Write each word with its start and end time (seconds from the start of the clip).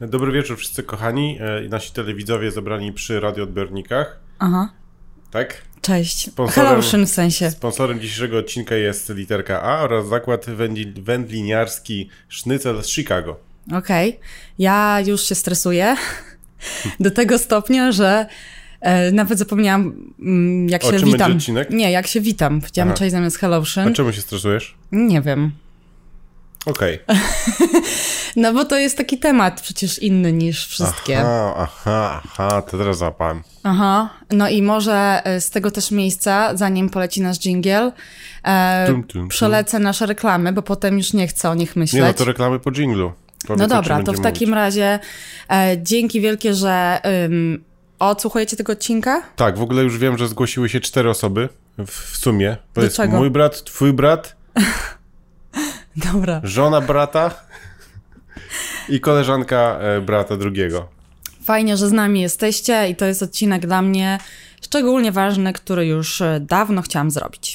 Dobry 0.00 0.32
wieczór 0.32 0.56
wszyscy 0.58 0.82
kochani. 0.82 1.38
E, 1.40 1.68
Nasi 1.68 1.92
telewidzowie 1.92 2.50
zebrani 2.50 2.92
przy 2.92 3.20
radioodbiornikach. 3.20 4.20
Aha, 4.38 4.68
Tak? 5.30 5.62
cześć. 5.82 6.30
Sponsorem- 6.30 7.06
w 7.06 7.08
sensie. 7.10 7.50
Sponsorem 7.50 8.00
dzisiejszego 8.00 8.38
odcinka 8.38 8.74
jest 8.74 9.08
literka 9.08 9.62
A 9.62 9.80
oraz 9.82 10.08
zakład 10.08 10.46
wędli- 10.46 11.02
wędliniarski 11.02 12.08
Sznycel 12.28 12.82
z 12.82 12.88
Chicago. 12.88 13.36
Okej. 13.72 14.20
Ja 14.58 15.00
już 15.06 15.22
się 15.22 15.34
stresuję 15.34 15.96
do 17.00 17.10
tego 17.10 17.38
stopnia, 17.38 17.92
że 17.92 18.26
e, 18.80 19.12
nawet 19.12 19.38
zapomniałam, 19.38 20.12
mm, 20.20 20.68
jak 20.68 20.84
O 20.84 20.90
się 20.92 20.98
czym 20.98 21.06
witam. 21.06 21.18
będzie 21.18 21.36
odcinek? 21.36 21.70
Nie, 21.70 21.90
jak 21.92 22.06
się 22.06 22.20
witam. 22.20 22.60
Aha. 22.82 22.94
cześć 22.94 23.12
zamiast 23.12 23.36
A 23.36 23.40
Hellotion. 23.40 23.94
czemu 23.94 24.12
się 24.12 24.20
stresujesz? 24.20 24.74
Nie 24.92 25.20
wiem. 25.22 25.52
Okej. 26.70 26.98
No 28.36 28.52
bo 28.52 28.64
to 28.64 28.78
jest 28.78 28.96
taki 28.96 29.18
temat 29.18 29.60
przecież 29.60 29.98
inny 29.98 30.32
niż 30.32 30.66
wszystkie. 30.66 31.18
Aha, 31.20 31.54
aha, 31.58 32.22
aha, 32.24 32.62
to 32.62 32.78
teraz 32.78 32.98
zapałem. 32.98 33.42
Aha. 33.62 34.10
No 34.30 34.48
i 34.48 34.62
może 34.62 35.20
e, 35.24 35.40
z 35.40 35.50
tego 35.50 35.70
też 35.70 35.90
miejsca, 35.90 36.56
zanim 36.56 36.90
poleci 36.90 37.20
nasz 37.22 37.38
jingle, 37.38 37.92
e, 38.44 38.84
Tum, 38.86 39.02
tum, 39.02 39.20
tum. 39.20 39.28
przelecę 39.28 39.78
nasze 39.78 40.06
reklamy, 40.06 40.52
bo 40.52 40.62
potem 40.62 40.98
już 40.98 41.12
nie 41.12 41.28
chcę 41.28 41.50
o 41.50 41.54
nich 41.54 41.76
myśleć. 41.76 42.02
Nie 42.02 42.08
no, 42.08 42.14
to 42.14 42.24
reklamy 42.24 42.58
po 42.58 42.70
dżinglu. 42.72 43.12
Powiedz, 43.46 43.60
No 43.60 43.66
dobra, 43.66 44.02
to 44.02 44.12
w 44.12 44.20
takim 44.20 44.48
mówić. 44.48 44.54
razie 44.60 44.98
e, 45.50 45.76
dzięki 45.82 46.20
wielkie, 46.20 46.54
że 46.54 47.00
um, 47.22 47.64
odsłuchujecie 47.98 48.56
tego 48.56 48.72
odcinka. 48.72 49.22
Tak, 49.36 49.58
w 49.58 49.62
ogóle 49.62 49.82
już 49.82 49.98
wiem, 49.98 50.18
że 50.18 50.28
zgłosiły 50.28 50.68
się 50.68 50.80
cztery 50.80 51.10
osoby 51.10 51.48
w, 51.78 51.90
w 52.12 52.16
sumie. 52.16 52.56
To 52.72 52.80
Do 52.80 52.84
jest 52.84 52.96
czego? 52.96 53.16
mój 53.16 53.30
brat, 53.30 53.64
twój 53.64 53.92
brat, 53.92 54.36
Dobra. 56.04 56.40
żona 56.44 56.80
brata 56.80 57.30
i 58.88 59.00
koleżanka 59.00 59.78
e, 59.80 60.00
brata 60.00 60.36
drugiego. 60.36 60.88
Fajnie, 61.44 61.76
że 61.76 61.88
z 61.88 61.92
nami 61.92 62.20
jesteście 62.20 62.88
i 62.88 62.96
to 62.96 63.04
jest 63.04 63.22
odcinek 63.22 63.66
dla 63.66 63.82
mnie 63.82 64.18
szczególnie 64.62 65.12
ważny, 65.12 65.52
który 65.52 65.86
już 65.86 66.20
e, 66.20 66.40
dawno 66.40 66.82
chciałam 66.82 67.10
zrobić. 67.10 67.54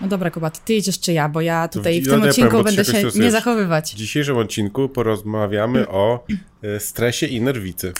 No 0.00 0.08
dobra, 0.08 0.30
Kuba, 0.30 0.50
ty 0.50 0.74
jedziesz 0.74 1.00
czy 1.00 1.12
ja, 1.12 1.28
bo 1.28 1.40
ja 1.40 1.68
tutaj 1.68 2.02
w 2.02 2.06
ja 2.06 2.12
tym 2.12 2.22
odcinku 2.22 2.50
powiem, 2.50 2.64
będę 2.64 2.84
się 2.84 3.02
nie 3.14 3.30
zachowywać. 3.30 3.92
W 3.92 3.96
dzisiejszym 3.96 4.36
odcinku 4.36 4.88
porozmawiamy 4.88 5.88
o 5.88 6.24
e, 6.62 6.80
stresie 6.80 7.26
i 7.26 7.40
nerwicy. 7.40 7.92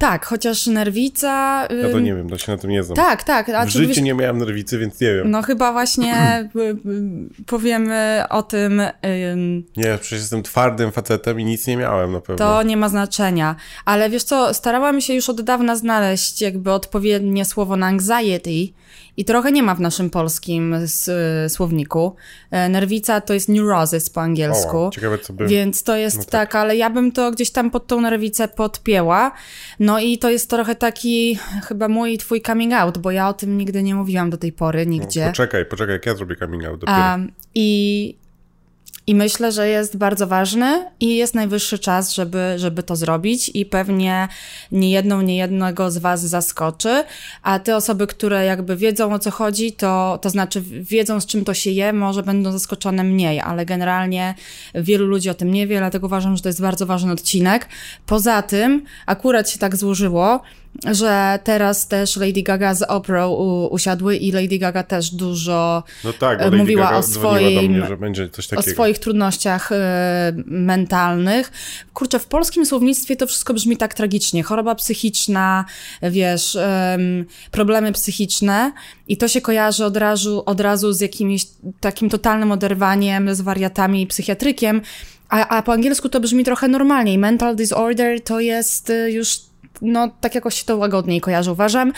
Tak, 0.00 0.26
chociaż 0.26 0.66
nerwica... 0.66 1.28
Ja 1.82 1.88
to 1.90 1.98
ym, 1.98 2.04
nie 2.04 2.14
wiem, 2.14 2.28
to 2.30 2.38
się 2.38 2.52
na 2.52 2.58
tym 2.58 2.70
nie 2.70 2.82
znam. 2.82 2.96
Tak, 2.96 3.22
tak. 3.24 3.48
A 3.48 3.66
w 3.66 3.68
życiu 3.68 4.00
nie 4.02 4.14
miałem 4.14 4.38
nerwicy, 4.38 4.78
więc 4.78 5.00
nie 5.00 5.14
wiem. 5.14 5.30
No 5.30 5.42
chyba 5.42 5.72
właśnie 5.72 6.14
y, 6.56 6.60
y, 6.60 6.76
powiemy 7.46 8.24
o 8.30 8.42
tym, 8.42 8.80
ym, 9.32 9.64
Nie, 9.76 9.98
przecież 10.00 10.18
jestem 10.20 10.42
twardym 10.42 10.92
facetem 10.92 11.40
i 11.40 11.44
nic 11.44 11.66
nie 11.66 11.76
miałem 11.76 12.12
na 12.12 12.20
pewno. 12.20 12.36
to 12.36 12.62
nie 12.62 12.76
ma 12.76 12.88
znaczenia. 12.88 13.56
Ale 13.84 14.10
wiesz 14.10 14.22
co, 14.24 14.54
starałam 14.54 15.00
się 15.00 15.14
już 15.14 15.28
od 15.28 15.40
dawna 15.40 15.76
znaleźć 15.76 16.42
jakby 16.42 16.72
odpowiednie 16.72 17.44
słowo 17.44 17.76
na 17.76 17.86
anxiety 17.86 18.50
i 19.16 19.24
trochę 19.24 19.52
nie 19.52 19.62
ma 19.62 19.74
w 19.74 19.80
naszym 19.80 20.10
polskim 20.10 20.74
słowniku. 21.48 22.14
E, 22.50 22.68
Nerwica 22.68 23.20
to 23.20 23.34
jest 23.34 23.48
neurosis 23.48 24.10
po 24.10 24.20
angielsku. 24.20 24.78
O, 24.78 24.90
ciekawe 24.90 25.18
co 25.18 25.32
by... 25.32 25.46
Więc 25.46 25.82
to 25.82 25.96
jest 25.96 26.16
No 26.16 26.22
tak. 26.22 26.30
tak. 26.30 26.54
ale 26.54 26.76
ja 26.76 26.90
bym 26.90 27.12
to 27.12 27.30
gdzieś 27.30 27.50
tam 27.50 27.70
pod 27.70 27.86
tą 27.86 28.00
nerwicę 28.00 28.48
podpięła. 28.48 29.32
No 29.80 29.89
i 29.98 30.18
to 30.18 30.30
jest 30.30 30.50
trochę 30.50 30.74
taki 30.74 31.38
chyba 31.68 31.88
mój 31.88 32.18
twój 32.18 32.42
coming 32.42 32.72
out, 32.72 32.98
bo 32.98 33.10
ja 33.10 33.28
o 33.28 33.32
tym 33.32 33.58
nigdy 33.58 33.82
nie 33.82 33.94
mówiłam 33.94 34.30
do 34.30 34.36
tej 34.36 34.52
pory, 34.52 34.86
nigdzie. 34.86 35.26
Poczekaj, 35.26 35.66
poczekaj, 35.66 35.92
jak 35.92 36.06
ja 36.06 36.14
zrobię 36.14 36.36
coming 36.36 36.64
out 36.64 36.80
dopiero. 36.80 36.98
Um, 36.98 37.32
i, 37.54 38.16
I 39.10 39.14
myślę, 39.14 39.52
że 39.52 39.68
jest 39.68 39.96
bardzo 39.96 40.26
ważny 40.26 40.86
i 41.00 41.16
jest 41.16 41.34
najwyższy 41.34 41.78
czas, 41.78 42.14
żeby, 42.14 42.54
żeby 42.56 42.82
to 42.82 42.96
zrobić 42.96 43.50
i 43.54 43.66
pewnie 43.66 44.28
nie 44.72 44.90
jedną, 44.90 45.22
nie 45.22 45.36
jednego 45.36 45.90
z 45.90 45.98
was 45.98 46.20
zaskoczy, 46.20 47.04
a 47.42 47.58
te 47.58 47.76
osoby, 47.76 48.06
które 48.06 48.44
jakby 48.44 48.76
wiedzą 48.76 49.12
o 49.12 49.18
co 49.18 49.30
chodzi, 49.30 49.72
to, 49.72 50.18
to 50.22 50.30
znaczy 50.30 50.62
wiedzą 50.62 51.20
z 51.20 51.26
czym 51.26 51.44
to 51.44 51.54
się 51.54 51.70
je, 51.70 51.92
może 51.92 52.22
będą 52.22 52.52
zaskoczone 52.52 53.04
mniej, 53.04 53.40
ale 53.40 53.66
generalnie 53.66 54.34
wielu 54.74 55.06
ludzi 55.06 55.30
o 55.30 55.34
tym 55.34 55.50
nie 55.50 55.66
wie, 55.66 55.78
dlatego 55.78 56.06
uważam, 56.06 56.36
że 56.36 56.42
to 56.42 56.48
jest 56.48 56.62
bardzo 56.62 56.86
ważny 56.86 57.12
odcinek. 57.12 57.68
Poza 58.06 58.42
tym 58.42 58.84
akurat 59.06 59.50
się 59.50 59.58
tak 59.58 59.76
złożyło, 59.76 60.40
że 60.92 61.38
teraz 61.44 61.88
też 61.88 62.16
Lady 62.16 62.42
Gaga 62.42 62.74
z 62.74 62.82
Oprah 62.82 63.30
u, 63.30 63.66
usiadły 63.70 64.16
i 64.16 64.32
Lady 64.32 64.58
Gaga 64.58 64.82
też 64.82 65.10
dużo 65.10 65.82
No 66.04 66.12
tak, 66.12 66.42
e, 66.42 66.50
mówiła 66.50 66.84
Gaga 66.84 66.96
o 66.96 67.02
swoim- 67.02 67.70
mnie, 67.70 67.82
o 68.56 68.62
swoich 68.62 68.98
trudnościach 68.98 69.72
e, 69.72 70.32
mentalnych. 70.46 71.52
Kurczę, 71.94 72.18
w 72.18 72.26
polskim 72.26 72.66
słownictwie 72.66 73.16
to 73.16 73.26
wszystko 73.26 73.54
brzmi 73.54 73.76
tak 73.76 73.94
tragicznie. 73.94 74.42
Choroba 74.42 74.74
psychiczna, 74.74 75.64
wiesz, 76.02 76.56
em, 76.56 77.24
problemy 77.50 77.92
psychiczne 77.92 78.72
i 79.08 79.16
to 79.16 79.28
się 79.28 79.40
kojarzy 79.40 79.84
od 79.84 79.96
razu, 79.96 80.42
od 80.46 80.60
razu 80.60 80.92
z 80.92 81.00
jakimś 81.00 81.46
takim 81.80 82.10
totalnym 82.10 82.52
oderwaniem, 82.52 83.34
z 83.34 83.40
wariatami 83.40 84.02
i 84.02 84.06
psychiatrykiem, 84.06 84.82
a, 85.28 85.48
a 85.48 85.62
po 85.62 85.72
angielsku 85.72 86.08
to 86.08 86.20
brzmi 86.20 86.44
trochę 86.44 86.68
normalniej. 86.68 87.18
Mental 87.18 87.56
disorder 87.56 88.20
to 88.20 88.40
jest 88.40 88.90
e, 88.90 89.10
już 89.10 89.49
no, 89.82 90.10
tak 90.20 90.34
jakoś 90.34 90.54
się 90.54 90.64
to 90.64 90.76
łagodniej 90.76 91.20
kojarzy, 91.20 91.52
uważam. 91.52 91.92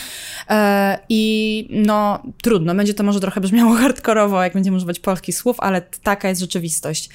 E, 0.50 0.98
I 1.08 1.68
no, 1.70 2.22
trudno, 2.42 2.74
będzie 2.74 2.94
to 2.94 3.04
może 3.04 3.20
trochę 3.20 3.40
brzmiało 3.40 3.74
hardkorowo, 3.82 4.42
jak 4.42 4.52
będziemy 4.52 4.76
używać 4.76 5.00
polskich 5.00 5.36
słów, 5.36 5.56
ale 5.60 5.82
taka 6.02 6.28
jest 6.28 6.40
rzeczywistość. 6.40 7.08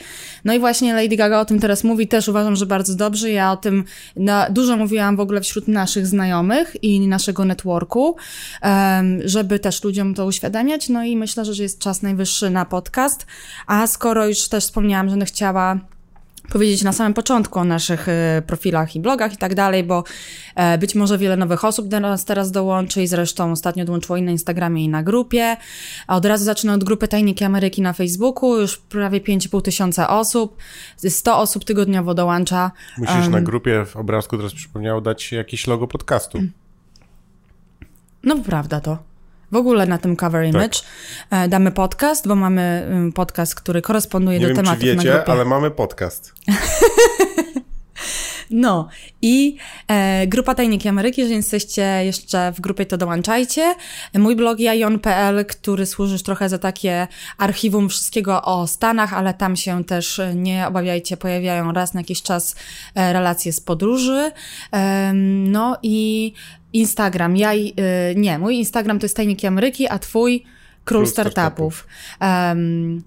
No 0.46 0.54
i 0.54 0.60
właśnie 0.60 0.94
Lady 0.94 1.16
Gaga 1.16 1.40
o 1.40 1.46
tym 1.46 1.60
teraz 1.60 1.84
mówi, 1.84 2.08
też 2.08 2.28
uważam, 2.28 2.56
że 2.56 2.66
bardzo 2.66 2.96
dobrze. 2.96 3.32
Ja 3.32 3.52
o 3.52 3.58
tym 3.58 3.84
na, 4.16 4.50
dużo 4.50 4.78
mówiłam 4.78 5.16
w 5.16 5.20
ogóle 5.20 5.42
wśród 5.42 5.68
naszych 5.68 6.08
znajomych 6.08 6.84
i 6.84 7.08
naszego 7.08 7.46
networku, 7.46 8.16
żeby 9.26 9.60
też 9.60 9.84
ludziom 9.84 10.14
to 10.14 10.26
uświadamiać. 10.26 10.90
No 10.90 11.04
i 11.04 11.18
myślę, 11.18 11.46
że 11.46 11.64
jest 11.64 11.80
czas 11.80 12.02
najwyższy 12.02 12.50
na 12.50 12.66
podcast. 12.66 13.26
A 13.68 13.88
skoro 13.88 14.28
już 14.28 14.50
też 14.50 14.64
wspomniałam, 14.64 15.10
że 15.10 15.26
chciała 15.26 15.80
powiedzieć 16.50 16.84
na 16.84 16.94
samym 16.94 17.14
początku 17.14 17.60
o 17.60 17.64
naszych 17.64 18.10
e, 18.10 18.42
profilach 18.48 18.96
i 18.96 19.00
blogach 19.00 19.34
i 19.34 19.38
tak 19.38 19.56
dalej, 19.56 19.84
bo 19.84 20.04
e, 20.56 20.78
być 20.78 20.96
może 20.96 21.18
wiele 21.18 21.38
nowych 21.38 21.66
osób 21.66 21.88
do 21.88 22.00
nas 22.00 22.26
teraz 22.26 22.52
dołączy 22.52 23.04
i 23.04 23.08
zresztą 23.08 23.52
ostatnio 23.52 23.86
dołączyło 23.86 24.18
i 24.18 24.22
na 24.22 24.32
Instagramie 24.32 24.84
i 24.84 24.90
na 24.90 25.04
grupie. 25.04 25.58
A 26.08 26.16
od 26.16 26.26
razu 26.26 26.46
zacznę 26.46 26.74
od 26.74 26.84
grupy 26.84 27.08
Tajniki 27.08 27.44
Ameryki 27.44 27.82
na 27.82 27.94
Facebooku, 27.94 28.60
już 28.60 28.78
prawie 28.78 29.22
5,5 29.22 29.62
tysiąca 29.62 30.10
osób, 30.10 30.58
100 31.10 31.40
osób 31.40 31.66
tygodniowo 31.66 32.14
dołącza. 32.14 32.72
Musisz 32.98 33.28
na 33.28 33.42
grupie 33.42 33.86
w 33.86 33.96
obrazku 33.96 34.38
teraz 34.38 34.54
przypomniało 34.54 35.02
dać 35.02 35.32
jakieś 35.32 35.68
logo 35.68 35.88
podcastu. 35.88 36.40
No 38.24 38.40
prawda 38.40 38.82
to. 38.82 38.98
W 39.52 39.56
ogóle 39.56 39.86
na 39.86 39.98
tym 39.98 40.16
cover 40.16 40.46
image 40.46 40.80
e, 41.30 41.48
damy 41.48 41.72
podcast, 41.72 42.28
bo 42.28 42.36
mamy 42.36 42.88
podcast, 43.16 43.56
który 43.56 43.82
koresponduje 43.82 44.40
Nie 44.40 44.48
do 44.48 44.48
wiem, 44.48 44.58
czy 44.58 44.64
tematów 44.64 44.84
na 44.84 44.94
wiecie, 44.96 45.12
grupie. 45.12 45.32
ale 45.32 45.46
mamy 45.46 45.72
podcast. 45.72 46.34
No 48.50 48.90
i 49.22 49.58
e, 49.88 50.28
grupa 50.28 50.56
Tajniki 50.56 50.90
Ameryki, 50.90 51.22
jeżeli 51.22 51.38
jesteście 51.38 51.82
jeszcze 51.82 52.52
w 52.52 52.62
grupie, 52.62 52.86
to 52.86 52.98
dołączajcie. 52.98 53.76
Mój 54.14 54.36
blog 54.36 54.60
jajon.pl, 54.60 55.46
który 55.46 55.86
służy 55.86 56.24
trochę 56.24 56.50
za 56.50 56.58
takie 56.58 57.08
archiwum 57.38 57.90
wszystkiego 57.90 58.42
o 58.42 58.68
Stanach, 58.68 59.14
ale 59.14 59.34
tam 59.34 59.56
się 59.56 59.84
też, 59.84 60.20
e, 60.20 60.36
nie 60.36 60.68
obawiajcie, 60.68 61.18
pojawiają 61.18 61.72
raz 61.72 61.94
na 61.94 62.00
jakiś 62.00 62.22
czas 62.22 62.56
e, 62.96 63.14
relacje 63.14 63.54
z 63.54 63.60
podróży. 63.62 64.32
Em, 64.72 65.52
no 65.52 65.78
i 65.84 66.34
Instagram, 66.74 67.38
ja, 67.38 67.54
i- 67.54 67.74
e, 67.78 68.16
nie, 68.16 68.40
mój 68.40 68.56
Instagram 68.56 69.00
to 69.00 69.06
jest 69.06 69.16
Tajniki 69.16 69.48
Ameryki, 69.48 69.88
a 69.88 70.00
twój 70.00 70.40
Król 70.40 70.50
Król 70.86 71.08
Startupów. 71.08 71.88
Em, 72.20 73.04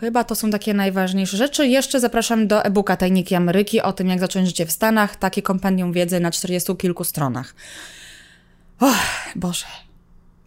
Chyba 0.00 0.24
to 0.24 0.34
są 0.34 0.50
takie 0.50 0.74
najważniejsze 0.74 1.36
rzeczy. 1.36 1.66
Jeszcze 1.66 2.00
zapraszam 2.00 2.46
do 2.48 2.64
e-booka 2.64 2.96
Tajniki 2.96 3.34
Ameryki 3.34 3.80
o 3.80 3.92
tym, 3.92 4.08
jak 4.08 4.20
zacząć 4.20 4.46
życie 4.48 4.66
w 4.66 4.72
Stanach. 4.72 5.16
Takie 5.16 5.42
kompendium 5.42 5.92
wiedzy 5.92 6.20
na 6.20 6.30
40 6.30 6.76
kilku 6.76 7.04
stronach. 7.04 7.54
Och, 8.80 8.96
Boże. 9.36 9.66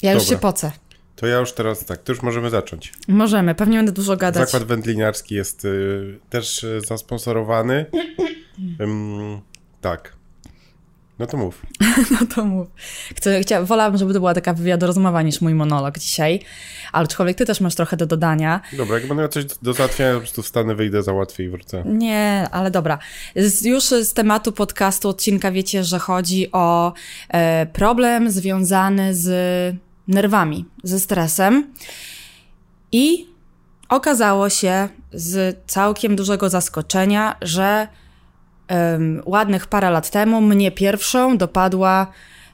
Ja 0.01 0.13
już 0.13 0.23
Dobra. 0.23 0.35
się 0.37 0.41
pocę. 0.41 0.71
To 1.15 1.27
ja 1.27 1.37
już 1.37 1.51
teraz 1.51 1.85
tak, 1.85 2.03
to 2.03 2.11
już 2.11 2.21
możemy 2.21 2.49
zacząć. 2.49 2.93
Możemy, 3.07 3.55
pewnie 3.55 3.77
będę 3.77 3.91
dużo 3.91 4.17
gadać. 4.17 4.45
Zakład 4.51 4.63
wędliniarski 4.69 5.35
jest 5.35 5.65
y, 5.65 6.19
też 6.29 6.63
y, 6.63 6.81
zasponsorowany. 6.87 7.85
Ym, 8.81 9.41
tak. 9.81 10.13
No 11.19 11.27
to 11.27 11.37
mów. 11.37 11.61
No 12.11 12.27
to 12.35 12.45
mów. 12.45 12.67
Chcę, 13.15 13.41
chcia, 13.41 13.63
wolałabym, 13.63 13.97
żeby 13.99 14.13
to 14.13 14.19
była 14.19 14.33
taka 14.33 14.53
wywiadu 14.53 14.87
rozmowa 14.87 15.21
niż 15.21 15.41
mój 15.41 15.53
monolog 15.53 15.99
dzisiaj. 15.99 16.39
Ale 16.91 17.05
aczkolwiek 17.05 17.37
ty 17.37 17.45
też 17.45 17.61
masz 17.61 17.75
trochę 17.75 17.97
do 17.97 18.05
dodania. 18.05 18.61
Dobra, 18.77 18.95
jak 18.95 19.07
będę 19.07 19.21
miał 19.21 19.29
coś 19.29 19.45
do 19.61 19.73
załatwienia, 19.73 20.13
po 20.13 20.19
prostu 20.19 20.41
wstanę, 20.41 20.75
wyjdę, 20.75 21.03
załatwię 21.03 21.43
i 21.43 21.49
wrócę. 21.49 21.83
Nie, 21.85 22.47
ale 22.51 22.71
dobra. 22.71 22.99
Z, 23.35 23.65
już 23.65 23.83
z 23.83 24.13
tematu 24.13 24.51
podcastu, 24.51 25.09
odcinka 25.09 25.51
wiecie, 25.51 25.83
że 25.83 25.99
chodzi 25.99 26.51
o 26.51 26.93
e, 27.29 27.65
problem 27.65 28.31
związany 28.31 29.15
z 29.15 29.75
nerwami, 30.07 30.65
ze 30.83 30.99
stresem. 30.99 31.73
I 32.91 33.27
okazało 33.89 34.49
się 34.49 34.89
z 35.13 35.57
całkiem 35.67 36.15
dużego 36.15 36.49
zaskoczenia, 36.49 37.35
że 37.41 37.87
em, 38.69 39.21
ładnych 39.25 39.67
parę 39.67 39.89
lat 39.89 40.09
temu 40.11 40.41
mnie 40.41 40.71
pierwszą 40.71 41.37
dopadła, 41.37 42.07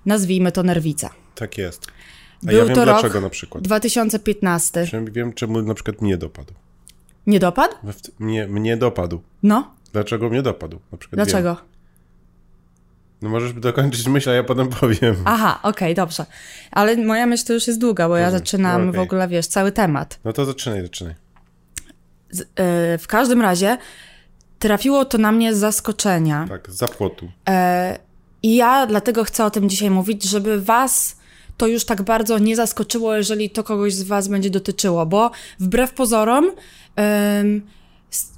nazwijmy 0.06 0.52
to 0.52 0.64
nerwica. 0.64 1.10
Tak 1.36 1.58
jest. 1.58 1.86
A 2.44 2.48
Był 2.48 2.58
ja 2.58 2.66
wiem 2.66 2.76
to 2.76 2.86
rok 2.86 2.96
dlaczego 3.00 3.22
na 3.22 3.30
przykład. 3.30 3.64
2015. 3.64 4.84
Przynajmniej 4.84 5.14
wiem, 5.14 5.34
czemu 5.34 5.62
na 5.62 5.74
przykład 5.74 6.02
mnie 6.02 6.18
dopadł. 6.18 6.54
Nie 7.28 7.40
dopadł? 7.40 7.76
Mnie, 8.20 8.48
mnie 8.48 8.78
dopadł. 8.78 9.22
No. 9.44 9.74
Dlaczego 9.94 10.30
mnie 10.30 10.42
dopadł? 10.42 10.80
Na 10.92 10.98
przykład 10.98 11.18
Wiem. 11.20 11.26
Dlaczego? 11.28 11.58
No 13.22 13.30
możesz 13.30 13.54
dokończyć 13.54 14.08
myśl, 14.08 14.30
a 14.30 14.34
ja 14.34 14.44
potem 14.44 14.68
powiem. 14.70 15.16
Aha, 15.26 15.60
okej, 15.64 15.96
dobrze. 15.96 16.26
Ale 16.72 16.98
moja 16.98 17.26
myśl 17.26 17.46
to 17.46 17.54
już 17.54 17.68
jest 17.68 17.80
długa, 17.80 18.08
bo 18.08 18.18
ja 18.18 18.26
Rozumiem. 18.26 18.40
zaczynam 18.40 18.86
No, 18.86 18.92
w 18.94 19.00
ogóle, 19.00 19.28
wiesz, 19.28 19.48
cały 19.48 19.72
temat. 19.72 20.20
No 20.24 20.34
to 20.34 20.46
zaczynaj, 20.46 20.82
zaczynaj. 20.82 21.16
Z, 22.30 22.42
y, 22.42 22.46
w 22.98 23.08
każdym 23.08 23.42
razie 23.42 23.78
trafiło 24.60 25.06
to 25.06 25.18
na 25.18 25.32
mnie 25.32 25.56
z 25.56 25.58
zaskoczenia. 25.58 26.46
Tak, 26.50 26.72
z 26.72 26.76
zapłotu. 26.76 27.32
E, 27.50 28.00
I 28.44 28.56
ja 28.56 28.88
dlatego 28.88 29.24
chcę 29.24 29.46
o 29.46 29.52
tym 29.52 29.70
dzisiaj 29.70 29.90
mówić, 29.90 30.24
żeby 30.24 30.62
was 30.62 31.16
to 31.58 31.68
już 31.68 31.86
tak 31.86 32.02
bardzo 32.02 32.40
nie 32.40 32.56
zaskoczyło, 32.56 33.16
jeżeli 33.16 33.50
to 33.50 33.64
kogoś 33.64 33.94
z 33.94 34.04
was 34.04 34.28
będzie 34.28 34.50
dotyczyło, 34.50 35.06
bo 35.06 35.32
wbrew 35.60 35.94
pozorom 35.94 36.52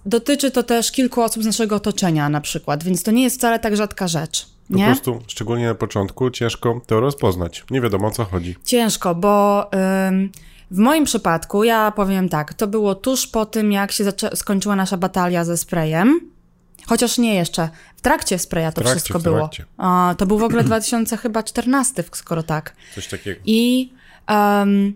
dotyczy 0.06 0.52
to 0.52 0.64
też 0.64 0.92
kilku 0.92 1.22
osób 1.22 1.44
z 1.44 1.46
naszego 1.46 1.76
otoczenia 1.76 2.30
na 2.30 2.42
przykład, 2.42 2.84
więc 2.84 3.04
to 3.04 3.12
nie 3.12 3.24
jest 3.24 3.38
wcale 3.38 3.60
tak 3.60 3.78
rzadka 3.78 4.08
rzecz. 4.08 4.48
Po 4.72 4.78
Nie? 4.78 4.86
prostu, 4.86 5.20
szczególnie 5.28 5.66
na 5.66 5.76
początku, 5.76 6.30
ciężko 6.30 6.82
to 6.88 7.00
rozpoznać. 7.00 7.64
Nie 7.72 7.82
wiadomo 7.82 8.08
o 8.08 8.12
co 8.12 8.26
chodzi. 8.26 8.56
Ciężko, 8.66 9.16
bo 9.16 9.66
ym, 10.08 10.32
w 10.72 10.78
moim 10.78 11.06
przypadku, 11.06 11.64
ja 11.64 11.92
powiem 11.92 12.30
tak, 12.30 12.54
to 12.54 12.68
było 12.68 12.96
tuż 12.96 13.28
po 13.28 13.46
tym, 13.46 13.72
jak 13.72 13.92
się 13.92 14.04
skończyła 14.36 14.76
nasza 14.76 14.98
batalia 14.98 15.46
ze 15.46 15.58
sprayem. 15.58 16.20
Chociaż 16.88 17.18
nie 17.18 17.36
jeszcze. 17.36 17.70
W 17.96 18.02
trakcie 18.02 18.40
spraya 18.40 18.72
to 18.72 18.82
trakcie, 18.82 18.96
wszystko 19.00 19.20
było. 19.20 19.50
A, 19.78 20.16
to 20.18 20.26
był 20.26 20.38
w 20.38 20.44
ogóle 20.44 20.64
2014, 20.74 22.04
skoro 22.12 22.44
tak. 22.44 22.76
Coś 22.96 23.08
takiego. 23.08 23.42
I, 23.46 23.94
em, 24.28 24.96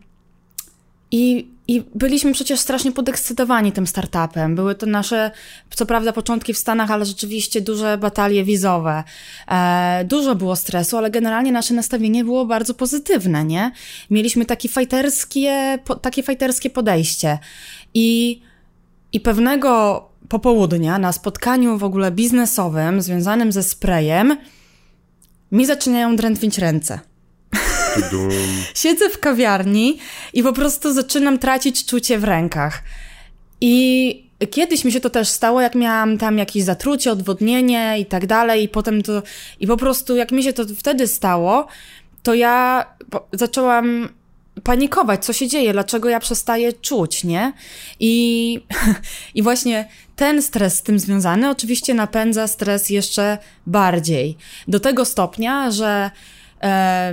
i, 1.12 1.51
I 1.71 1.83
byliśmy 1.95 2.33
przecież 2.33 2.59
strasznie 2.59 2.91
podekscytowani 2.91 3.71
tym 3.71 3.88
startupem. 3.88 4.56
Były 4.56 4.75
to 4.75 4.85
nasze, 4.85 5.31
co 5.69 5.85
prawda, 5.85 6.13
początki 6.13 6.53
w 6.53 6.57
Stanach, 6.57 6.91
ale 6.91 7.06
rzeczywiście 7.06 7.62
duże 7.62 7.97
batalie 7.97 8.44
wizowe. 8.44 9.03
E, 9.51 10.06
dużo 10.06 10.35
było 10.35 10.56
stresu, 10.56 10.97
ale 10.97 11.12
generalnie 11.12 11.51
nasze 11.51 11.73
nastawienie 11.73 12.23
było 12.23 12.45
bardzo 12.45 12.73
pozytywne, 12.73 13.45
nie? 13.45 13.71
Mieliśmy 14.09 14.45
takie 14.45 14.69
fajterskie, 14.69 15.79
po, 15.85 15.95
takie 15.95 16.23
fajterskie 16.23 16.69
podejście. 16.69 17.39
I, 17.94 18.41
I 19.13 19.19
pewnego 19.19 20.09
popołudnia 20.29 21.00
na 21.00 21.12
spotkaniu 21.12 21.77
w 21.77 21.83
ogóle 21.83 22.12
biznesowym 22.12 23.01
związanym 23.01 23.51
ze 23.51 23.63
sprayem 23.63 24.38
mi 25.51 25.65
zaczynają 25.65 26.15
drętwić 26.15 26.57
ręce. 26.57 27.10
Siedzę 28.75 29.09
w 29.09 29.19
kawiarni 29.19 29.97
i 30.33 30.43
po 30.43 30.53
prostu 30.53 30.93
zaczynam 30.93 31.39
tracić 31.39 31.85
czucie 31.85 32.19
w 32.19 32.23
rękach. 32.23 32.83
I 33.61 34.31
kiedyś 34.51 34.85
mi 34.85 34.91
się 34.91 34.99
to 34.99 35.09
też 35.09 35.27
stało, 35.27 35.61
jak 35.61 35.75
miałam 35.75 36.17
tam 36.17 36.38
jakieś 36.38 36.63
zatrucie, 36.63 37.11
odwodnienie 37.11 37.95
i 37.99 38.05
tak 38.05 38.27
dalej, 38.27 38.63
i 38.63 38.69
potem 38.69 39.01
to. 39.01 39.23
I 39.59 39.67
po 39.67 39.77
prostu, 39.77 40.15
jak 40.15 40.31
mi 40.31 40.43
się 40.43 40.53
to 40.53 40.63
wtedy 40.77 41.07
stało, 41.07 41.67
to 42.23 42.33
ja 42.33 42.85
zaczęłam 43.33 44.09
panikować, 44.63 45.25
co 45.25 45.33
się 45.33 45.47
dzieje, 45.47 45.73
dlaczego 45.73 46.09
ja 46.09 46.19
przestaję 46.19 46.73
czuć, 46.73 47.23
nie? 47.23 47.53
I, 47.99 48.59
I 49.35 49.44
właśnie 49.44 49.87
ten 50.15 50.41
stres 50.41 50.75
z 50.75 50.81
tym 50.81 50.99
związany 50.99 51.49
oczywiście 51.49 51.94
napędza 51.94 52.47
stres 52.47 52.89
jeszcze 52.89 53.37
bardziej. 53.67 54.37
Do 54.67 54.79
tego 54.79 55.05
stopnia, 55.05 55.71
że 55.71 56.11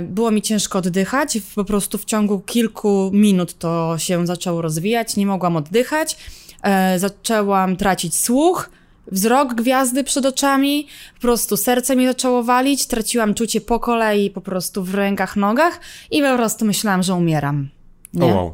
było 0.01 0.31
mi 0.31 0.41
ciężko 0.41 0.77
oddychać. 0.79 1.37
Po 1.55 1.65
prostu 1.65 1.97
w 1.97 2.05
ciągu 2.05 2.39
kilku 2.39 3.11
minut 3.13 3.57
to 3.57 3.95
się 3.97 4.27
zaczęło 4.27 4.61
rozwijać, 4.61 5.15
nie 5.15 5.25
mogłam 5.25 5.55
oddychać. 5.55 6.17
E, 6.63 6.99
zaczęłam 6.99 7.75
tracić 7.75 8.17
słuch, 8.17 8.69
wzrok 9.11 9.53
gwiazdy 9.53 10.03
przed 10.03 10.25
oczami, 10.25 10.87
po 11.15 11.21
prostu 11.21 11.57
serce 11.57 11.95
mi 11.95 12.05
zaczęło 12.05 12.43
walić, 12.43 12.87
traciłam 12.87 13.33
czucie 13.33 13.61
po 13.61 13.79
kolei 13.79 14.29
po 14.29 14.41
prostu 14.41 14.83
w 14.83 14.95
rękach, 14.95 15.35
nogach 15.35 15.79
i 16.11 16.21
po 16.21 16.35
prostu 16.35 16.65
myślałam, 16.65 17.03
że 17.03 17.13
umieram. 17.13 17.69
Nie? 18.13 18.33
wow. 18.33 18.53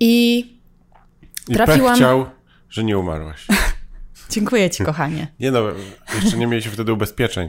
I 0.00 0.38
I 1.48 1.54
Trafiłam- 1.54 1.88
pech 1.88 1.96
chciał, 1.96 2.26
że 2.70 2.84
nie 2.84 2.98
umarłaś. 2.98 3.46
dziękuję 4.34 4.70
ci, 4.70 4.84
kochanie. 4.84 5.26
Nie 5.40 5.50
no, 5.50 5.60
jeszcze 6.22 6.36
nie 6.36 6.46
mieliśmy 6.46 6.72
wtedy 6.72 6.92
ubezpieczeń. 6.92 7.48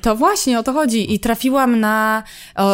To. 0.00 0.16
Właśnie 0.16 0.58
o 0.58 0.62
to 0.62 0.72
chodzi. 0.72 1.14
I 1.14 1.20
trafiłam 1.20 1.80
na, 1.80 2.22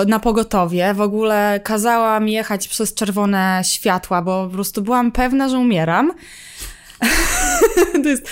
na 0.06 0.18
pogotowie. 0.20 0.94
W 0.94 1.00
ogóle 1.00 1.60
kazałam 1.64 2.28
jechać 2.28 2.68
przez 2.68 2.94
czerwone 2.94 3.60
światła, 3.64 4.22
bo 4.22 4.46
po 4.46 4.54
prostu 4.54 4.82
byłam 4.82 5.12
pewna, 5.12 5.48
że 5.48 5.58
umieram. 5.58 6.12
jest, 8.04 8.28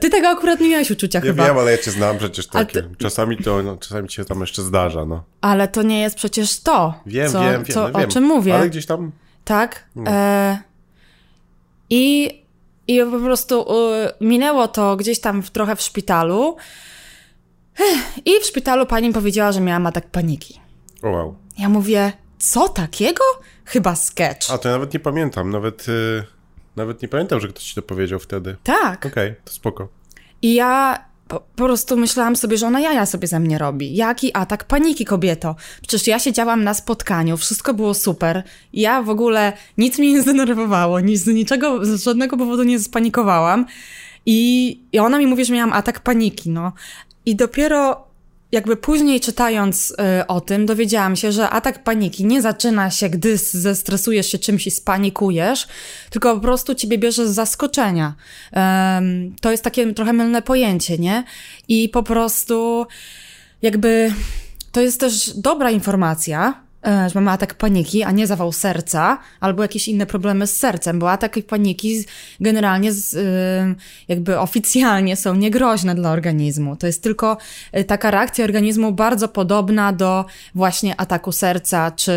ty 0.00 0.10
tego 0.10 0.28
akurat 0.28 0.60
nie 0.60 0.68
miałeś 0.68 0.90
uczucia 0.90 1.18
Ja 1.18 1.22
chyba. 1.24 1.46
wiem, 1.46 1.58
ale 1.58 1.70
ja 1.72 1.78
cię 1.78 1.90
znam 1.90 2.18
przecież 2.18 2.46
takie. 2.46 2.82
ty- 2.82 2.88
Czasami 2.98 3.36
to, 3.36 3.62
no, 3.62 3.76
czasami 3.76 4.08
ci 4.08 4.16
się 4.16 4.24
tam 4.24 4.40
jeszcze 4.40 4.62
zdarza, 4.62 5.04
no. 5.04 5.24
Ale 5.40 5.68
to 5.68 5.82
nie 5.82 6.00
jest 6.00 6.16
przecież 6.16 6.60
to, 6.60 6.94
Wiem, 7.06 7.32
co, 7.32 7.40
wiem, 7.40 7.52
wiem, 7.52 7.64
co, 7.64 7.88
no 7.88 7.98
o 7.98 8.00
wiem. 8.00 8.10
czym 8.10 8.24
mówię. 8.24 8.54
Ale 8.54 8.70
gdzieś 8.70 8.86
tam 8.86 9.12
Tak. 9.44 9.84
E, 10.06 10.58
i, 11.90 12.30
I 12.90 13.00
po 13.10 13.20
prostu 13.20 13.66
e, 13.92 14.12
minęło 14.20 14.68
to 14.68 14.96
gdzieś 14.96 15.20
tam 15.20 15.42
w, 15.42 15.50
trochę 15.50 15.76
w 15.76 15.80
szpitalu. 15.80 16.56
I 18.24 18.30
w 18.40 18.44
szpitalu 18.44 18.86
pani 18.86 19.12
powiedziała, 19.12 19.52
że 19.52 19.60
miałam 19.60 19.86
atak 19.86 20.10
paniki. 20.10 20.60
O 21.02 21.08
wow. 21.08 21.36
Ja 21.58 21.68
mówię, 21.68 22.12
co 22.38 22.68
takiego? 22.68 23.24
Chyba 23.64 23.94
sketch. 23.94 24.50
A 24.50 24.58
to 24.58 24.68
ja 24.68 24.74
nawet 24.74 24.94
nie 24.94 25.00
pamiętam, 25.00 25.50
nawet, 25.50 25.88
y, 25.88 26.24
nawet 26.76 27.02
nie 27.02 27.08
pamiętam, 27.08 27.40
że 27.40 27.48
ktoś 27.48 27.64
ci 27.64 27.74
to 27.74 27.82
powiedział 27.82 28.18
wtedy. 28.18 28.56
Tak. 28.62 29.06
Okej, 29.06 29.34
to 29.44 29.52
spoko. 29.52 29.88
I 30.42 30.54
ja 30.54 31.04
po, 31.30 31.40
po 31.40 31.64
prostu 31.64 31.96
myślałam 31.96 32.36
sobie, 32.36 32.58
że 32.58 32.66
ona 32.66 32.80
jaja 32.80 33.06
sobie 33.06 33.28
ze 33.28 33.40
mnie 33.40 33.58
robi. 33.58 33.96
Jaki 33.96 34.36
atak 34.36 34.64
paniki, 34.64 35.04
kobieto. 35.04 35.56
Przecież 35.82 36.06
ja 36.06 36.18
siedziałam 36.18 36.64
na 36.64 36.74
spotkaniu, 36.74 37.36
wszystko 37.36 37.74
było 37.74 37.94
super. 37.94 38.42
Ja 38.72 39.02
w 39.02 39.10
ogóle 39.10 39.52
nic 39.78 39.98
mnie 39.98 40.12
nie 40.12 40.22
zdenerwowało, 40.22 41.00
nic, 41.00 41.20
z 41.20 41.26
niczego, 41.26 41.84
z 41.84 42.04
żadnego 42.04 42.36
powodu 42.36 42.62
nie 42.62 42.78
spanikowałam. 42.78 43.66
I, 44.26 44.80
I 44.92 44.98
ona 44.98 45.18
mi 45.18 45.26
mówi, 45.26 45.44
że 45.44 45.54
miałam 45.54 45.72
atak 45.72 46.00
paniki, 46.00 46.50
no. 46.50 46.72
I 47.26 47.36
dopiero 47.36 48.09
jakby 48.52 48.76
później 48.76 49.20
czytając 49.20 49.90
y, 49.90 50.26
o 50.26 50.40
tym, 50.40 50.66
dowiedziałam 50.66 51.16
się, 51.16 51.32
że 51.32 51.50
atak 51.50 51.84
paniki 51.84 52.24
nie 52.24 52.42
zaczyna 52.42 52.90
się, 52.90 53.08
gdy 53.08 53.36
zestresujesz 53.36 54.26
się 54.26 54.38
czymś 54.38 54.66
i 54.66 54.70
spanikujesz, 54.70 55.68
tylko 56.10 56.34
po 56.34 56.40
prostu 56.40 56.74
ciebie 56.74 56.98
bierze 56.98 57.28
z 57.28 57.34
zaskoczenia. 57.34 58.14
To 59.40 59.50
jest 59.50 59.64
takie 59.64 59.94
trochę 59.94 60.12
mylne 60.12 60.42
pojęcie, 60.42 60.98
nie? 60.98 61.24
I 61.68 61.88
po 61.88 62.02
prostu 62.02 62.86
jakby 63.62 64.12
to 64.72 64.80
jest 64.80 65.00
też 65.00 65.30
dobra 65.36 65.70
informacja, 65.70 66.69
że 66.84 67.10
mamy 67.14 67.30
atak 67.30 67.54
paniki, 67.54 68.02
a 68.02 68.10
nie 68.10 68.26
zawał 68.26 68.52
serca, 68.52 69.18
albo 69.40 69.62
jakieś 69.62 69.88
inne 69.88 70.06
problemy 70.06 70.46
z 70.46 70.56
sercem, 70.56 70.98
bo 70.98 71.10
ataki 71.10 71.42
paniki 71.42 72.04
generalnie 72.40 72.92
z, 72.92 73.14
y, 73.14 73.80
jakby 74.08 74.38
oficjalnie 74.38 75.16
są 75.16 75.34
niegroźne 75.34 75.94
dla 75.94 76.10
organizmu. 76.10 76.76
To 76.76 76.86
jest 76.86 77.02
tylko 77.02 77.36
y, 77.78 77.84
taka 77.84 78.10
reakcja 78.10 78.44
organizmu 78.44 78.92
bardzo 78.92 79.28
podobna 79.28 79.92
do 79.92 80.24
właśnie 80.54 81.00
ataku 81.00 81.32
serca, 81.32 81.90
czy 81.90 82.12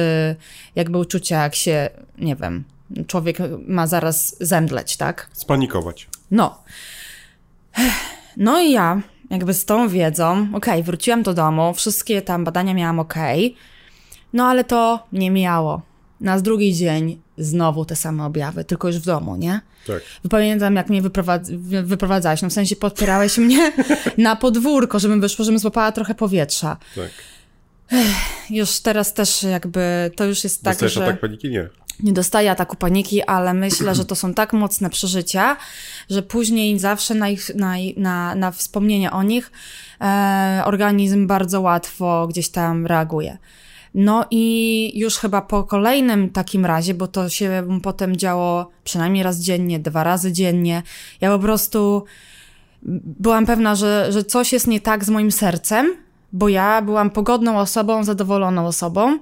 jakby 0.76 0.98
uczucia, 0.98 1.44
jak 1.44 1.56
się, 1.56 1.90
nie 2.18 2.36
wiem, 2.36 2.64
człowiek 3.08 3.38
ma 3.68 3.88
zaraz 3.88 4.36
zemdleć, 4.40 4.98
tak? 4.98 5.30
Spanikować. 5.34 6.08
No. 6.32 6.64
No 8.38 8.62
i 8.62 8.72
ja, 8.72 9.02
jakby 9.30 9.54
z 9.54 9.66
tą 9.66 9.90
wiedzą, 9.90 10.48
okej, 10.54 10.84
wróciłam 10.84 11.24
do 11.24 11.34
domu, 11.34 11.74
wszystkie 11.74 12.22
tam 12.22 12.44
badania 12.44 12.74
miałam 12.74 13.00
okej, 13.00 13.56
no 14.34 14.46
ale 14.46 14.64
to 14.64 15.08
nie 15.12 15.32
miało. 15.32 15.82
Na 16.22 16.40
drugi 16.42 16.74
dzień 16.76 17.22
znowu 17.38 17.86
te 17.86 17.96
same 17.96 18.26
objawy, 18.26 18.66
tylko 18.66 18.88
już 18.88 18.98
w 18.98 19.06
domu, 19.06 19.36
nie? 19.36 19.62
Tak. 19.88 20.02
Pamiętam, 20.30 20.76
jak 20.76 20.90
mnie 20.90 21.02
wyprowadz 21.02 21.50
wy- 21.50 21.84
wyprowadzałeś, 21.84 22.42
no 22.42 22.50
w 22.50 22.54
sensie 22.54 22.76
podpierałeś 22.76 23.38
mnie 23.38 23.72
na 24.18 24.36
podwórko, 24.36 25.00
żebym 25.00 25.22
wyszło, 25.22 25.46
żebym 25.46 25.60
złapała 25.60 25.92
trochę 25.92 26.16
powietrza. 26.16 26.78
Tak. 26.96 27.10
Już 28.50 28.80
teraz 28.80 29.14
też 29.14 29.44
jakby, 29.44 30.12
to 30.16 30.26
już 30.26 30.44
jest 30.44 30.64
tak, 30.64 30.74
Dostajesz 30.74 30.94
że... 30.94 31.04
atak 31.04 31.20
paniki? 31.20 31.50
Nie. 31.50 31.70
Nie 32.00 32.14
dostaję 32.14 32.52
ataku 32.52 32.76
paniki, 32.76 33.24
ale 33.24 33.54
myślę, 33.54 33.96
że 33.96 34.06
to 34.06 34.16
są 34.16 34.34
tak 34.34 34.54
mocne 34.54 34.90
przeżycia, 34.90 35.58
że 36.10 36.22
później 36.24 36.80
zawsze 36.80 37.16
na, 37.16 37.30
ich, 37.30 37.56
na, 37.56 37.76
na, 37.98 38.36
na 38.36 38.52
wspomnienie 38.52 39.12
o 39.12 39.24
nich 39.24 39.52
e, 40.02 40.62
organizm 40.66 41.28
bardzo 41.28 41.62
łatwo 41.62 42.28
gdzieś 42.28 42.50
tam 42.50 42.86
reaguje. 42.86 43.38
No 43.94 44.26
i 44.32 44.92
już 45.00 45.18
chyba 45.18 45.42
po 45.42 45.64
kolejnym 45.64 46.30
takim 46.30 46.66
razie, 46.66 46.94
bo 46.94 47.08
to 47.08 47.30
się 47.30 47.68
potem 47.84 48.18
działo 48.18 48.70
przynajmniej 48.84 49.24
raz 49.24 49.38
dziennie, 49.40 49.80
dwa 49.80 50.04
razy 50.04 50.32
dziennie, 50.32 50.84
ja 51.22 51.32
po 51.32 51.40
prostu 51.40 52.04
byłam 53.20 53.46
pewna, 53.46 53.76
że, 53.76 54.12
że 54.12 54.24
coś 54.24 54.54
jest 54.54 54.68
nie 54.68 54.82
tak 54.82 55.06
z 55.06 55.10
moim 55.10 55.32
sercem, 55.32 55.96
bo 56.32 56.50
ja 56.50 56.82
byłam 56.82 57.10
pogodną 57.10 57.60
osobą, 57.60 58.04
zadowoloną 58.04 58.68
osobą 58.68 59.20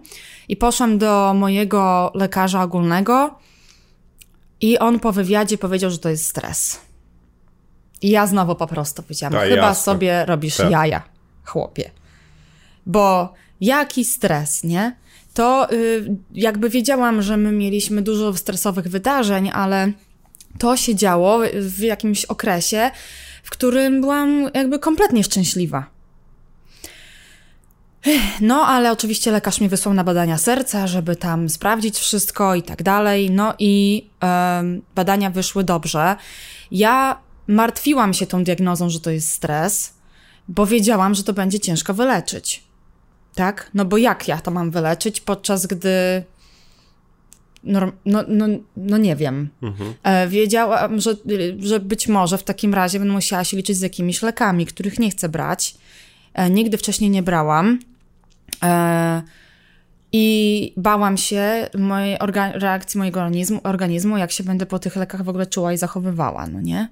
i 0.49 0.57
poszłam 0.57 0.97
do 0.97 1.33
mojego 1.33 2.11
lekarza 2.15 2.63
ogólnego 2.63 3.35
i 4.61 4.79
on 4.79 4.99
po 4.99 5.11
wywiadzie 5.11 5.57
powiedział, 5.57 5.91
że 5.91 5.97
to 5.97 6.09
jest 6.09 6.25
stres. 6.27 6.79
I 8.01 8.09
ja 8.09 8.27
znowu 8.27 8.55
po 8.55 8.67
prostu 8.67 9.03
powiedziałam, 9.03 9.33
Ta, 9.33 9.39
chyba 9.39 9.55
jasne. 9.55 9.83
sobie 9.83 10.25
robisz 10.25 10.57
Tak. 10.57 10.71
jaja, 10.71 11.01
chłopie. 11.45 11.91
Bo 12.85 13.33
jaki 13.61 14.05
stres, 14.05 14.63
nie? 14.63 14.95
To 15.33 15.71
y, 15.71 16.15
jakby 16.33 16.69
wiedziałam, 16.69 17.21
że 17.21 17.37
my 17.37 17.51
mieliśmy 17.51 18.01
dużo 18.01 18.37
stresowych 18.37 18.87
wydarzeń, 18.87 19.51
ale 19.53 19.91
to 20.59 20.77
się 20.77 20.95
działo 20.95 21.39
w 21.53 21.79
jakimś 21.79 22.25
okresie, 22.25 22.91
w 23.43 23.49
którym 23.49 24.01
byłam 24.01 24.49
jakby 24.53 24.79
kompletnie 24.79 25.23
szczęśliwa. 25.23 25.85
No, 28.41 28.67
ale 28.67 28.91
oczywiście 28.91 29.31
lekarz 29.31 29.59
mnie 29.59 29.69
wysłał 29.69 29.93
na 29.93 30.03
badania 30.03 30.37
serca, 30.37 30.87
żeby 30.87 31.15
tam 31.15 31.49
sprawdzić 31.49 31.99
wszystko 31.99 32.55
i 32.55 32.63
tak 32.63 32.83
dalej. 32.83 33.31
No 33.31 33.53
i 33.59 34.05
badania 34.95 35.29
wyszły 35.29 35.63
dobrze. 35.63 36.15
Ja 36.71 37.19
martwiłam 37.47 38.13
się 38.13 38.27
tą 38.27 38.43
diagnozą, 38.43 38.89
że 38.89 38.99
to 38.99 39.11
jest 39.11 39.31
stres, 39.31 39.93
bo 40.47 40.65
wiedziałam, 40.65 41.15
że 41.15 41.23
to 41.23 41.33
będzie 41.33 41.59
ciężko 41.59 41.93
wyleczyć. 41.93 42.70
Tak? 43.35 43.71
No 43.73 43.85
bo 43.85 43.97
jak 43.97 44.27
ja 44.27 44.37
to 44.37 44.51
mam 44.51 44.71
wyleczyć, 44.71 45.21
podczas 45.21 45.65
gdy. 45.65 46.23
Norm, 47.63 47.91
no, 48.05 48.23
no, 48.27 48.45
no 48.77 48.97
nie 48.97 49.15
wiem. 49.15 49.49
E, 50.03 50.27
wiedziałam, 50.27 50.99
że, 51.01 51.15
że 51.59 51.79
być 51.79 52.07
może 52.07 52.37
w 52.37 52.43
takim 52.43 52.73
razie 52.73 52.99
będę 52.99 53.13
musiała 53.13 53.43
się 53.43 53.57
liczyć 53.57 53.77
z 53.77 53.81
jakimiś 53.81 54.21
lekami, 54.21 54.65
których 54.65 54.99
nie 54.99 55.11
chcę 55.11 55.29
brać. 55.29 55.75
E, 56.33 56.49
nigdy 56.49 56.77
wcześniej 56.77 57.09
nie 57.09 57.23
brałam. 57.23 57.79
E, 58.63 59.21
I 60.11 60.73
bałam 60.77 61.17
się 61.17 61.69
mojej 61.77 62.17
orga- 62.17 62.51
reakcji 62.59 62.97
mojego 62.97 63.19
organizmu, 63.19 63.59
organizmu, 63.63 64.17
jak 64.17 64.31
się 64.31 64.43
będę 64.43 64.65
po 64.65 64.79
tych 64.79 64.95
lekach 64.95 65.23
w 65.23 65.29
ogóle 65.29 65.45
czuła 65.45 65.73
i 65.73 65.77
zachowywała, 65.77 66.47
no 66.47 66.61
nie? 66.61 66.89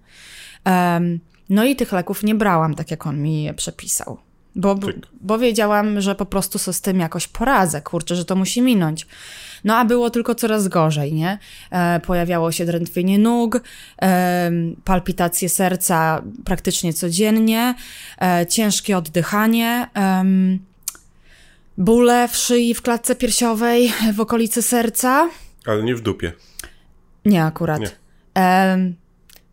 No 1.50 1.64
i 1.66 1.76
tych 1.76 1.92
leków 1.92 2.24
nie 2.24 2.36
brałam, 2.36 2.76
tak 2.76 2.92
jak 2.92 3.08
on 3.08 3.22
mi 3.22 3.44
je 3.44 3.54
przepisał. 3.54 4.18
Bo, 4.56 4.76
Tyk. 4.76 5.08
bo 5.22 5.38
wiedziałam, 5.38 6.02
że 6.02 6.16
po 6.16 6.26
prostu 6.26 6.60
sobie 6.60 6.74
z 6.74 6.82
tym 6.82 7.00
jakoś 7.00 7.28
poradzę, 7.28 7.82
kurczę, 7.82 8.16
że 8.16 8.26
to 8.26 8.36
musi 8.36 8.62
minąć. 8.62 9.08
No 9.64 9.78
a 9.78 9.86
było 9.86 10.10
tylko 10.10 10.36
coraz 10.36 10.68
gorzej, 10.68 11.14
nie? 11.14 11.38
E, 11.72 12.00
pojawiało 12.00 12.52
się 12.52 12.66
drętwienie 12.66 13.20
nóg, 13.20 13.62
e, 14.02 14.52
palpitacje 14.84 15.50
serca 15.50 16.22
praktycznie 16.46 16.94
codziennie, 16.94 17.76
e, 18.22 18.46
ciężkie 18.48 18.98
oddychanie, 18.98 19.88
bóle 21.78 22.28
w 22.28 22.38
szyi, 22.38 22.74
w 22.74 22.82
klatce 22.82 23.16
piersiowej, 23.16 23.94
w 24.14 24.20
okolicy 24.20 24.62
serca. 24.62 25.30
Ale 25.66 25.84
nie 25.84 25.96
w 25.96 26.02
dupie. 26.02 26.32
Nie 27.26 27.44
akurat. 27.44 27.82
Nie. 27.82 27.90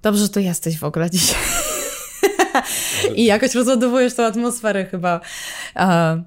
Dobrze, 0.02 0.22
że 0.22 0.28
tu 0.28 0.40
jesteś 0.40 0.78
w 0.78 0.84
ogóle 0.84 1.10
dzisiaj. 1.10 1.55
I 3.14 3.24
jakoś 3.24 3.54
rozładowujesz 3.54 4.14
tą 4.14 4.24
atmosferę 4.24 4.84
chyba. 4.84 5.20
E, 5.76 6.22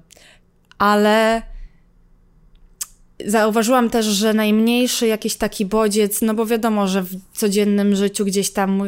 ale 0.78 1.42
zauważyłam 3.26 3.90
też, 3.90 4.06
że 4.06 4.34
najmniejszy 4.34 5.06
jakiś 5.06 5.36
taki 5.36 5.66
bodziec, 5.66 6.22
no 6.22 6.34
bo 6.34 6.46
wiadomo, 6.46 6.88
że 6.88 7.02
w 7.02 7.16
codziennym 7.34 7.96
życiu 7.96 8.24
gdzieś 8.24 8.50
tam, 8.50 8.82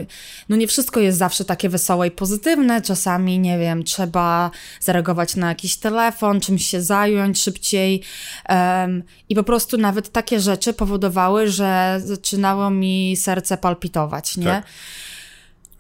no 0.49 0.56
nie 0.56 0.66
wszystko 0.66 1.00
jest 1.00 1.18
zawsze 1.18 1.44
takie 1.44 1.68
wesołe 1.68 2.06
i 2.08 2.11
pozytywne. 2.11 2.82
Czasami, 2.82 3.38
nie 3.38 3.58
wiem, 3.58 3.84
trzeba 3.84 4.50
zareagować 4.80 5.37
na 5.37 5.49
jakiś 5.49 5.76
telefon, 5.76 6.40
czymś 6.40 6.66
się 6.66 6.82
zająć 6.82 7.40
szybciej. 7.40 8.02
Em, 8.44 9.02
I 9.28 9.34
po 9.34 9.42
prostu 9.42 9.78
nawet 9.78 10.12
takie 10.12 10.40
rzeczy 10.40 10.72
powodowały, 10.72 11.49
że 11.49 12.00
zaczynało 12.04 12.70
mi 12.70 13.16
serce 13.16 13.56
palpitować, 13.56 14.37
nie? 14.37 14.44
Tak. 14.44 14.64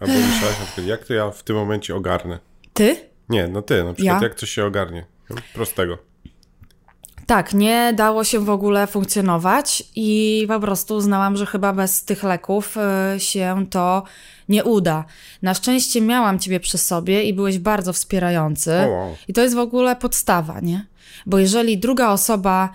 Albo 0.02 0.14
myślałaś 0.14 0.60
na 0.60 0.66
przykład, 0.66 0.86
jak 0.86 1.04
to 1.04 1.14
ja 1.14 1.30
w 1.30 1.42
tym 1.42 1.56
momencie 1.56 1.96
ogarnę? 1.96 2.38
Ty? 2.74 2.96
Nie, 3.28 3.48
no 3.48 3.62
ty, 3.62 3.84
na 3.84 3.94
przykład 3.94 4.22
Ja? 4.22 4.28
jak 4.28 4.34
to 4.34 4.46
się 4.46 4.64
ogarnie? 4.64 5.06
Prostego. 5.54 5.98
Tak, 7.26 7.54
nie 7.54 7.92
dało 7.96 8.24
się 8.24 8.40
w 8.40 8.50
ogóle 8.50 8.86
funkcjonować 8.86 9.82
i 9.96 10.44
po 10.48 10.60
prostu 10.60 10.94
uznałam, 10.96 11.36
że 11.36 11.46
chyba 11.46 11.72
bez 11.72 12.04
tych 12.04 12.22
leków 12.22 12.76
y, 13.16 13.20
się 13.20 13.66
to 13.70 14.02
nie 14.48 14.64
uda. 14.64 15.04
Na 15.42 15.54
szczęście 15.54 16.00
miałam 16.00 16.38
ciebie 16.38 16.60
przy 16.60 16.78
sobie 16.78 17.24
i 17.24 17.34
byłeś 17.34 17.58
bardzo 17.58 17.92
wspierający. 17.92 18.72
O, 18.72 18.88
wow. 18.88 19.16
I 19.28 19.32
to 19.32 19.42
jest 19.42 19.54
w 19.54 19.58
ogóle 19.58 19.96
podstawa, 19.96 20.60
nie? 20.60 20.86
Bo 21.26 21.38
jeżeli 21.38 21.78
druga 21.78 22.10
osoba 22.10 22.68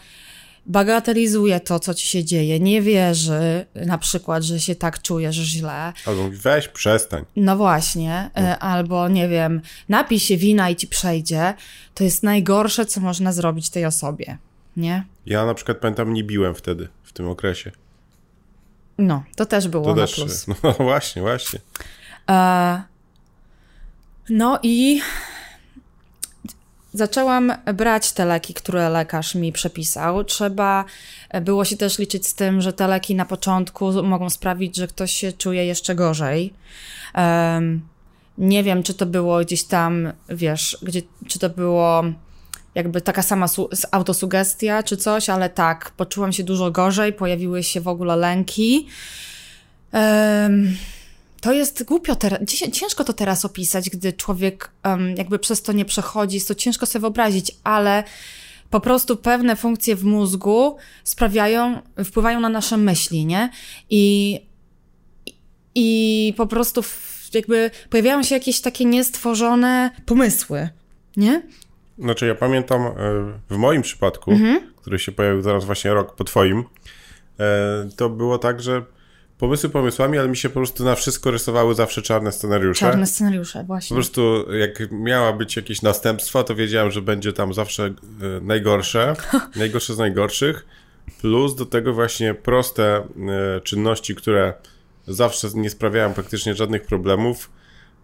bagatelizuje 0.67 1.59
to, 1.59 1.79
co 1.79 1.93
ci 1.93 2.07
się 2.07 2.23
dzieje, 2.23 2.59
nie 2.59 2.81
wierzy 2.81 3.65
na 3.75 3.97
przykład, 3.97 4.43
że 4.43 4.59
się 4.59 4.75
tak 4.75 5.01
czujesz 5.01 5.35
źle, 5.35 5.93
Albo 6.05 6.23
mówi, 6.23 6.37
weź, 6.37 6.67
przestań. 6.67 7.25
no 7.35 7.57
właśnie, 7.57 8.29
y, 8.37 8.41
albo 8.59 9.07
nie 9.07 9.27
wiem, 9.27 9.61
napij 9.89 10.19
się 10.19 10.37
wina 10.37 10.69
i 10.69 10.75
ci 10.75 10.87
przejdzie, 10.87 11.53
to 11.93 12.03
jest 12.03 12.23
najgorsze, 12.23 12.85
co 12.85 13.01
można 13.01 13.31
zrobić 13.31 13.69
tej 13.69 13.85
osobie, 13.85 14.37
nie? 14.77 15.05
Ja 15.25 15.45
na 15.45 15.53
przykład 15.53 15.77
pamiętam, 15.77 16.13
nie 16.13 16.23
biłem 16.23 16.55
wtedy, 16.55 16.87
w 17.03 17.13
tym 17.13 17.27
okresie. 17.29 17.71
No, 18.97 19.23
to 19.35 19.45
też 19.45 19.67
było 19.67 19.85
To 19.85 19.95
na 19.95 20.01
też, 20.01 20.15
plus. 20.15 20.45
no 20.63 20.71
właśnie, 20.71 21.21
właśnie. 21.21 21.59
E, 22.29 22.81
no 24.29 24.59
i 24.63 25.01
zaczęłam 26.93 27.53
brać 27.73 28.11
te 28.11 28.25
leki, 28.25 28.53
które 28.53 28.89
lekarz 28.89 29.35
mi 29.35 29.51
przepisał. 29.51 30.23
Trzeba 30.23 30.85
było 31.41 31.65
się 31.65 31.77
też 31.77 31.99
liczyć 31.99 32.27
z 32.27 32.35
tym, 32.35 32.61
że 32.61 32.73
te 32.73 32.87
leki 32.87 33.15
na 33.15 33.25
początku 33.25 34.03
mogą 34.03 34.29
sprawić, 34.29 34.75
że 34.75 34.87
ktoś 34.87 35.11
się 35.11 35.33
czuje 35.33 35.65
jeszcze 35.65 35.95
gorzej. 35.95 36.53
Em, 37.13 37.81
nie 38.37 38.63
wiem, 38.63 38.83
czy 38.83 38.93
to 38.93 39.05
było 39.05 39.39
gdzieś 39.39 39.63
tam, 39.63 40.13
wiesz, 40.29 40.77
gdzie, 40.81 41.01
czy 41.27 41.39
to 41.39 41.49
było 41.49 42.03
jakby 42.75 43.01
taka 43.01 43.21
sama 43.21 43.45
autosugestia 43.91 44.83
czy 44.83 44.97
coś, 44.97 45.29
ale 45.29 45.49
tak, 45.49 45.91
poczułam 45.97 46.33
się 46.33 46.43
dużo 46.43 46.71
gorzej, 46.71 47.13
pojawiły 47.13 47.63
się 47.63 47.81
w 47.81 47.87
ogóle 47.87 48.15
lęki. 48.15 48.87
Em, 49.91 50.77
to 51.47 51.53
jest 51.53 51.83
głupio 51.83 52.15
teraz, 52.15 52.39
cię- 52.47 52.71
ciężko 52.71 53.03
to 53.03 53.13
teraz 53.13 53.45
opisać, 53.45 53.89
gdy 53.89 54.13
człowiek 54.13 54.71
em, 54.83 55.15
jakby 55.17 55.39
przez 55.39 55.61
to 55.61 55.71
nie 55.73 55.85
przechodzi, 55.85 56.35
jest 56.35 56.47
to 56.47 56.55
ciężko 56.55 56.85
sobie 56.85 57.01
wyobrazić, 57.01 57.51
ale 57.63 58.03
po 58.69 58.79
prostu 58.79 59.17
pewne 59.17 59.55
funkcje 59.55 59.95
w 59.95 60.03
mózgu 60.03 60.77
sprawiają, 61.03 61.81
wpływają 62.05 62.39
na 62.39 62.49
nasze 62.49 62.77
myśli, 62.77 63.25
nie? 63.25 63.49
I, 63.89 64.39
i 65.75 66.33
po 66.37 66.47
prostu 66.47 66.81
jakby 67.33 67.71
pojawiają 67.89 68.23
się 68.23 68.35
jakieś 68.35 68.61
takie 68.61 68.85
niestworzone 68.85 69.91
pomysły, 70.05 70.69
nie? 71.17 71.41
Znaczy 71.99 72.27
ja 72.27 72.35
pamiętam 72.35 72.81
e, 72.81 72.93
w 73.49 73.57
moim 73.57 73.81
przypadku, 73.81 74.31
Mhm. 74.31 74.73
który 74.75 74.99
się 74.99 75.11
pojawił 75.11 75.41
zaraz 75.41 75.65
właśnie 75.65 75.93
rok 75.93 76.15
po 76.15 76.23
twoim, 76.23 76.63
e, 77.39 77.89
to 77.95 78.09
było 78.09 78.37
tak, 78.37 78.61
że 78.61 78.85
pomysły 79.37 79.69
pomysłami, 79.69 80.17
ale 80.17 80.29
mi 80.29 80.37
się 80.37 80.49
po 80.49 80.55
prostu 80.55 80.83
na 80.83 80.95
wszystko 80.95 81.31
rysowały 81.31 81.75
zawsze 81.75 82.01
czarne 82.01 82.31
scenariusze. 82.31 82.79
Czarne 82.79 83.07
scenariusze, 83.07 83.59
Po 83.59 83.65
właśnie. 83.65 83.95
prostu 83.95 84.53
jak 84.53 84.91
miała 84.91 85.33
być 85.33 85.55
jakieś 85.55 85.81
następstwa, 85.81 86.43
to 86.43 86.55
wiedziałem, 86.55 86.91
że 86.91 87.01
będzie 87.01 87.33
tam 87.33 87.53
zawsze 87.53 87.85
e, 87.85 87.93
najgorsze, 88.41 89.15
najgorsze 89.55 89.93
z 89.93 89.97
najgorszych, 89.97 90.65
plus 91.21 91.55
do 91.55 91.65
tego 91.65 91.93
właśnie 91.93 92.33
proste 92.33 92.95
e, 92.95 93.61
czynności, 93.61 94.15
które 94.15 94.53
zawsze 95.07 95.47
nie 95.55 95.69
sprawiają 95.69 96.13
praktycznie 96.13 96.55
żadnych 96.55 96.85
problemów, 96.85 97.49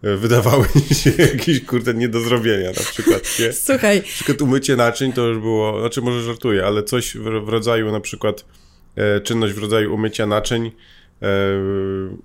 e, 0.03 0.17
wydawały 0.17 0.65
mi 0.89 0.95
się 0.95 1.11
jakieś 1.17 1.65
kurde 1.65 1.93
nie 1.93 2.09
do 2.09 2.19
zrobienia 2.19 2.67
na 2.67 2.83
przykład, 2.91 3.39
nie? 3.39 3.53
Słuchaj, 3.67 3.97
Na 3.97 4.03
przykład 4.03 4.41
umycie 4.41 4.75
naczyń 4.75 5.13
to 5.13 5.27
już 5.27 5.39
było, 5.39 5.79
znaczy 5.79 6.01
może 6.01 6.21
żartuję, 6.21 6.65
ale 6.65 6.83
coś 6.83 7.17
w, 7.17 7.23
w 7.45 7.49
rodzaju 7.49 7.91
na 7.91 7.99
przykład 7.99 8.45
e, 8.95 9.21
czynność 9.21 9.53
w 9.53 9.57
rodzaju 9.57 9.93
umycia 9.93 10.25
naczyń 10.25 10.71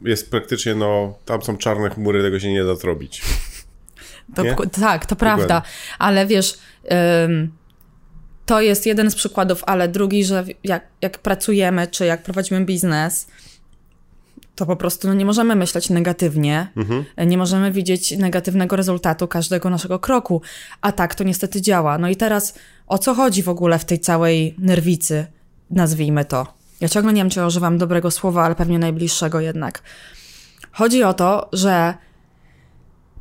jest 0.05 0.31
praktycznie, 0.31 0.75
no, 0.75 1.15
tam 1.25 1.43
są 1.43 1.57
czarne 1.57 1.91
chmury, 1.91 2.23
tego 2.23 2.41
się 2.41 2.53
nie 2.53 2.65
da 2.65 2.75
zrobić. 2.75 3.23
To, 4.35 4.43
tak, 4.81 5.07
to 5.07 5.17
prawda, 5.17 5.63
ale 5.99 6.27
wiesz, 6.27 6.59
ym, 7.25 7.53
to 8.47 8.61
jest 8.61 8.87
jeden 8.87 9.11
z 9.11 9.15
przykładów, 9.15 9.63
ale 9.67 9.89
drugi, 9.89 10.25
że 10.25 10.45
jak, 10.65 10.87
jak 11.03 11.19
pracujemy, 11.19 11.87
czy 11.87 12.07
jak 12.07 12.23
prowadzimy 12.23 12.65
biznes, 12.65 13.27
to 14.55 14.67
po 14.67 14.77
prostu 14.77 15.09
no, 15.09 15.15
nie 15.15 15.25
możemy 15.25 15.57
myśleć 15.57 15.91
negatywnie, 15.91 16.69
Mhm. 16.77 17.05
nie 17.27 17.39
możemy 17.39 17.73
widzieć 17.73 18.11
negatywnego 18.11 18.77
rezultatu 18.77 19.29
każdego 19.29 19.71
naszego 19.71 19.99
kroku, 19.99 20.43
a 20.81 20.93
tak 20.93 21.15
to 21.15 21.25
niestety 21.25 21.61
działa. 21.63 21.99
No 21.99 22.09
i 22.09 22.17
teraz 22.17 22.55
o 22.87 22.99
co 22.99 23.15
chodzi 23.15 23.43
w 23.43 23.49
ogóle 23.49 23.79
w 23.79 23.85
tej 23.85 24.01
całej 24.01 24.55
nerwicy, 24.59 25.27
nazwijmy 25.71 26.25
to? 26.25 26.58
Ja 26.81 26.89
ciągle 26.89 27.13
nie 27.13 27.21
wiem, 27.21 27.31
czy 27.31 27.47
używam 27.47 27.79
dobrego 27.79 28.11
słowa, 28.11 28.45
ale 28.45 28.55
pewnie 28.55 28.79
najbliższego 28.79 29.41
jednak. 29.41 29.83
Chodzi 30.73 31.03
o 31.03 31.15
to, 31.15 31.49
że 31.53 31.95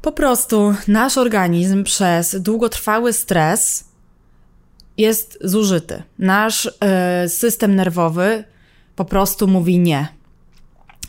po 0.02 0.12
prostu 0.12 0.74
nasz 0.88 1.18
organizm 1.18 1.84
przez 1.84 2.42
długotrwały 2.42 3.14
stres 3.14 3.88
jest 4.98 5.38
zużyty. 5.42 6.04
Nasz 6.20 6.72
e, 6.80 7.30
system 7.30 7.76
nerwowy 7.76 8.44
po 8.96 9.06
prostu 9.06 9.48
mówi 9.48 9.80
nie. 9.80 10.08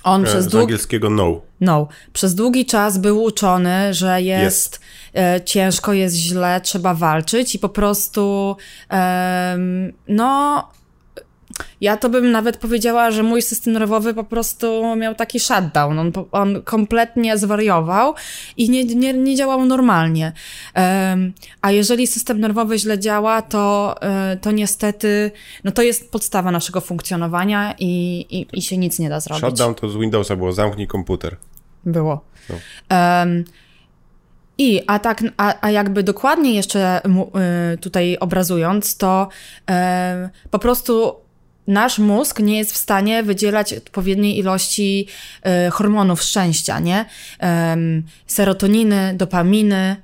On 0.03 0.23
E, 0.23 0.25
przez 0.25 0.45
Z 0.45 0.55
angielskiego 0.55 1.11
no. 1.11 1.41
no, 1.61 1.89
przez 2.13 2.35
długi 2.35 2.67
czas 2.67 2.99
był 2.99 3.23
uczony, 3.23 3.95
że 3.95 4.23
jest, 4.23 4.81
e, 5.15 5.41
ciężko, 5.45 5.93
jest 5.93 6.17
źle, 6.17 6.61
trzeba 6.61 6.95
walczyć 6.95 7.55
i 7.55 7.59
po 7.59 7.69
prostu 7.69 8.57
em, 8.89 9.93
no 10.09 10.69
ja 11.81 11.97
to 11.97 12.09
bym 12.09 12.31
nawet 12.31 12.57
powiedziała, 12.57 13.11
że 13.11 13.23
mój 13.23 13.43
system 13.43 13.73
nerwowy 13.73 14.15
po 14.15 14.25
prostu 14.25 14.97
miał 14.97 15.15
taki 15.15 15.41
shutdown. 15.41 15.99
On, 15.99 16.13
on 16.33 16.63
kompletnie 16.63 17.39
zwariował 17.39 18.15
i 18.57 18.71
nie, 18.71 18.85
nie, 18.85 19.15
nie 19.15 19.37
działał 19.37 19.65
normalnie. 19.65 20.33
Em, 20.75 21.33
a 21.63 21.73
jeżeli 21.73 22.07
system 22.07 22.41
nerwowy 22.41 22.79
źle 22.79 22.99
działa, 22.99 23.43
to, 23.43 23.95
e, 24.01 24.37
to 24.37 24.51
niestety, 24.51 25.31
no 25.65 25.71
to 25.73 25.83
jest 25.83 26.11
podstawa 26.11 26.51
naszego 26.51 26.81
funkcjonowania 26.81 27.75
i, 27.79 28.27
i, 28.31 28.59
i 28.59 28.63
się 28.63 28.79
nic 28.79 28.99
nie 28.99 29.09
da 29.09 29.21
zrobić. 29.21 29.45
Shutdown 29.45 29.75
to 29.75 29.89
z 29.89 29.97
Windowsa 29.97 30.37
było 30.37 30.53
zamknij 30.53 30.87
komputer. 30.87 31.37
Było. 31.85 32.25
No. 32.51 32.57
Em, 32.89 33.45
I, 34.59 34.83
a 34.87 34.99
tak, 34.99 35.23
a, 35.37 35.55
a 35.61 35.71
jakby 35.71 36.03
dokładnie 36.03 36.55
jeszcze 36.55 37.01
y, 37.75 37.79
tutaj 37.79 38.17
obrazując, 38.21 38.97
to 38.97 39.29
em, 39.67 40.29
po 40.51 40.59
prostu 40.59 41.15
nasz 41.69 41.99
mózg 41.99 42.41
nie 42.41 42.59
jest 42.59 42.73
w 42.73 42.77
stanie 42.77 43.23
wydzielać 43.23 43.73
odpowiedniej 43.73 44.39
ilości 44.39 45.07
y, 45.67 45.71
hormonów 45.71 46.23
szczęścia, 46.23 46.81
nie? 46.81 47.05
Em, 47.39 48.03
serotoniny, 48.27 49.15
dopaminy, 49.17 49.97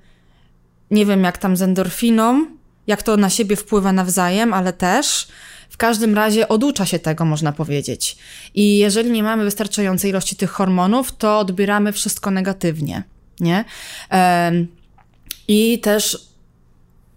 nie 0.90 1.06
wiem 1.06 1.24
jak 1.24 1.38
tam 1.38 1.56
z 1.56 1.62
endorfiną, 1.62 2.46
jak 2.86 3.02
to 3.02 3.16
na 3.16 3.30
siebie 3.30 3.56
wpływa 3.56 3.92
nawzajem, 3.92 4.54
ale 4.54 4.72
też 4.72 5.28
w 5.70 5.76
każdym 5.76 6.14
razie 6.14 6.48
oducza 6.48 6.86
się 6.86 6.98
tego, 6.98 7.24
można 7.24 7.52
powiedzieć. 7.52 8.16
I 8.54 8.78
jeżeli 8.78 9.10
nie 9.10 9.22
mamy 9.22 9.44
wystarczającej 9.44 10.10
ilości 10.10 10.36
tych 10.36 10.50
hormonów, 10.50 11.16
to 11.16 11.38
odbieramy 11.38 11.92
wszystko 11.92 12.30
negatywnie, 12.30 13.02
nie? 13.40 13.64
Em, 14.10 14.66
I 15.48 15.78
też 15.78 16.33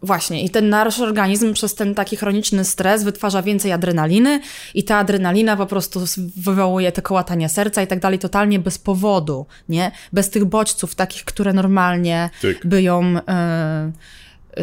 Właśnie, 0.07 0.43
i 0.43 0.49
ten 0.49 0.69
nasz 0.69 0.99
organizm 0.99 1.53
przez 1.53 1.75
ten 1.75 1.95
taki 1.95 2.17
chroniczny 2.17 2.65
stres 2.65 3.03
wytwarza 3.03 3.41
więcej 3.41 3.71
adrenaliny 3.71 4.41
i 4.73 4.83
ta 4.83 4.97
adrenalina 4.97 5.57
po 5.57 5.65
prostu 5.65 5.99
wywołuje 6.35 6.91
te 6.91 7.01
kołatania 7.01 7.49
serca 7.49 7.81
i 7.81 7.87
tak 7.87 7.99
dalej, 7.99 8.19
totalnie 8.19 8.59
bez 8.59 8.77
powodu, 8.77 9.45
nie? 9.69 9.91
Bez 10.13 10.29
tych 10.29 10.45
bodźców 10.45 10.95
takich, 10.95 11.23
które 11.23 11.53
normalnie 11.53 12.29
Tyk. 12.41 12.65
by 12.65 12.81
ją, 12.81 13.03
e, 13.27 13.91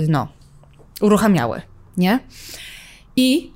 no, 0.09 0.29
uruchamiały, 1.01 1.63
nie? 1.97 2.19
I 3.17 3.54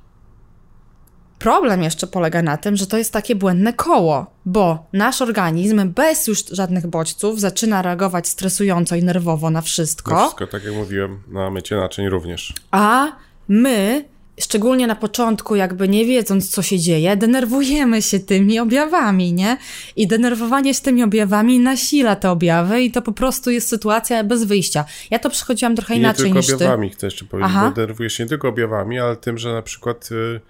problem 1.39 1.83
jeszcze 1.83 2.07
polega 2.07 2.41
na 2.41 2.57
tym, 2.57 2.75
że 2.75 2.87
to 2.87 2.97
jest 2.97 3.13
takie 3.13 3.35
błędne 3.35 3.73
koło, 3.73 4.25
bo 4.45 4.87
nasz 4.93 5.21
organizm 5.21 5.89
bez 5.89 6.27
już 6.27 6.45
żadnych 6.51 6.87
bodźców 6.87 7.39
zaczyna 7.39 7.81
reagować 7.81 8.27
stresująco 8.27 8.95
i 8.95 9.03
nerwowo 9.03 9.49
na 9.49 9.61
wszystko. 9.61 10.11
No 10.11 10.19
wszystko, 10.19 10.47
tak 10.47 10.63
jak 10.63 10.73
mówiłem, 10.73 11.19
na 11.27 11.51
mycie 11.51 11.75
naczyń 11.75 12.09
również. 12.09 12.53
A 12.71 13.07
my, 13.47 14.05
szczególnie 14.39 14.87
na 14.87 14.95
początku, 14.95 15.55
jakby 15.55 15.87
nie 15.89 16.05
wiedząc, 16.05 16.49
co 16.49 16.61
się 16.61 16.79
dzieje, 16.79 17.17
denerwujemy 17.17 18.01
się 18.01 18.19
tymi 18.19 18.59
objawami, 18.59 19.33
nie? 19.33 19.57
I 19.95 20.07
denerwowanie 20.07 20.73
się 20.73 20.81
tymi 20.81 21.03
objawami 21.03 21.59
nasila 21.59 22.15
te 22.15 22.31
objawy 22.31 22.81
i 22.81 22.91
to 22.91 23.01
po 23.01 23.11
prostu 23.11 23.51
jest 23.51 23.69
sytuacja 23.69 24.23
bez 24.23 24.43
wyjścia. 24.43 24.85
Ja 25.11 25.19
to 25.19 25.29
przechodziłam 25.29 25.75
trochę 25.75 25.93
I 25.93 25.97
nie 25.97 26.03
inaczej 26.03 26.25
tylko 26.25 26.37
niż 26.39 26.47
ty. 26.47 26.53
objawami, 26.55 26.89
chcę 26.89 27.07
jeszcze 27.07 27.25
powiedzieć, 27.25 27.51
Aha. 27.55 27.69
bo 27.69 27.75
denerwujesz 27.75 28.13
się 28.13 28.23
nie 28.23 28.29
tylko 28.29 28.47
objawami, 28.47 28.99
ale 28.99 29.15
tym, 29.15 29.37
że 29.37 29.53
na 29.53 29.61
przykład 29.61 30.09
y, 30.11 30.41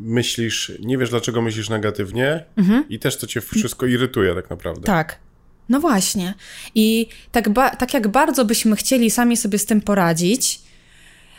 myślisz, 0.00 0.72
nie 0.80 0.98
wiesz 0.98 1.10
dlaczego 1.10 1.42
myślisz 1.42 1.68
negatywnie 1.68 2.44
i 2.88 2.98
też 2.98 3.16
to 3.16 3.26
cię 3.26 3.40
wszystko 3.40 3.86
irytuje 3.86 4.34
tak 4.34 4.50
naprawdę. 4.50 4.80
Mhm. 4.80 4.98
Tak. 4.98 5.18
No 5.68 5.80
właśnie. 5.80 6.34
I 6.74 7.08
tak, 7.32 7.48
tak 7.78 7.94
jak 7.94 8.08
bardzo 8.08 8.44
byśmy 8.44 8.76
chcieli 8.76 9.10
sami 9.10 9.36
sobie 9.36 9.58
z 9.58 9.66
tym 9.66 9.80
poradzić, 9.80 10.60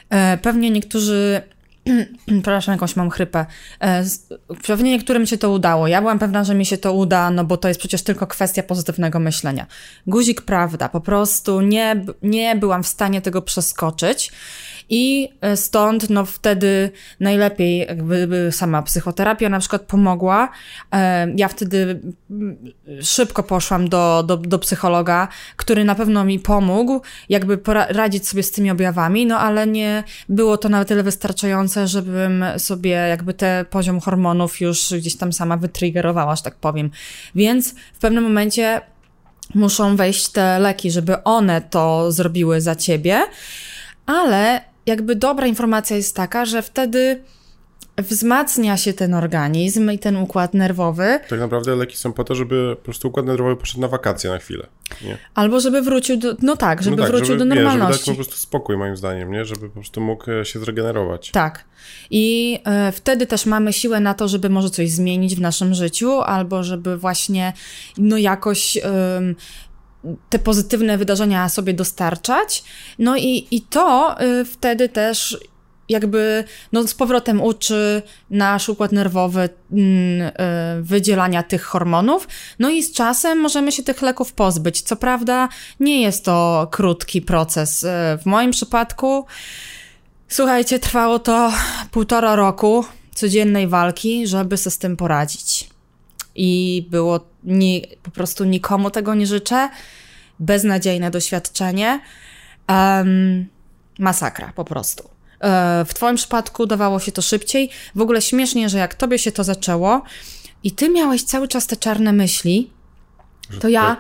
e, 0.09 0.37
pewnie 0.37 0.69
niektórzy. 0.69 1.41
Przepraszam, 2.25 2.73
jakąś 2.73 2.95
mam 2.95 3.09
chrypę. 3.09 3.45
E, 3.81 4.03
pewnie 4.67 4.91
niektórym 4.91 5.25
się 5.25 5.37
to 5.37 5.51
udało. 5.51 5.87
Ja 5.87 6.01
byłam 6.01 6.19
pewna, 6.19 6.43
że 6.43 6.55
mi 6.55 6.65
się 6.65 6.77
to 6.77 6.93
uda, 6.93 7.31
no 7.31 7.43
bo 7.43 7.57
to 7.57 7.67
jest 7.67 7.79
przecież 7.79 8.01
tylko 8.01 8.27
kwestia 8.27 8.63
pozytywnego 8.63 9.19
myślenia. 9.19 9.67
Guzik, 10.07 10.41
prawda, 10.41 10.89
po 10.89 11.01
prostu 11.01 11.61
nie, 11.61 12.05
nie 12.21 12.55
byłam 12.55 12.83
w 12.83 12.87
stanie 12.87 13.21
tego 13.21 13.41
przeskoczyć. 13.41 14.31
I 14.89 15.30
e, 15.41 15.58
stąd, 15.58 16.10
no 16.10 16.25
wtedy 16.25 16.91
najlepiej 17.19 17.78
jakby 17.80 18.28
by 18.28 18.52
sama 18.52 18.82
psychoterapia 18.82 19.49
na 19.49 19.60
przykład 19.60 19.82
pomogła. 19.82 20.49
E, 20.93 21.28
Ja 21.36 21.47
wtedy 21.47 22.02
mm, 22.32 22.58
szybko 23.02 23.43
poszłam 23.43 23.89
do, 23.89 24.23
do, 24.23 24.38
do 24.38 24.60
psychologa, 24.60 25.28
który 25.56 25.84
na 25.84 25.95
pewno 25.95 26.25
mi 26.25 26.39
pomógł, 26.39 27.02
jakby 27.30 27.58
poradzić 27.58 28.28
sobie 28.28 28.43
z 28.43 28.52
tymi 28.52 28.71
objawami, 28.71 29.25
no 29.25 29.39
ale 29.39 29.67
nie 29.67 30.04
było 30.30 30.58
to 30.58 30.69
na 30.69 30.86
tyle 30.86 31.04
wystarczające, 31.04 31.88
żebym 31.88 32.45
sobie 32.58 32.89
jakby 32.89 33.34
te 33.34 33.65
poziom 33.69 33.99
hormonów 33.99 34.62
już 34.62 34.93
gdzieś 34.97 35.17
tam 35.17 35.34
sama 35.34 35.58
wytriggerowała, 35.58 36.36
że 36.36 36.43
tak 36.43 36.56
powiem. 36.56 36.91
Więc 37.36 37.75
w 37.93 37.99
pewnym 37.99 38.23
momencie 38.23 38.82
muszą 39.56 39.95
wejść 39.95 40.30
te 40.30 40.60
leki, 40.60 40.91
żeby 40.91 41.23
one 41.23 41.62
to 41.62 42.12
zrobiły 42.12 42.62
za 42.62 42.75
ciebie, 42.75 43.21
ale 44.06 44.68
jakby 44.89 45.15
dobra 45.15 45.47
informacja 45.47 45.95
jest 45.97 46.15
taka, 46.15 46.45
że 46.45 46.62
wtedy 46.62 47.23
wzmacnia 47.97 48.78
się 48.78 48.93
ten 48.93 49.13
organizm 49.13 49.91
i 49.91 49.99
ten 49.99 50.17
układ 50.17 50.54
nerwowy, 50.54 51.19
Tak 51.30 51.39
naprawdę 51.39 51.75
leki 51.75 51.97
są 51.97 52.13
po 52.13 52.23
to, 52.23 52.36
żeby 52.36 52.75
po 52.78 52.84
prostu 52.84 53.08
układ 53.08 53.25
nerwowy 53.25 53.56
poszedł 53.56 53.82
na 53.82 53.88
wakacje 53.88 54.30
na 54.30 54.38
chwilę. 54.38 54.67
Nie? 55.02 55.17
albo 55.36 55.60
żeby 55.60 55.82
wrócił 55.82 56.17
do, 56.17 56.36
no 56.41 56.58
tak, 56.58 56.84
żeby 56.84 56.95
no 56.95 57.04
tak, 57.04 57.12
wrócił 57.12 57.25
żeby, 57.28 57.39
do 57.39 57.45
Nie, 57.45 57.49
żeby 57.52 57.63
dać 57.63 57.73
normalności. 57.73 58.12
mu 58.12 58.15
po 58.15 58.23
prostu 58.23 58.41
spokój 58.41 58.78
moim 58.78 58.97
zdaniem, 58.97 59.32
nie? 59.32 59.45
Żeby 59.45 59.69
po 59.69 59.73
prostu 59.73 60.02
mógł 60.02 60.32
e, 60.32 60.45
się 60.45 60.60
zregenerować. 60.60 61.32
Tak. 61.32 61.65
I 62.10 62.60
e, 62.65 62.91
wtedy 62.91 63.28
też 63.28 63.45
mamy 63.45 63.73
siłę 63.73 63.99
na 63.99 64.13
to, 64.13 64.28
żeby 64.28 64.49
może 64.49 64.69
coś 64.69 64.91
zmienić 64.91 65.36
w 65.36 65.41
naszym 65.41 65.73
życiu, 65.73 66.12
albo 66.21 66.63
żeby 66.63 66.97
właśnie 66.97 67.54
no 67.97 68.17
jakoś 68.17 68.78
em, 68.78 69.36
te 70.29 70.39
pozytywne 70.39 70.97
wydarzenia 70.97 71.49
sobie 71.49 71.73
dostarczać. 71.73 72.63
No 72.99 73.17
i, 73.17 73.47
i 73.51 73.62
to 73.62 74.15
y, 74.21 74.45
wtedy 74.45 74.89
też 74.89 75.38
jakby 75.89 76.43
no, 76.71 76.88
z 76.88 76.93
powrotem 76.93 77.41
uczy 77.41 78.01
nasz 78.29 78.69
układ 78.69 78.91
nerwowy 78.91 79.49
mm, 79.71 80.21
y, 80.21 80.31
wydzielania 80.81 81.43
tych 81.43 81.63
hormonów. 81.63 82.27
No 82.59 82.69
i 82.69 82.83
z 82.83 82.93
czasem 82.93 83.39
możemy 83.39 83.71
się 83.71 83.83
tych 83.83 84.01
leków 84.01 84.33
pozbyć. 84.33 84.81
Co 84.81 84.95
prawda 84.95 85.49
nie 85.79 86.01
jest 86.01 86.25
to 86.25 86.67
krótki 86.71 87.21
proces. 87.21 87.83
Y, 87.83 87.88
W 88.23 88.25
moim 88.25 88.51
przypadku 88.51 89.25
Słuchajcie, 90.29 90.79
trwało 90.79 91.19
to 91.19 91.51
półtora 91.91 92.35
roku 92.35 92.85
codziennej 93.15 93.67
walki, 93.67 94.27
żeby 94.27 94.57
sobie 94.57 94.71
z 94.71 94.77
tym 94.77 94.97
poradzić. 94.97 95.69
I 96.35 96.85
było 96.89 97.28
ni- 97.43 97.88
po 98.04 98.12
prostu 98.12 98.43
nikomu 98.43 98.91
tego 98.91 99.15
nie 99.15 99.28
życzę. 99.28 99.69
Beznadziejne 100.39 101.12
doświadczenie. 101.12 101.99
Em, 102.67 103.47
masakra 103.99 104.54
po 104.56 104.65
prostu. 104.65 105.10
E, 105.41 105.86
w 105.86 105.93
Twoim 105.93 106.15
przypadku 106.15 106.65
dawało 106.65 106.99
się 106.99 107.12
to 107.12 107.21
szybciej. 107.21 107.69
W 107.95 108.02
ogóle 108.02 108.21
śmiesznie, 108.21 108.69
że 108.69 108.78
jak 108.78 108.93
Tobie 108.95 109.19
się 109.19 109.32
to 109.32 109.43
zaczęło 109.43 110.02
i 110.63 110.71
Ty 110.71 110.89
miałeś 110.89 111.23
cały 111.23 111.47
czas 111.47 111.67
te 111.67 111.75
czarne 111.78 112.13
myśli, 112.13 112.69
to 113.60 113.67
ja, 113.67 113.97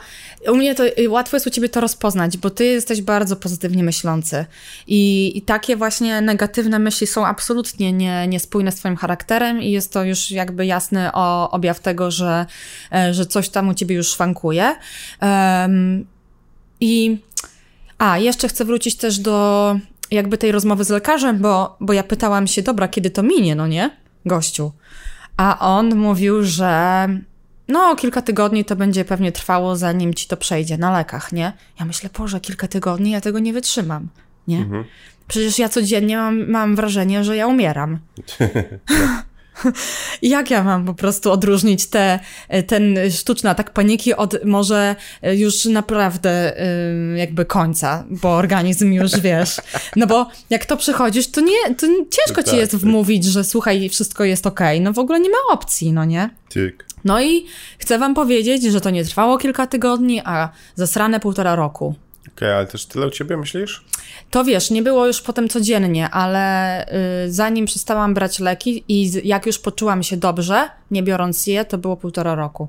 u 0.47 0.55
mnie 0.55 0.75
to 0.75 0.83
y, 0.99 1.09
łatwo 1.09 1.35
jest 1.35 1.47
u 1.47 1.49
ciebie 1.49 1.69
to 1.69 1.81
rozpoznać, 1.81 2.37
bo 2.37 2.49
ty 2.49 2.65
jesteś 2.65 3.01
bardzo 3.01 3.35
pozytywnie 3.35 3.83
myślący. 3.83 4.45
I, 4.87 5.31
i 5.37 5.41
takie 5.41 5.75
właśnie 5.75 6.21
negatywne 6.21 6.79
myśli 6.79 7.07
są 7.07 7.25
absolutnie 7.25 7.93
nie, 7.93 8.27
niespójne 8.27 8.71
z 8.71 8.75
twoim 8.75 8.95
charakterem 8.95 9.61
i 9.61 9.71
jest 9.71 9.93
to 9.93 10.03
już 10.03 10.31
jakby 10.31 10.65
jasny 10.65 11.09
o, 11.13 11.51
objaw 11.51 11.79
tego, 11.79 12.11
że, 12.11 12.45
e, 12.93 13.13
że 13.13 13.25
coś 13.25 13.49
tam 13.49 13.69
u 13.69 13.73
ciebie 13.73 13.95
już 13.95 14.07
szwankuje. 14.07 14.75
Em, 15.19 16.05
I 16.79 17.17
a, 17.97 18.17
jeszcze 18.17 18.47
chcę 18.47 18.65
wrócić 18.65 18.95
też 18.95 19.19
do 19.19 19.75
jakby 20.11 20.37
tej 20.37 20.51
rozmowy 20.51 20.83
z 20.83 20.89
lekarzem, 20.89 21.39
bo, 21.39 21.77
bo 21.79 21.93
ja 21.93 22.03
pytałam 22.03 22.47
się, 22.47 22.61
dobra, 22.61 22.87
kiedy 22.87 23.09
to 23.09 23.23
minie, 23.23 23.55
no 23.55 23.67
nie? 23.67 23.97
Gościu. 24.25 24.71
A 25.37 25.59
on 25.59 25.95
mówił, 25.95 26.43
że 26.43 27.07
no 27.69 27.95
kilka 27.95 28.21
tygodni 28.21 28.65
to 28.65 28.75
będzie 28.75 29.05
pewnie 29.05 29.31
trwało, 29.31 29.75
zanim 29.75 30.13
ci 30.13 30.27
to 30.27 30.37
przejdzie 30.37 30.77
na 30.77 30.97
lekach, 30.97 31.31
nie? 31.31 31.53
Ja 31.79 31.85
myślę, 31.85 32.09
Boże, 32.17 32.39
kilka 32.39 32.67
tygodni, 32.67 33.11
ja 33.11 33.21
tego 33.21 33.39
nie 33.39 33.53
wytrzymam, 33.53 34.07
nie? 34.47 34.65
Przecież 35.27 35.59
ja 35.59 35.69
codziennie 35.69 36.17
mam, 36.17 36.49
mam 36.49 36.75
wrażenie, 36.75 37.23
że 37.23 37.35
ja 37.37 37.47
umieram. 37.47 37.99
Jak 40.21 40.51
ja 40.51 40.63
mam 40.63 40.85
po 40.85 40.93
prostu 40.93 41.31
odróżnić 41.31 41.85
te, 41.85 42.19
ten 42.67 42.97
sztuczny 43.11 43.49
atak 43.49 43.73
paniki 43.73 44.13
od 44.13 44.45
może 44.45 44.95
już 45.23 45.65
naprawdę 45.65 46.55
jakby 47.15 47.45
końca, 47.45 48.05
bo 48.09 48.29
organizm 48.29 48.91
już 48.91 49.19
wiesz. 49.19 49.61
No 49.95 50.07
bo 50.07 50.27
jak 50.49 50.65
to 50.65 50.77
przechodzisz, 50.77 51.31
to 51.31 51.41
nie, 51.41 51.75
to 51.77 51.87
ciężko 51.87 52.43
ci 52.43 52.49
Tak, 52.49 52.59
jest 52.59 52.71
tak. 52.71 52.81
wmówić, 52.81 53.25
że 53.25 53.43
słuchaj, 53.43 53.89
wszystko 53.89 54.23
jest 54.23 54.47
okej. 54.47 54.81
No 54.81 54.93
w 54.93 54.99
ogóle 54.99 55.19
nie 55.19 55.29
ma 55.29 55.37
opcji, 55.51 55.93
no 55.93 56.05
nie? 56.05 56.29
Tyk. 56.49 56.85
No 57.05 57.21
i 57.21 57.45
chcę 57.77 57.99
wam 57.99 58.13
powiedzieć, 58.13 58.63
że 58.63 58.81
to 58.81 58.89
nie 58.89 59.05
trwało 59.05 59.37
kilka 59.37 59.67
tygodni, 59.67 60.21
a 60.25 60.49
zasrane 60.75 61.19
półtora 61.19 61.55
roku. 61.55 61.95
Okej, 62.35 62.53
ale 62.53 62.67
też 62.67 62.85
tyle 62.85 63.07
u 63.07 63.09
ciebie 63.09 63.37
myślisz? 63.37 63.85
To 64.31 64.43
wiesz, 64.43 64.71
nie 64.71 64.81
było 64.83 65.07
już 65.07 65.21
potem 65.21 65.49
codziennie, 65.49 66.09
ale 66.09 66.85
y, 67.25 67.31
zanim 67.31 67.65
przestałam 67.65 68.13
brać 68.13 68.39
leki 68.39 68.83
i 68.87 69.09
z, 69.09 69.25
jak 69.25 69.45
już 69.45 69.59
poczułam 69.59 70.03
się 70.03 70.17
dobrze, 70.17 70.69
nie 70.91 71.03
biorąc 71.03 71.47
je, 71.47 71.65
to 71.65 71.77
było 71.77 71.97
półtora 71.97 72.35
roku. 72.35 72.67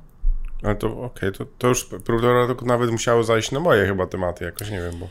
Ale 0.62 0.76
to 0.76 1.02
okej, 1.02 1.32
to, 1.32 1.46
to 1.58 1.68
już 1.68 1.84
półtora 1.84 2.46
roku 2.46 2.66
nawet 2.66 2.90
musiało 2.90 3.24
zajść 3.24 3.50
na 3.52 3.60
moje 3.60 3.86
chyba 3.86 4.06
tematy, 4.06 4.44
jakoś 4.44 4.70
nie 4.70 4.80
wiem, 4.80 4.98
bo... 5.00 5.08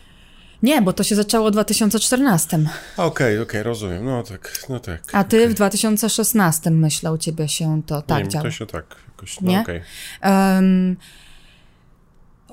Nie, 0.64 0.82
bo 0.82 0.94
to 0.94 1.04
się 1.04 1.16
zaczęło 1.16 1.50
w 1.50 1.52
2014, 1.52 2.60
Okej, 2.98 3.40
okej, 3.40 3.64
rozumiem, 3.64 4.06
no 4.06 4.24
tak, 4.24 4.66
no 4.70 4.80
tak. 4.80 5.02
a 5.14 5.24
ty 5.24 5.48
w 5.48 5.54
2016 5.54 6.72
myślę, 6.72 7.14
u 7.14 7.18
ciebie 7.18 7.48
się 7.48 7.82
to 7.86 7.96
nie 7.96 8.02
tak 8.02 8.20
wiem, 8.20 8.30
działo. 8.30 8.44
to 8.44 8.52
się 8.52 8.66
tak 8.66 9.09
jakoś, 9.20 9.42
no 9.42 9.52
Nie? 9.52 9.62
okej. 9.62 9.82
Em, 10.22 10.98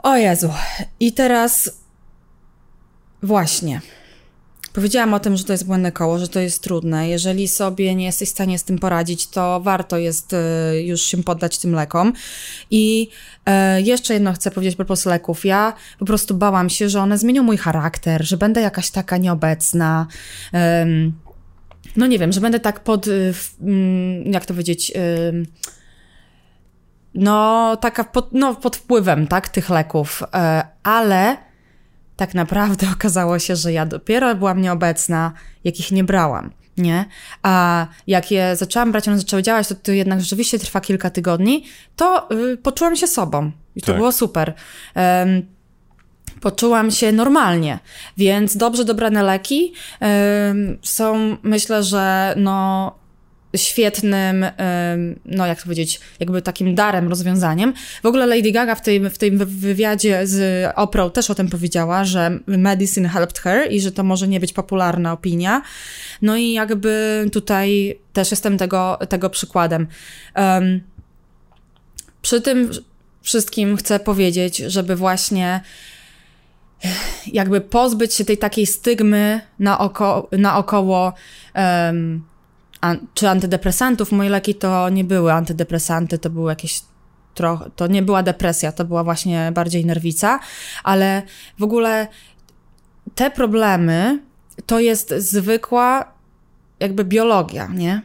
o 0.03 0.17
Jezu. 0.17 0.53
I 1.01 1.13
teraz 1.13 1.71
właśnie. 3.23 3.81
Powiedziałam 4.73 5.15
o 5.15 5.21
tym, 5.21 5.37
że 5.37 5.45
to 5.45 5.53
jest 5.53 5.67
błędne 5.67 5.93
koło, 5.93 6.19
że 6.19 6.29
to 6.29 6.41
jest 6.41 6.63
trudne. 6.63 7.09
Jeżeli 7.09 7.49
sobie 7.49 7.95
nie 7.95 8.05
jesteś 8.05 8.29
w 8.29 8.33
stanie 8.33 8.59
z 8.59 8.65
tym 8.65 8.79
poradzić, 8.79 9.27
to 9.29 9.61
warto 9.61 9.99
jest 9.99 10.33
y, 10.33 10.37
już 10.83 11.03
się 11.03 11.23
poddać 11.23 11.59
tym 11.59 11.73
lekom. 11.73 12.13
I 12.71 13.09
e, 13.47 13.83
jeszcze 13.83 14.15
jedno 14.15 14.33
chcę 14.33 14.51
powiedzieć 14.51 14.77
propos 14.77 15.07
leków. 15.07 15.45
Ja 15.45 15.73
po 15.99 16.05
prostu 16.05 16.35
bałam 16.35 16.71
się, 16.71 16.89
że 16.89 17.01
one 17.01 17.19
zmienią 17.19 17.43
mój 17.43 17.57
charakter, 17.57 18.25
że 18.27 18.37
będę 18.37 18.61
jakaś 18.61 18.91
taka 18.91 19.17
nieobecna. 19.17 20.07
no 21.97 22.07
nie 22.07 22.19
wiem, 22.19 22.33
że 22.33 22.41
będę 22.41 22.61
tak 22.61 22.81
pod, 22.81 23.07
w- 23.09 23.55
mm, 23.63 24.33
jak 24.33 24.47
to 24.47 24.55
powiedzieć, 24.55 24.93
no 27.17 27.77
taka 27.81 28.05
pod, 28.05 28.33
no, 28.33 28.55
pod 28.55 28.77
wpływem, 28.77 29.27
tak, 29.27 29.49
tych 29.49 29.71
leków, 29.71 30.23
e, 30.35 30.67
ale 30.83 31.37
tak 32.17 32.35
naprawdę 32.35 32.87
okazało 32.97 33.39
się, 33.39 33.57
że 33.57 33.73
ja 33.73 33.87
dopiero 33.87 34.35
byłam 34.35 34.61
nieobecna, 34.61 35.33
jak 35.65 35.81
ich 35.81 35.93
nie 35.93 36.05
brałam, 36.05 36.51
nie? 36.77 37.05
A 37.43 37.87
jak 38.07 38.31
je 38.31 38.57
zaczęłam 38.57 38.93
brać, 38.93 39.09
one 39.09 39.19
zaczęły 39.19 39.43
działać, 39.43 39.69
to, 39.69 39.75
to 39.75 39.93
jednak 39.93 40.21
rzeczywiście 40.21 40.59
trwa 40.59 40.81
kilka 40.81 41.11
tygodni, 41.11 41.65
to 41.97 42.29
y, 42.53 42.57
poczułam 42.57 42.97
się 42.97 43.07
sobą 43.07 43.51
i 43.77 43.81
to 43.81 43.87
Tak. 43.87 43.97
było 43.97 44.13
super. 44.13 44.55
Em, 44.95 45.47
poczułam 46.41 46.91
się 46.91 47.13
normalnie, 47.13 47.79
więc 48.17 48.57
dobrze 48.57 48.85
dobrane 48.85 49.23
leki 49.23 49.73
em, 50.01 50.79
są, 50.83 51.37
myślę, 51.43 51.83
że 51.83 52.35
no 52.37 52.93
świetnym, 53.57 54.47
no 55.25 55.47
jak 55.47 55.59
to 55.59 55.65
powiedzieć, 55.65 56.01
jakby 56.21 56.43
takim 56.43 56.75
darem, 56.75 57.09
rozwiązaniem. 57.09 57.75
W 58.03 58.07
ogóle 58.07 58.27
Lady 58.27 58.53
Gaga 58.53 58.75
w 58.75 58.83
tym, 58.83 59.11
w 59.11 59.19
tym 59.19 59.39
wywiadzie 59.47 60.27
z 60.27 60.67
Oprah 60.77 61.13
też 61.13 61.31
o 61.31 61.35
tym 61.35 61.49
powiedziała, 61.49 62.05
że 62.05 62.39
medicine 62.47 63.09
helped 63.09 63.39
her 63.39 63.73
i 63.73 63.81
że 63.81 63.93
to 63.93 64.05
może 64.05 64.29
nie 64.29 64.41
być 64.41 64.53
popularna 64.53 65.13
opinia. 65.13 65.63
No 66.23 66.37
i 66.37 66.53
jakby 66.53 67.25
tutaj 67.33 67.99
też 68.13 68.31
jestem 68.31 68.59
tego, 68.59 68.99
tego 69.09 69.31
przykładem. 69.31 69.87
Em, 70.35 70.81
przy 72.23 72.41
tym 72.41 72.71
wszystkim 73.23 73.77
chcę 73.77 74.01
powiedzieć, 74.01 74.57
żeby 74.57 74.97
właśnie 74.97 75.61
jakby 77.27 77.61
pozbyć 77.61 78.15
się 78.15 78.25
tej 78.25 78.39
takiej 78.39 78.67
stygmy 78.67 79.41
naoko, 79.59 80.29
naokoło 80.33 81.13
em, 81.55 82.25
an, 82.87 83.07
czy 83.15 83.29
antydepresantów. 83.29 84.13
Moje 84.13 84.31
leki 84.31 84.55
to 84.55 84.89
nie 84.89 85.05
były 85.05 85.33
antydepresanty, 85.33 86.19
to 86.19 86.31
były 86.31 86.51
jakieś 86.51 86.83
trochę, 87.35 87.71
to 87.77 87.87
nie 87.87 88.03
była 88.03 88.23
depresja, 88.23 88.73
to 88.73 88.85
była 88.85 89.05
właśnie 89.05 89.53
bardziej 89.55 89.87
nerwica, 89.87 90.39
ale 90.85 91.23
w 91.59 91.63
ogóle 91.63 92.09
te 93.15 93.31
problemy 93.31 94.21
to 94.67 94.81
jest 94.81 95.15
zwykła 95.19 96.13
jakby 96.81 97.05
biologia, 97.05 97.67
nie? 97.67 98.03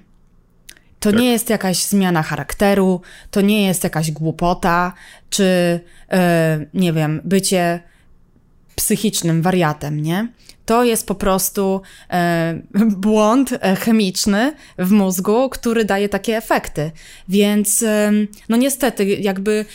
To 0.99 1.11
Tak. 1.11 1.19
nie 1.19 1.31
jest 1.31 1.49
jakaś 1.49 1.83
zmiana 1.83 2.23
charakteru, 2.23 3.01
to 3.31 3.41
nie 3.41 3.67
jest 3.67 3.83
jakaś 3.83 4.11
głupota, 4.11 4.93
czy 5.29 5.79
e, 6.11 6.65
nie 6.73 6.93
wiem, 6.93 7.21
bycie 7.23 7.79
psychicznym 8.91 9.41
wariatem, 9.41 10.01
nie? 10.01 10.27
To 10.65 10.83
jest 10.83 11.07
po 11.07 11.15
prostu 11.15 11.81
e, 12.09 12.61
błąd 13.07 13.53
e, 13.53 13.75
chemiczny 13.75 14.53
w 14.77 14.91
mózgu, 14.91 15.49
który 15.49 15.85
daje 15.85 16.09
takie 16.09 16.37
efekty. 16.37 16.91
Więc, 17.29 17.83
em, 17.83 18.27
no 18.49 18.57
niestety, 18.57 19.05
jakby 19.05 19.65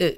y, 0.00 0.16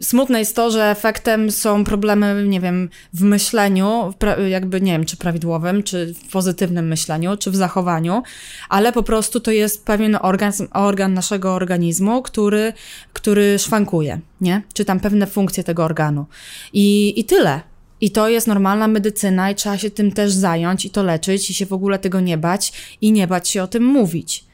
smutne 0.00 0.38
jest 0.38 0.56
to, 0.56 0.70
że 0.70 0.90
efektem 0.90 1.50
są 1.50 1.84
problemy, 1.84 2.44
nie 2.48 2.60
wiem, 2.60 2.88
w 3.12 3.22
myśleniu, 3.22 4.14
jakby 4.48 4.80
nie 4.80 4.92
wiem, 4.92 5.04
czy 5.04 5.16
prawidłowym, 5.16 5.82
czy 5.82 6.14
w 6.14 6.30
pozytywnym 6.30 6.88
myśleniu, 6.88 7.36
czy 7.36 7.50
w 7.50 7.56
zachowaniu, 7.56 8.22
ale 8.68 8.92
po 8.92 9.02
prostu 9.02 9.40
to 9.40 9.50
jest 9.50 9.84
pewien 9.84 10.18
organ, 10.22 10.52
organ 10.72 11.14
naszego 11.14 11.54
organizmu, 11.54 12.22
który, 12.22 12.72
który 13.12 13.58
szwankuje, 13.58 14.20
nie? 14.40 14.62
Czy 14.74 14.84
tam 14.84 15.00
pewne 15.00 15.26
funkcje 15.26 15.64
tego 15.64 15.84
organu. 15.84 16.26
I, 16.72 17.20
i 17.20 17.24
tyle. 17.24 17.60
I 18.00 18.10
to 18.10 18.28
jest 18.28 18.46
normalna 18.46 18.88
medycyna 18.88 19.50
i 19.50 19.54
trzeba 19.54 19.78
się 19.78 19.90
tym 19.90 20.12
też 20.12 20.32
zająć 20.32 20.84
i 20.84 20.90
to 20.90 21.02
leczyć 21.02 21.50
i 21.50 21.54
się 21.54 21.66
w 21.66 21.72
ogóle 21.72 21.98
tego 21.98 22.20
nie 22.20 22.38
bać 22.38 22.72
i 23.00 23.12
nie 23.12 23.26
bać 23.26 23.48
się 23.48 23.62
o 23.62 23.66
tym 23.66 23.84
mówić. 23.84 24.44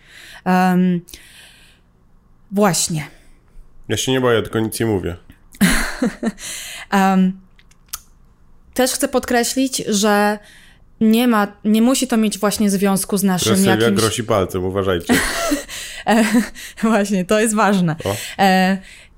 Em, 0.44 1.00
właśnie. 2.52 3.06
Ja 3.88 3.96
się 3.96 4.12
nie 4.12 4.20
boję, 4.20 4.42
tylko 4.42 4.60
nic 4.60 4.80
nie 4.80 4.86
mówię. 4.86 5.16
Em, 6.90 7.40
też 8.74 8.92
chcę 8.92 9.08
podkreślić, 9.08 9.82
że 9.88 10.38
nie 11.00 11.28
ma, 11.28 11.46
nie 11.64 11.82
musi 11.82 12.06
to 12.06 12.16
mieć 12.16 12.38
właśnie 12.38 12.70
związku 12.70 13.18
z 13.18 13.22
naszym 13.22 13.56
Teraz 13.56 13.80
jakimś... 13.80 14.00
grosi 14.00 14.24
palcem, 14.24 14.64
uważajcie. 14.64 15.14
E, 16.06 16.24
właśnie, 16.82 17.24
to 17.24 17.40
jest 17.40 17.54
ważne. 17.54 17.96
O. 18.04 18.16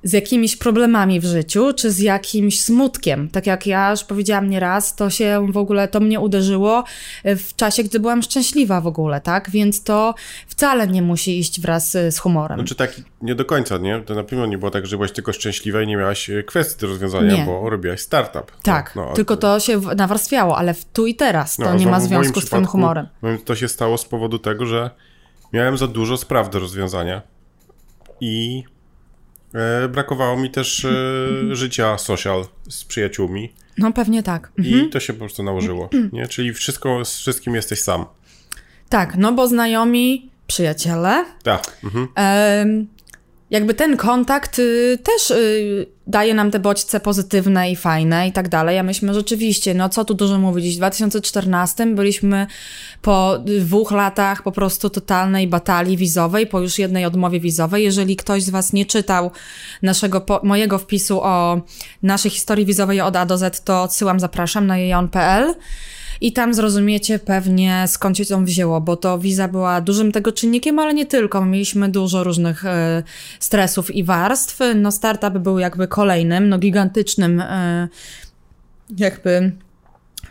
Z 0.04 0.12
jakimiś 0.12 0.56
problemami 0.56 1.20
w 1.20 1.24
życiu, 1.24 1.72
czy 1.72 1.90
z 1.92 1.98
jakimś 1.98 2.60
smutkiem. 2.60 3.28
Tak 3.28 3.46
jak 3.46 3.66
ja 3.66 3.90
już 3.90 4.04
powiedziałam 4.04 4.50
nieraz, 4.50 4.96
to 4.96 5.10
się 5.10 5.46
w 5.52 5.56
ogóle, 5.56 5.88
to 5.88 6.00
mnie 6.00 6.20
uderzyło 6.20 6.84
e, 7.24 7.36
w 7.36 7.56
czasie, 7.56 7.84
gdy 7.84 8.00
byłam 8.00 8.22
szczęśliwa 8.22 8.80
w 8.80 8.86
ogóle, 8.86 9.20
tak? 9.20 9.50
Więc 9.50 9.82
to 9.84 10.14
wcale 10.46 10.86
nie 10.88 11.02
musi 11.02 11.38
iść 11.38 11.60
wraz 11.60 11.94
e, 11.94 12.12
z 12.12 12.18
humorem. 12.18 12.58
Znaczy 12.58 12.74
tak 12.74 13.00
nie 13.22 13.34
do 13.34 13.44
końca, 13.44 13.78
nie? 13.78 14.00
To 14.06 14.14
na 14.14 14.24
pewno 14.24 14.46
nie 14.46 14.58
było 14.58 14.70
tak, 14.70 14.86
że 14.86 14.96
byłaś 14.96 15.12
tylko 15.12 15.32
szczęśliwa 15.32 15.82
i 15.82 15.86
nie 15.86 15.96
miałaś 15.96 16.30
e, 16.30 16.42
kwestii 16.42 16.80
do 16.80 16.86
rozwiązania, 16.86 17.34
Nie. 17.36 17.44
bo 17.46 17.70
robiłaś 17.70 18.00
startup. 18.00 18.52
tak, 18.62 18.96
No, 18.96 19.04
no, 19.08 19.12
tylko 19.14 19.36
to 19.36 19.60
się 19.60 19.80
nawarstwiało, 19.96 20.58
ale 20.58 20.74
w 20.74 20.84
tu 20.84 21.06
i 21.06 21.14
teraz 21.14 21.56
to 21.56 21.62
no, 21.64 21.74
nie 21.74 21.86
ma 21.86 22.00
związku 22.00 22.40
z 22.40 22.44
przypadku, 22.44 22.66
humorem. 22.72 23.08
moim- 23.22 23.38
To 23.44 23.56
się 23.56 23.68
stało 23.68 23.98
z 23.98 24.04
powodu 24.04 24.38
tego, 24.38 24.66
że 24.66 24.90
miałem 25.52 25.78
za 25.78 25.86
dużo 25.86 26.16
spraw 26.16 26.50
do 26.50 26.58
rozwiązania 26.58 27.22
i 28.20 28.64
brakowało 29.88 30.36
mi 30.36 30.50
też 30.50 30.84
e, 30.84 30.90
życia 31.56 31.98
social 31.98 32.44
z 32.68 32.84
przyjaciółmi 32.84 33.52
No 33.78 33.92
pewnie 33.92 34.22
tak. 34.22 34.52
Mhm. 34.58 34.86
i 34.86 34.90
to 34.90 35.00
się 35.00 35.12
po 35.12 35.18
prostu 35.18 35.42
nałożyło, 35.42 35.90
nie? 36.12 36.28
Czyli 36.28 36.52
wszystko, 36.52 37.04
z 37.04 37.18
wszystkim 37.18 37.54
jesteś 37.54 37.80
sam. 37.80 38.04
Tak, 38.88 39.16
no 39.16 39.32
bo 39.32 39.48
znajomi, 39.48 40.30
przyjaciele, 40.46 41.24
Tak. 41.42 41.78
Mhm. 41.84 42.08
Em, 42.14 42.86
jakby 43.50 43.74
ten 43.74 43.96
kontakt 43.96 44.58
y, 44.58 44.98
też 45.02 45.30
y, 45.30 45.86
daje 46.06 46.34
nam 46.34 46.50
te 46.50 46.58
bodźce 46.58 47.00
pozytywne 47.00 47.70
i 47.70 47.76
fajne 47.76 48.28
i 48.28 48.32
tak 48.32 48.48
dalej. 48.48 48.78
A 48.78 48.82
myśmy 48.82 49.14
rzeczywiście, 49.14 49.74
no 49.74 49.88
co 49.88 50.04
tu 50.04 50.14
dużo 50.14 50.38
mówić, 50.38 50.74
w 50.74 50.76
2014 50.76 51.86
byliśmy 51.86 52.46
po 53.02 53.38
dwóch 53.38 53.90
latach 53.90 54.42
po 54.42 54.52
prostu 54.52 54.90
totalnej 54.90 55.48
batalii 55.48 55.96
wizowej, 55.96 56.46
po 56.46 56.60
już 56.60 56.78
jednej 56.78 57.04
odmowie 57.04 57.40
wizowej. 57.40 57.84
Jeżeli 57.84 58.16
ktoś 58.16 58.42
z 58.42 58.50
Was 58.50 58.72
nie 58.72 58.86
czytał 58.86 59.30
naszego, 59.82 60.26
mojego 60.42 60.78
wpisu 60.78 61.20
o 61.22 61.60
naszej 62.02 62.30
historii 62.30 62.66
wizowej 62.66 63.00
od 63.00 63.16
A 63.16 63.26
do 63.26 63.38
Z, 63.38 63.64
to 63.64 63.82
odsyłam, 63.82 64.20
zapraszam 64.20 64.66
na 64.66 64.78
jejon.pl. 64.78 65.54
i 66.20 66.32
tam 66.32 66.54
zrozumiecie 66.54 67.18
pewnie 67.18 67.84
skąd 67.86 68.18
się 68.18 68.24
to 68.24 68.40
wzięło, 68.40 68.80
bo 68.80 68.96
to 68.96 69.18
wiza 69.18 69.48
była 69.48 69.80
dużym 69.80 70.12
tego 70.12 70.32
czynnikiem, 70.32 70.78
ale 70.78 70.94
nie 70.94 71.06
tylko. 71.06 71.44
Mieliśmy 71.44 71.88
dużo 71.88 72.24
różnych 72.24 72.64
e, 72.64 73.02
stresów 73.40 73.90
i 73.90 74.04
warstw. 74.04 74.58
No 74.74 74.92
startup 74.92 75.38
był 75.38 75.58
jakby 75.58 75.88
kolejnym, 75.88 76.48
no 76.48 76.58
gigantycznym 76.58 77.40
e, 77.40 77.88
jakby 78.98 79.52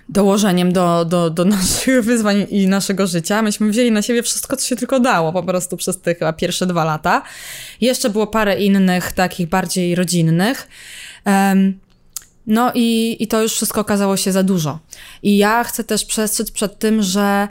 dołożeniem 0.09 0.73
do, 0.73 1.05
do, 1.05 1.29
do 1.29 1.45
naszych 1.45 2.03
wyzwań 2.05 2.45
i 2.49 2.67
naszego 2.67 3.07
życia. 3.07 3.41
Myśmy 3.41 3.69
wzięli 3.69 3.91
na 3.91 4.01
siebie 4.01 4.23
wszystko, 4.23 4.57
co 4.57 4.67
się 4.67 4.75
tylko 4.75 4.99
dało 4.99 5.33
po 5.33 5.43
prostu 5.43 5.77
przez 5.77 6.01
te 6.01 6.15
chyba 6.15 6.33
pierwsze 6.33 6.65
dwa 6.65 6.83
lata. 6.83 7.23
Jeszcze 7.81 8.09
było 8.09 8.27
parę 8.27 8.59
innych, 8.59 9.11
takich 9.11 9.49
bardziej 9.49 9.95
rodzinnych. 9.95 10.67
Um, 11.25 11.79
no 12.47 12.71
i, 12.75 13.17
i 13.19 13.27
to 13.27 13.41
już 13.41 13.53
wszystko 13.53 13.81
okazało 13.81 14.17
się 14.17 14.31
za 14.31 14.43
dużo. 14.43 14.79
I 15.23 15.37
ja 15.37 15.63
chcę 15.63 15.83
też 15.83 16.05
przestrzec 16.05 16.51
przed 16.51 16.79
tym, 16.79 17.01
że 17.01 17.47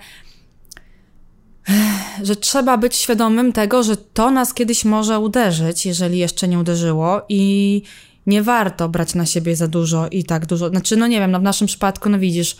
że 2.28 2.36
trzeba 2.36 2.78
być 2.78 2.96
świadomym 2.96 3.52
tego, 3.52 3.82
że 3.82 3.96
to 3.96 4.30
nas 4.30 4.54
kiedyś 4.54 4.84
może 4.84 5.18
uderzyć, 5.18 5.86
jeżeli 5.86 6.18
jeszcze 6.18 6.48
nie 6.48 6.58
uderzyło 6.58 7.22
i 7.28 7.82
nie 8.26 8.42
warto 8.42 8.88
brać 8.88 9.14
na 9.14 9.26
siebie 9.26 9.56
za 9.56 9.68
dużo 9.68 10.08
i 10.08 10.24
tak 10.24 10.46
dużo. 10.46 10.68
Znaczy, 10.68 10.96
no 10.96 11.06
nie 11.06 11.20
wiem, 11.20 11.30
no 11.30 11.40
w 11.40 11.42
naszym 11.42 11.66
przypadku, 11.66 12.08
no 12.08 12.18
widzisz, 12.18 12.56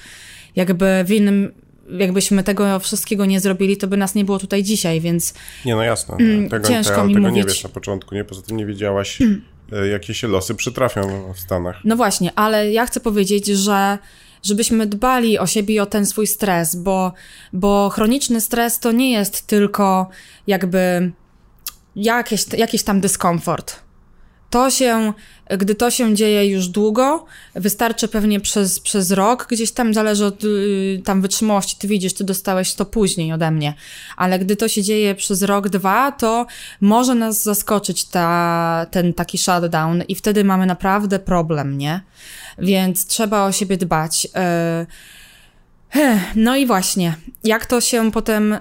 jakby 0.57 1.05
w 1.07 1.11
innym, 1.11 1.53
jakbyśmy 1.99 2.43
tego 2.43 2.79
wszystkiego 2.79 3.27
nie 3.27 3.41
zrobili, 3.41 3.77
to 3.77 3.87
by 3.87 3.97
nas 3.97 4.15
nie 4.15 4.25
było 4.25 4.39
tutaj 4.39 4.63
dzisiaj, 4.63 5.01
więc... 5.01 5.35
Nie, 5.65 5.75
no 5.75 5.83
jasne. 5.83 6.17
Mm, 6.17 6.49
tego, 6.49 6.69
ciężko 6.69 7.05
mi 7.05 7.15
tego 7.15 7.29
mówić. 7.29 7.45
nie 7.45 7.49
wiesz 7.49 7.65
na 7.65 7.71
początku, 7.71 8.15
nie? 8.15 8.25
Poza 8.25 8.43
tym 8.43 8.57
nie 8.57 8.67
wiedziałaś, 8.67 9.21
mm. 9.21 9.43
Jakie 9.91 10.15
się 10.15 10.29
losy 10.29 10.55
przytrafią 10.55 11.33
w 11.33 11.41
Stanach. 11.41 11.77
No 11.85 11.97
właśnie, 11.97 12.33
ale 12.35 12.73
ja 12.73 12.87
chcę 12.87 13.01
powiedzieć, 13.01 13.47
że 13.47 13.99
żebyśmy 14.43 14.87
dbali 14.87 15.39
o 15.39 15.47
siebie 15.47 15.75
i 15.75 15.81
o 15.81 15.87
ten 15.87 16.07
swój 16.07 16.27
stres, 16.27 16.77
bo, 16.77 17.13
bo 17.53 17.91
chroniczny 17.91 18.41
stres 18.41 18.79
to 18.79 18.93
nie 18.93 19.13
jest 19.13 19.47
tylko 19.47 20.09
jakby 20.47 21.13
jakieś, 21.97 22.45
jakiś 22.53 22.83
tam 22.83 23.01
dyskomfort. 23.01 23.81
To 24.53 24.71
się 24.71 25.13
gdy 25.59 25.75
to 25.75 25.91
się 25.91 26.15
dzieje 26.15 26.47
już 26.47 26.69
długo, 26.69 27.25
wystarczy 27.55 28.09
pewnie 28.09 28.41
przez, 28.41 28.81
przez 28.81 29.11
rok, 29.11 29.47
gdzieś 29.51 29.73
tam 29.73 29.95
zależy 29.95 30.25
od 30.27 30.45
y, 30.45 31.03
tam 31.05 31.23
wytrzymałości, 31.23 31.77
ty 31.79 31.89
widzisz, 31.89 32.15
ty 32.15 32.25
dostałeś 32.25 32.75
to 32.75 32.87
później 32.87 33.33
ode 33.33 33.51
mnie, 33.51 33.75
ale 34.17 34.39
gdy 34.39 34.57
to 34.57 34.69
się 34.69 34.83
dzieje 34.83 35.15
przez 35.15 35.43
rok, 35.43 35.69
dwa, 35.69 36.13
to 36.13 36.47
może 36.81 37.15
nas 37.15 37.43
zaskoczyć 37.43 38.05
ta, 38.05 38.87
ten 38.91 39.15
taki 39.15 39.39
shutdown 39.39 40.03
i 40.09 40.15
wtedy 40.15 40.45
mamy 40.45 40.67
naprawdę 40.67 41.19
problem, 41.19 41.79
nie? 41.79 42.01
Więc 42.59 43.07
trzeba 43.07 43.45
o 43.45 43.53
siebie 43.53 43.77
dbać. 43.77 44.29
Y, 45.97 45.99
no 46.37 46.57
i 46.57 46.67
właśnie, 46.67 47.15
jak 47.45 47.67
to 47.67 47.81
się 47.81 48.13
potem 48.13 48.59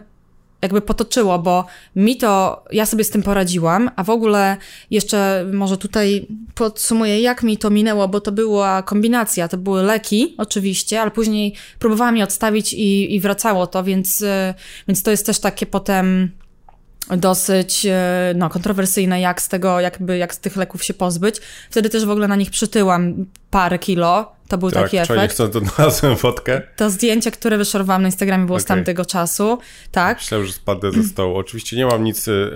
jakby 0.62 0.82
potoczyło, 0.82 1.40
bo 1.40 1.66
mi 1.96 2.18
to, 2.18 2.64
ja 2.72 2.86
sobie 2.86 3.04
z 3.04 3.10
tym 3.10 3.24
poradziłam, 3.24 3.92
a 3.96 4.04
w 4.04 4.10
ogóle 4.10 4.58
jeszcze 4.92 5.46
może 5.54 5.78
tutaj 5.78 6.28
podsumuję, 6.56 7.22
jak 7.22 7.44
mi 7.44 7.58
to 7.58 7.70
minęło, 7.70 8.08
bo 8.08 8.22
to 8.22 8.32
była 8.32 8.84
kombinacja, 8.84 9.48
to 9.48 9.58
były 9.58 9.84
leki 9.84 10.36
oczywiście, 10.38 11.02
ale 11.02 11.12
później 11.12 11.54
próbowałam 11.80 12.18
je 12.18 12.24
odstawić 12.24 12.74
i, 12.74 13.16
i 13.16 13.20
wracało 13.20 13.68
to, 13.68 13.84
więc, 13.84 14.22
e, 14.22 14.54
więc 14.88 15.04
to 15.04 15.12
jest 15.12 15.26
też 15.26 15.40
takie 15.40 15.66
potem 15.66 16.32
dosyć 17.18 17.86
e, 17.86 18.34
no, 18.36 18.50
kontrowersyjne, 18.50 19.22
jak 19.22 19.42
z 19.42 19.48
tego, 19.48 19.80
jakby, 19.80 20.18
jak 20.18 20.34
z 20.34 20.40
tych 20.40 20.56
leków 20.56 20.84
się 20.84 20.94
pozbyć. 20.94 21.36
Wtedy 21.70 21.90
też 21.90 22.06
w 22.06 22.10
ogóle 22.10 22.28
na 22.28 22.36
nich 22.36 22.52
przytyłam 22.52 23.26
parę 23.50 23.80
kilo. 23.80 24.32
To 24.48 24.58
był 24.58 24.72
tak, 24.72 24.84
taki 24.84 24.98
efekt. 24.98 25.34
chcą, 25.34 25.50
to 25.50 25.60
znalazłem 25.60 26.18
fotkę. 26.18 26.62
To 26.76 26.90
zdjęcie, 26.90 27.32
które 27.32 27.58
wyszorowałam 27.58 28.02
na 28.02 28.08
Instagramie 28.08 28.46
było 28.46 28.56
okay. 28.56 28.64
z 28.64 28.66
tamtego 28.66 29.06
czasu. 29.06 29.58
Tak. 29.92 30.18
Myślałem, 30.18 30.48
że 30.48 30.54
spadnę 30.54 30.92
ze 30.92 31.04
stołu. 31.04 31.38
Oczywiście 31.38 31.78
nie 31.78 31.86
mam 31.86 32.04
nic 32.04 32.28
y, 32.28 32.52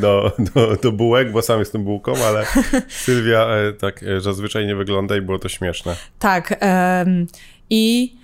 do, 0.00 0.32
do, 0.54 0.76
do 0.76 0.92
bułek, 0.92 1.32
bo 1.32 1.42
sam 1.42 1.58
jestem 1.58 1.84
bułką, 1.84 2.12
ale 2.26 2.46
Sylwia 3.04 3.56
y, 3.70 3.72
tak 3.72 4.04
zazwyczaj 4.18 4.66
nie 4.66 4.76
wygląda 4.76 5.16
i 5.16 5.20
było 5.20 5.38
to 5.38 5.48
śmieszne. 5.48 5.96
Tak. 6.18 6.60
I 7.70 8.12
E, 8.16 8.21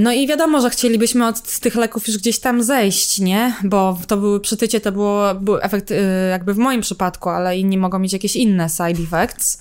no 0.00 0.12
i 0.12 0.26
wiadomo, 0.26 0.60
że 0.60 0.70
chcielibyśmy 0.70 1.26
od 1.26 1.58
tych 1.60 1.74
leków 1.74 2.08
już 2.08 2.18
gdzieś 2.18 2.40
tam 2.40 2.62
zejść, 2.62 3.18
nie? 3.18 3.54
Bo 3.64 3.98
to 4.06 4.16
były 4.16 4.40
przytycie, 4.40 4.80
to 4.80 4.92
było, 4.92 5.34
był 5.34 5.58
efekt 5.60 5.90
e, 5.90 5.94
jakby 6.30 6.54
w 6.54 6.58
moim 6.58 6.80
przypadku, 6.80 7.28
ale 7.28 7.58
inni 7.58 7.78
mogą 7.78 7.98
mieć 7.98 8.12
jakieś 8.12 8.36
inne 8.36 8.68
side 8.68 9.02
effects. 9.02 9.58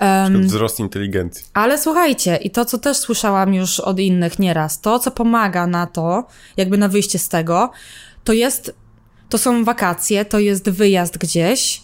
Um, 0.00 0.46
wzrost 0.46 0.80
inteligencji. 0.80 1.44
Ale 1.54 1.78
słuchajcie, 1.78 2.36
i 2.36 2.50
to, 2.50 2.64
co 2.64 2.78
też 2.78 2.96
słyszałam 2.96 3.54
już 3.54 3.80
od 3.80 3.98
innych 3.98 4.38
nieraz, 4.38 4.80
to, 4.80 4.98
co 4.98 5.10
pomaga 5.10 5.66
na 5.66 5.86
to, 5.86 6.26
jakby 6.56 6.78
na 6.78 6.88
wyjście 6.88 7.18
z 7.18 7.28
tego, 7.28 7.70
to 8.24 8.32
jest, 8.32 8.74
to 9.28 9.38
są 9.38 9.64
wakacje, 9.64 10.24
to 10.24 10.38
jest 10.38 10.70
wyjazd 10.70 11.18
gdzieś 11.18 11.82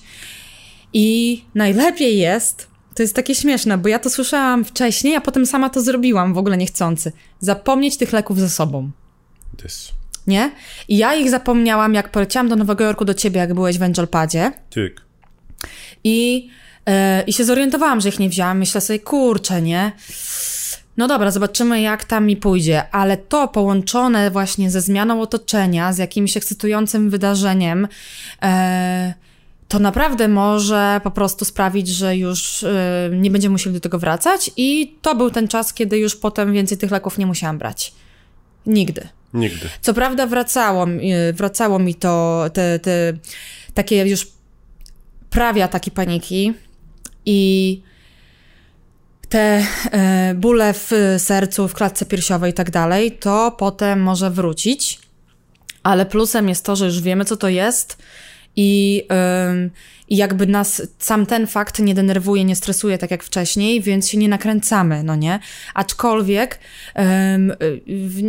i 0.92 1.44
najlepiej 1.54 2.18
jest 2.18 2.75
to 2.96 3.02
jest 3.02 3.14
takie 3.14 3.34
śmieszne, 3.34 3.78
bo 3.78 3.88
ja 3.88 3.98
to 3.98 4.10
słyszałam 4.10 4.64
wcześniej, 4.64 5.16
a 5.16 5.20
potem 5.20 5.46
sama 5.46 5.70
to 5.70 5.80
zrobiłam 5.80 6.34
w 6.34 6.38
ogóle 6.38 6.56
niechcący. 6.56 7.12
Zapomnieć 7.40 7.96
tych 7.96 8.12
leków 8.12 8.40
ze 8.40 8.50
sobą. 8.50 8.90
This. 9.62 9.92
Nie? 10.26 10.50
I 10.88 10.96
ja 10.96 11.14
ich 11.14 11.30
zapomniałam, 11.30 11.94
jak 11.94 12.10
poleciałam 12.10 12.48
do 12.48 12.56
Nowego 12.56 12.84
Jorku 12.84 13.04
do 13.04 13.14
ciebie, 13.14 13.40
jak 13.40 13.54
byłeś 13.54 13.78
w 13.78 13.82
Angelpadzie. 13.82 14.52
Tak. 14.74 15.06
I, 16.04 16.48
yy, 16.86 16.92
I 17.26 17.32
się 17.32 17.44
zorientowałam, 17.44 18.00
że 18.00 18.08
ich 18.08 18.18
nie 18.18 18.28
wzięłam. 18.28 18.58
Myślę 18.58 18.80
sobie, 18.80 18.98
kurczę, 18.98 19.62
nie? 19.62 19.92
No 20.96 21.08
dobra, 21.08 21.30
zobaczymy 21.30 21.80
jak 21.80 22.04
tam 22.04 22.26
mi 22.26 22.36
pójdzie, 22.36 22.90
ale 22.90 23.16
to 23.16 23.48
połączone 23.48 24.30
właśnie 24.30 24.70
ze 24.70 24.80
zmianą 24.80 25.20
otoczenia, 25.20 25.92
z 25.92 25.98
jakimś 25.98 26.36
ekscytującym 26.36 27.10
wydarzeniem, 27.10 27.88
yy, 28.42 28.48
to 29.68 29.78
naprawdę 29.78 30.28
może 30.28 31.00
po 31.04 31.10
prostu 31.10 31.44
sprawić, 31.44 31.88
że 31.88 32.16
już 32.16 32.62
y, 32.62 33.10
nie 33.12 33.30
będziemy 33.30 33.52
musieli 33.52 33.74
do 33.74 33.80
tego 33.80 33.98
wracać 33.98 34.50
i 34.56 34.96
to 35.02 35.14
był 35.14 35.30
ten 35.30 35.48
czas, 35.48 35.74
kiedy 35.74 35.98
już 35.98 36.16
potem 36.16 36.52
więcej 36.52 36.78
tych 36.78 36.90
leków 36.90 37.18
nie 37.18 37.26
musiałam 37.26 37.58
brać. 37.58 37.92
Nigdy. 38.66 39.08
Nigdy. 39.34 39.68
Co 39.80 39.94
prawda 39.94 40.26
wracało, 40.26 40.86
y, 40.88 41.32
wracało 41.32 41.78
mi 41.78 41.94
to, 41.94 42.44
te, 42.52 42.78
te 42.78 43.12
takie 43.74 44.06
już 44.06 44.26
prawia 45.30 45.68
takie 45.68 45.90
paniki 45.90 46.52
i 47.26 47.82
te 49.28 49.66
y, 50.30 50.34
bóle 50.34 50.74
w 50.74 50.90
sercu, 51.18 51.68
w 51.68 51.74
klatce 51.74 52.06
piersiowej 52.06 52.50
i 52.50 52.54
tak 52.54 52.70
dalej, 52.70 53.12
to 53.12 53.52
potem 53.58 54.02
może 54.02 54.30
wrócić, 54.30 54.98
ale 55.82 56.06
plusem 56.06 56.48
jest 56.48 56.64
to, 56.64 56.76
że 56.76 56.84
już 56.84 57.00
wiemy, 57.00 57.24
co 57.24 57.36
to 57.36 57.48
jest, 57.48 57.98
i, 58.56 59.02
yy, 59.10 59.70
I 60.08 60.16
jakby 60.16 60.46
nas 60.46 60.82
sam 60.98 61.26
ten 61.26 61.46
fakt 61.46 61.78
nie 61.78 61.94
denerwuje, 61.94 62.44
nie 62.44 62.56
stresuje 62.56 62.98
tak 62.98 63.10
jak 63.10 63.22
wcześniej, 63.22 63.80
więc 63.82 64.08
się 64.08 64.18
nie 64.18 64.28
nakręcamy, 64.28 65.02
no 65.02 65.16
nie? 65.16 65.40
Aczkolwiek 65.74 66.58
yy, 66.96 67.02
w, 68.08 68.22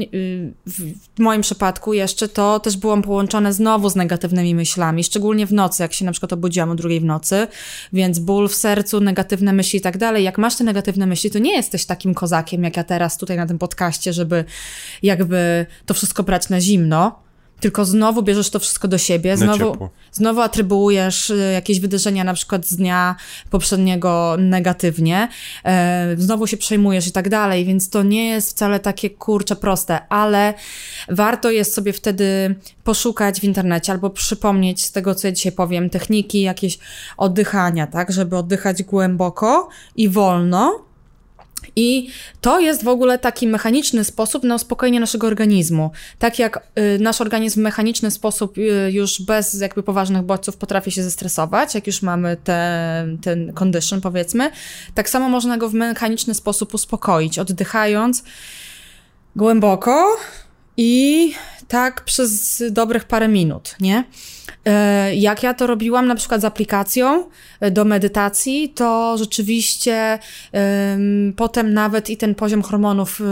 w, 0.66 0.94
moim 1.20 1.42
przypadku 1.42 1.94
jeszcze 1.94 2.28
to 2.28 2.60
też 2.60 2.78
było 2.78 3.02
połączone 3.02 3.54
znowu 3.54 3.90
z 3.90 3.96
negatywnymi 3.96 4.56
myślami, 4.56 5.04
szczególnie 5.04 5.46
w 5.46 5.54
nocy, 5.54 5.84
jak 5.84 5.94
się 5.94 6.06
na 6.06 6.12
przykład 6.12 6.34
obudziłam 6.34 6.70
o 6.70 6.76
drugiej 6.76 7.00
w 7.00 7.06
nocy, 7.06 7.48
więc 7.94 8.20
ból 8.20 8.48
w 8.48 8.56
sercu, 8.56 9.00
negatywne 9.00 9.54
myśli 9.54 9.80
i 9.80 9.82
tak 9.82 9.98
dalej. 9.98 10.24
Jak 10.24 10.38
masz 10.38 10.56
te 10.56 10.64
negatywne 10.64 11.06
myśli, 11.06 11.32
to 11.32 11.40
nie 11.40 11.56
jesteś 11.56 11.86
takim 11.86 12.14
kozakiem, 12.14 12.64
jak 12.64 12.78
ja 12.78 12.84
teraz 12.84 13.18
tutaj 13.18 13.38
na 13.38 13.46
tym 13.46 13.60
podcaście, 13.60 14.14
żeby 14.14 14.46
jakby 15.04 15.66
to 15.86 15.94
wszystko 15.94 16.24
brać 16.24 16.50
na 16.50 16.62
zimno, 16.62 17.27
tylko 17.60 17.86
znowu 17.86 18.24
bierzesz 18.24 18.50
to 18.50 18.60
wszystko 18.60 18.88
do 18.88 18.98
siebie, 18.98 19.38
znowu, 19.38 19.90
znowu 20.12 20.42
atrybuujesz 20.42 21.30
y, 21.30 21.52
jakieś 21.54 21.80
wydarzenia 21.80 22.24
na 22.24 22.34
przykład 22.34 22.68
z 22.68 22.76
dnia 22.76 23.16
poprzedniego 23.50 24.36
negatywnie, 24.40 25.28
e, 25.66 26.16
znowu 26.18 26.48
się 26.48 26.58
przejmujesz 26.58 27.08
i 27.08 27.12
tak 27.12 27.30
dalej, 27.30 27.66
więc 27.66 27.90
to 27.90 28.04
nie 28.04 28.30
jest 28.30 28.50
wcale 28.50 28.80
takie 28.80 29.10
kurcze 29.10 29.56
proste, 29.56 30.08
ale 30.10 30.54
warto 31.10 31.52
jest 31.52 31.74
sobie 31.74 31.94
wtedy 31.94 32.56
poszukać 32.84 33.40
w 33.40 33.44
internecie 33.44 33.92
albo 33.92 34.10
przypomnieć 34.10 34.86
z 34.86 34.92
tego, 34.92 35.16
co 35.16 35.28
ja 35.28 35.32
dzisiaj 35.32 35.52
powiem, 35.52 35.90
techniki 35.90 36.42
jakieś 36.42 36.80
oddychania, 37.18 37.88
tak, 37.88 38.12
żeby 38.12 38.38
oddychać 38.38 38.84
głęboko 38.84 39.70
i 39.96 40.10
wolno, 40.10 40.87
i 41.78 42.10
to 42.42 42.60
jest 42.60 42.84
w 42.84 42.88
ogóle 42.88 43.20
taki 43.20 43.48
mechaniczny 43.48 44.04
sposób 44.04 44.44
na 44.44 44.56
uspokojenie 44.56 45.00
naszego 45.00 45.28
organizmu. 45.28 45.92
Tak 46.20 46.40
jak 46.40 46.68
y, 46.80 47.00
nasz 47.00 47.22
organizm 47.22 47.60
w 47.60 47.64
mechaniczny 47.64 48.12
sposób 48.12 48.58
y, 48.58 48.92
już 48.92 49.22
bez 49.22 49.62
jakby 49.62 49.84
poważnych 49.84 50.22
bodźców 50.22 50.58
potrafi 50.58 50.92
się 50.92 51.04
zestresować, 51.04 51.76
jak 51.76 51.88
już 51.88 52.02
mamy 52.02 52.38
te, 52.44 53.08
ten 53.22 53.54
condition 53.54 54.02
powiedzmy, 54.02 54.52
tak 54.94 55.10
samo 55.10 55.30
można 55.30 55.58
go 55.58 55.70
w 55.70 55.74
mechaniczny 55.74 56.34
sposób 56.34 56.74
uspokoić, 56.74 57.40
oddychając 57.40 58.24
głęboko 59.36 60.18
i 60.78 61.34
tak 61.68 62.04
przez 62.04 62.64
dobrych 62.72 63.06
parę 63.06 63.28
minut, 63.28 63.76
nie? 63.80 64.04
E, 64.66 65.16
jak 65.16 65.44
ja 65.44 65.54
to 65.54 65.68
robiłam 65.68 66.08
na 66.08 66.16
przykład 66.16 66.42
z 66.42 66.46
aplikacją 66.46 67.30
e, 67.60 67.72
do 67.72 67.86
medytacji, 67.86 68.70
to 68.70 69.18
rzeczywiście 69.18 70.20
um, 70.54 71.34
potem 71.36 71.74
nawet 71.74 72.10
i 72.10 72.18
ten 72.18 72.36
poziom 72.36 72.62
hormonów 72.62 73.22
um, 73.22 73.30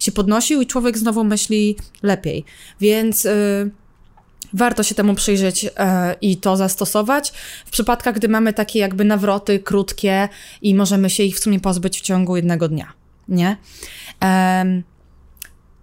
się 0.00 0.12
podnosił 0.12 0.60
i 0.60 0.66
człowiek 0.66 0.98
znowu 0.98 1.24
myśli 1.24 1.76
lepiej. 2.02 2.44
Więc 2.80 3.24
um, 3.24 3.70
warto 4.52 4.82
się 4.82 4.94
temu 4.94 5.14
przyjrzeć 5.14 5.66
i 6.20 6.36
to 6.36 6.56
zastosować. 6.56 7.32
W 7.66 7.70
przypadkach, 7.70 8.14
gdy 8.14 8.28
mamy 8.28 8.52
takie 8.52 8.78
jakby 8.78 9.04
nawroty 9.04 9.58
krótkie 9.58 10.28
i 10.62 10.74
możemy 10.74 11.10
się 11.10 11.22
ich 11.22 11.36
w 11.36 11.42
sumie 11.42 11.60
pozbyć 11.60 11.98
w 11.98 12.00
ciągu 12.00 12.36
jednego 12.36 12.68
dnia, 12.68 12.92
nie? 13.28 13.56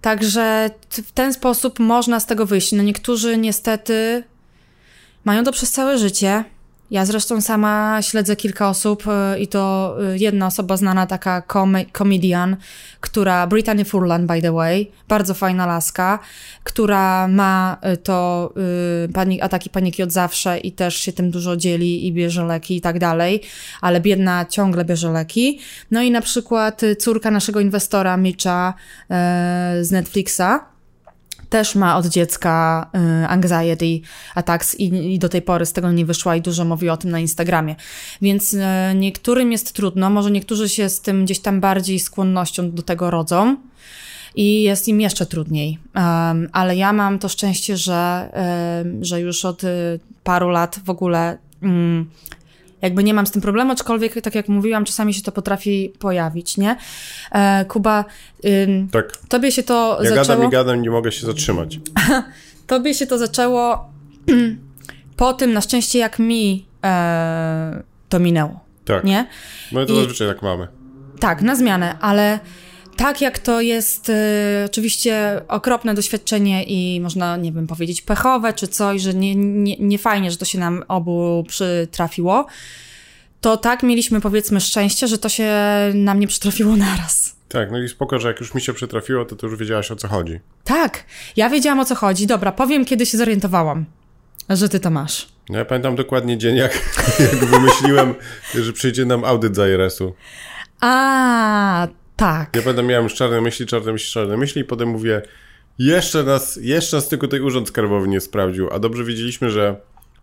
Także 0.02 0.70
w 0.92 1.12
ten 1.12 1.34
sposób 1.34 1.80
można 1.80 2.20
z 2.20 2.26
tego 2.26 2.46
wyjść. 2.46 2.72
No 2.72 2.84
niektórzy 2.84 3.38
niestety 3.38 4.24
mają 5.26 5.44
to 5.44 5.52
przez 5.52 5.72
całe 5.72 5.98
życie. 5.98 6.44
Ja 6.92 7.06
zresztą 7.06 7.42
sama 7.42 8.02
śledzę 8.02 8.36
kilka 8.36 8.70
osób 8.70 9.04
e, 9.08 9.40
i 9.40 9.48
to 9.48 9.96
e, 10.14 10.18
jedna 10.18 10.48
osoba 10.48 10.78
znana, 10.78 11.08
taka 11.08 11.44
comedian, 11.98 12.58
która, 13.00 13.48
Brittany 13.48 13.86
Furlan 13.86 14.28
by 14.28 14.42
the 14.42 14.52
way, 14.52 14.92
bardzo 15.08 15.34
fajna 15.34 15.66
laska, 15.66 16.20
która 16.64 17.28
ma 17.28 17.78
e, 17.82 17.98
to 17.98 18.54
panik, 19.14 19.44
ataki 19.44 19.70
paniki 19.70 20.04
od 20.04 20.12
zawsze 20.12 20.58
i 20.58 20.72
też 20.72 20.96
się 20.96 21.14
tym 21.14 21.32
dużo 21.32 21.58
dzieli 21.58 22.08
i 22.08 22.14
bierze 22.14 22.46
leki 22.46 22.76
i 22.76 22.82
tak 22.82 23.00
dalej, 23.00 23.42
ale 23.82 24.02
biedna 24.02 24.46
ciągle 24.46 24.86
bierze 24.86 25.12
leki. 25.12 25.60
No 25.92 26.02
i 26.02 26.12
na 26.12 26.22
przykład 26.22 26.82
córka 27.00 27.32
naszego 27.32 27.60
inwestora 27.60 28.18
Mitcha 28.18 28.74
z 29.82 29.92
Netflixa, 29.92 30.71
też 31.52 31.76
ma 31.76 31.98
od 31.98 32.06
dziecka 32.06 32.86
y, 33.24 33.28
anxiety 33.28 34.00
attacks 34.36 34.76
i, 34.76 35.14
i, 35.14 35.20
do 35.20 35.30
tej 35.30 35.42
pory 35.42 35.66
z 35.66 35.74
tego 35.74 35.92
nie 35.92 36.06
wyszła 36.06 36.36
i 36.36 36.42
dużo 36.42 36.66
mówi 36.66 36.90
o 36.90 36.98
tym 36.98 37.12
na 37.12 37.20
Instagramie. 37.20 37.76
Więc 38.22 38.54
y, 38.54 38.60
niektórym 38.96 39.52
jest 39.52 39.74
trudno, 39.74 40.10
może 40.10 40.32
niektórzy 40.32 40.70
się 40.70 40.90
z 40.90 41.02
tym 41.02 41.26
gdzieś 41.26 41.40
tam 41.40 41.62
bardziej 41.62 42.00
skłonnością 42.00 42.72
do 42.72 42.84
tego 42.84 43.12
rodzą 43.12 43.58
i 44.36 44.64
jest 44.64 44.88
im 44.88 45.02
jeszcze 45.02 45.26
trudniej. 45.26 45.78
Ale 46.52 46.76
ja 46.76 46.94
mam 46.94 47.20
to 47.20 47.30
szczęście, 47.30 47.78
że, 47.78 48.32
że 49.02 49.22
już 49.22 49.46
od 49.46 49.64
y, 49.64 50.00
paru 50.24 50.50
lat 50.50 50.80
w 50.86 50.90
ogóle 50.90 51.38
um, 51.64 52.10
jakby 52.82 53.04
nie 53.04 53.14
mam 53.14 53.28
z 53.28 53.32
tym 53.32 53.42
problemu, 53.42 53.72
aczkolwiek, 53.72 54.22
tak 54.22 54.36
jak 54.36 54.48
mówiłam, 54.48 54.86
czasami 54.86 55.14
się 55.14 55.22
to 55.22 55.32
potrafi 55.32 55.94
pojawić, 56.00 56.58
nie? 56.58 56.78
E, 57.32 57.66
Kuba, 57.66 58.06
ym, 58.46 58.88
tak. 58.92 59.18
tobie 59.28 59.52
się 59.52 59.64
to 59.64 60.00
ja 60.04 60.10
zaczęło... 60.10 60.28
gadam 60.28 60.48
i 60.48 60.52
gadam, 60.52 60.82
nie 60.82 60.90
mogę 60.90 61.12
się 61.12 61.26
zatrzymać. 61.26 61.80
tobie 62.68 62.94
się 62.94 63.08
to 63.08 63.18
zaczęło 63.18 63.90
po 65.18 65.34
tym, 65.34 65.54
na 65.54 65.62
szczęście, 65.62 66.00
jak 66.00 66.20
mi 66.20 66.66
e, 66.84 67.84
to 68.10 68.20
minęło. 68.20 68.60
Tak. 68.86 69.04
Nie? 69.04 69.28
My 69.72 69.86
to 69.86 69.94
I, 69.94 69.96
zazwyczaj 69.96 70.28
tak 70.28 70.42
mamy. 70.42 70.68
Tak, 71.20 71.42
na 71.42 71.56
zmianę, 71.56 71.96
ale 72.00 72.40
tak 73.02 73.22
jak 73.22 73.40
to 73.40 73.62
jest 73.62 74.10
y, 74.10 74.14
oczywiście 74.66 75.42
okropne 75.48 75.94
doświadczenie 75.94 76.64
i 76.64 77.02
można, 77.02 77.38
nie 77.38 77.52
wiem, 77.52 77.68
powiedzieć 77.68 78.02
pechowe 78.02 78.54
czy 78.54 78.68
coś, 78.68 79.02
że 79.02 79.14
nie, 79.14 79.36
nie, 79.36 79.78
nie 79.80 79.98
fajnie, 79.98 80.32
że 80.32 80.38
to 80.38 80.46
się 80.46 80.60
nam 80.60 80.84
obu 80.88 81.44
przytrafiło, 81.48 82.46
to 83.42 83.58
tak 83.58 83.84
mieliśmy 83.84 84.22
powiedzmy 84.22 84.62
szczęście, 84.62 85.08
że 85.08 85.18
to 85.18 85.30
się 85.30 85.54
nam 85.94 86.20
nie 86.20 86.28
przytrafiło 86.28 86.76
naraz. 86.78 87.36
Tak, 87.50 87.72
no 87.72 87.80
i 87.80 87.90
spoko, 87.90 88.20
że 88.20 88.28
jak 88.28 88.40
już 88.40 88.54
mi 88.54 88.62
się 88.62 88.74
przytrafiło, 88.74 89.26
to 89.26 89.36
ty 89.36 89.48
już 89.48 89.60
wiedziałaś 89.60 89.92
o 89.92 89.96
co 89.96 90.08
chodzi. 90.08 90.40
Tak, 90.64 91.04
ja 91.36 91.50
wiedziałam 91.50 91.80
o 91.80 91.86
co 91.86 91.96
chodzi. 91.96 92.28
Dobra, 92.28 92.52
powiem 92.52 92.86
kiedy 92.86 93.06
się 93.06 93.18
zorientowałam, 93.18 93.86
że 94.50 94.70
ty 94.70 94.80
to 94.80 94.90
masz. 94.90 95.28
No 95.50 95.58
ja 95.58 95.66
pamiętam 95.66 95.96
dokładnie 95.96 96.38
dzień, 96.38 96.56
jak, 96.56 96.74
jak 97.32 97.36
wymyśliłem, 97.36 98.16
że 98.56 98.74
przyjdzie 98.74 99.06
nam 99.06 99.24
audyt 99.24 99.56
z 99.56 99.60
IRS-u. 99.60 100.14
A, 100.82 101.88
tak. 102.22 102.56
Ja 102.56 102.62
będę 102.62 102.84
miałem 102.84 103.04
już 103.04 103.14
czarne 103.14 103.42
myśli, 103.42 103.66
czarne 103.66 103.92
myśli, 103.92 104.12
czarne 104.12 104.38
myśli 104.38 104.62
i 104.62 104.66
potem 104.66 104.90
mówię, 104.90 105.22
jeszcze 105.80 106.24
nas, 106.24 106.60
jeszcze 106.62 106.98
nas 106.98 107.08
tylko 107.08 107.28
tej 107.28 107.42
urząd 107.42 107.68
skarbowy 107.68 108.08
nie 108.08 108.22
sprawdził, 108.22 108.70
a 108.72 108.80
dobrze 108.80 109.04
wiedzieliśmy, 109.04 109.50
że 109.50 109.76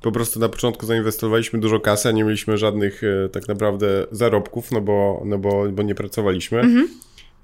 po 0.02 0.12
prostu 0.12 0.40
na 0.40 0.48
początku 0.48 0.86
zainwestowaliśmy 0.86 1.60
dużo 1.60 1.80
kasy, 1.80 2.08
a 2.08 2.12
nie 2.12 2.24
mieliśmy 2.24 2.58
żadnych 2.58 3.02
e, 3.04 3.28
tak 3.28 3.48
naprawdę 3.48 4.06
zarobków, 4.10 4.72
no 4.72 4.80
bo, 4.80 5.22
no 5.24 5.38
bo, 5.38 5.64
bo 5.72 5.82
nie 5.82 5.94
pracowaliśmy. 5.94 6.60
Mhm. 6.60 6.88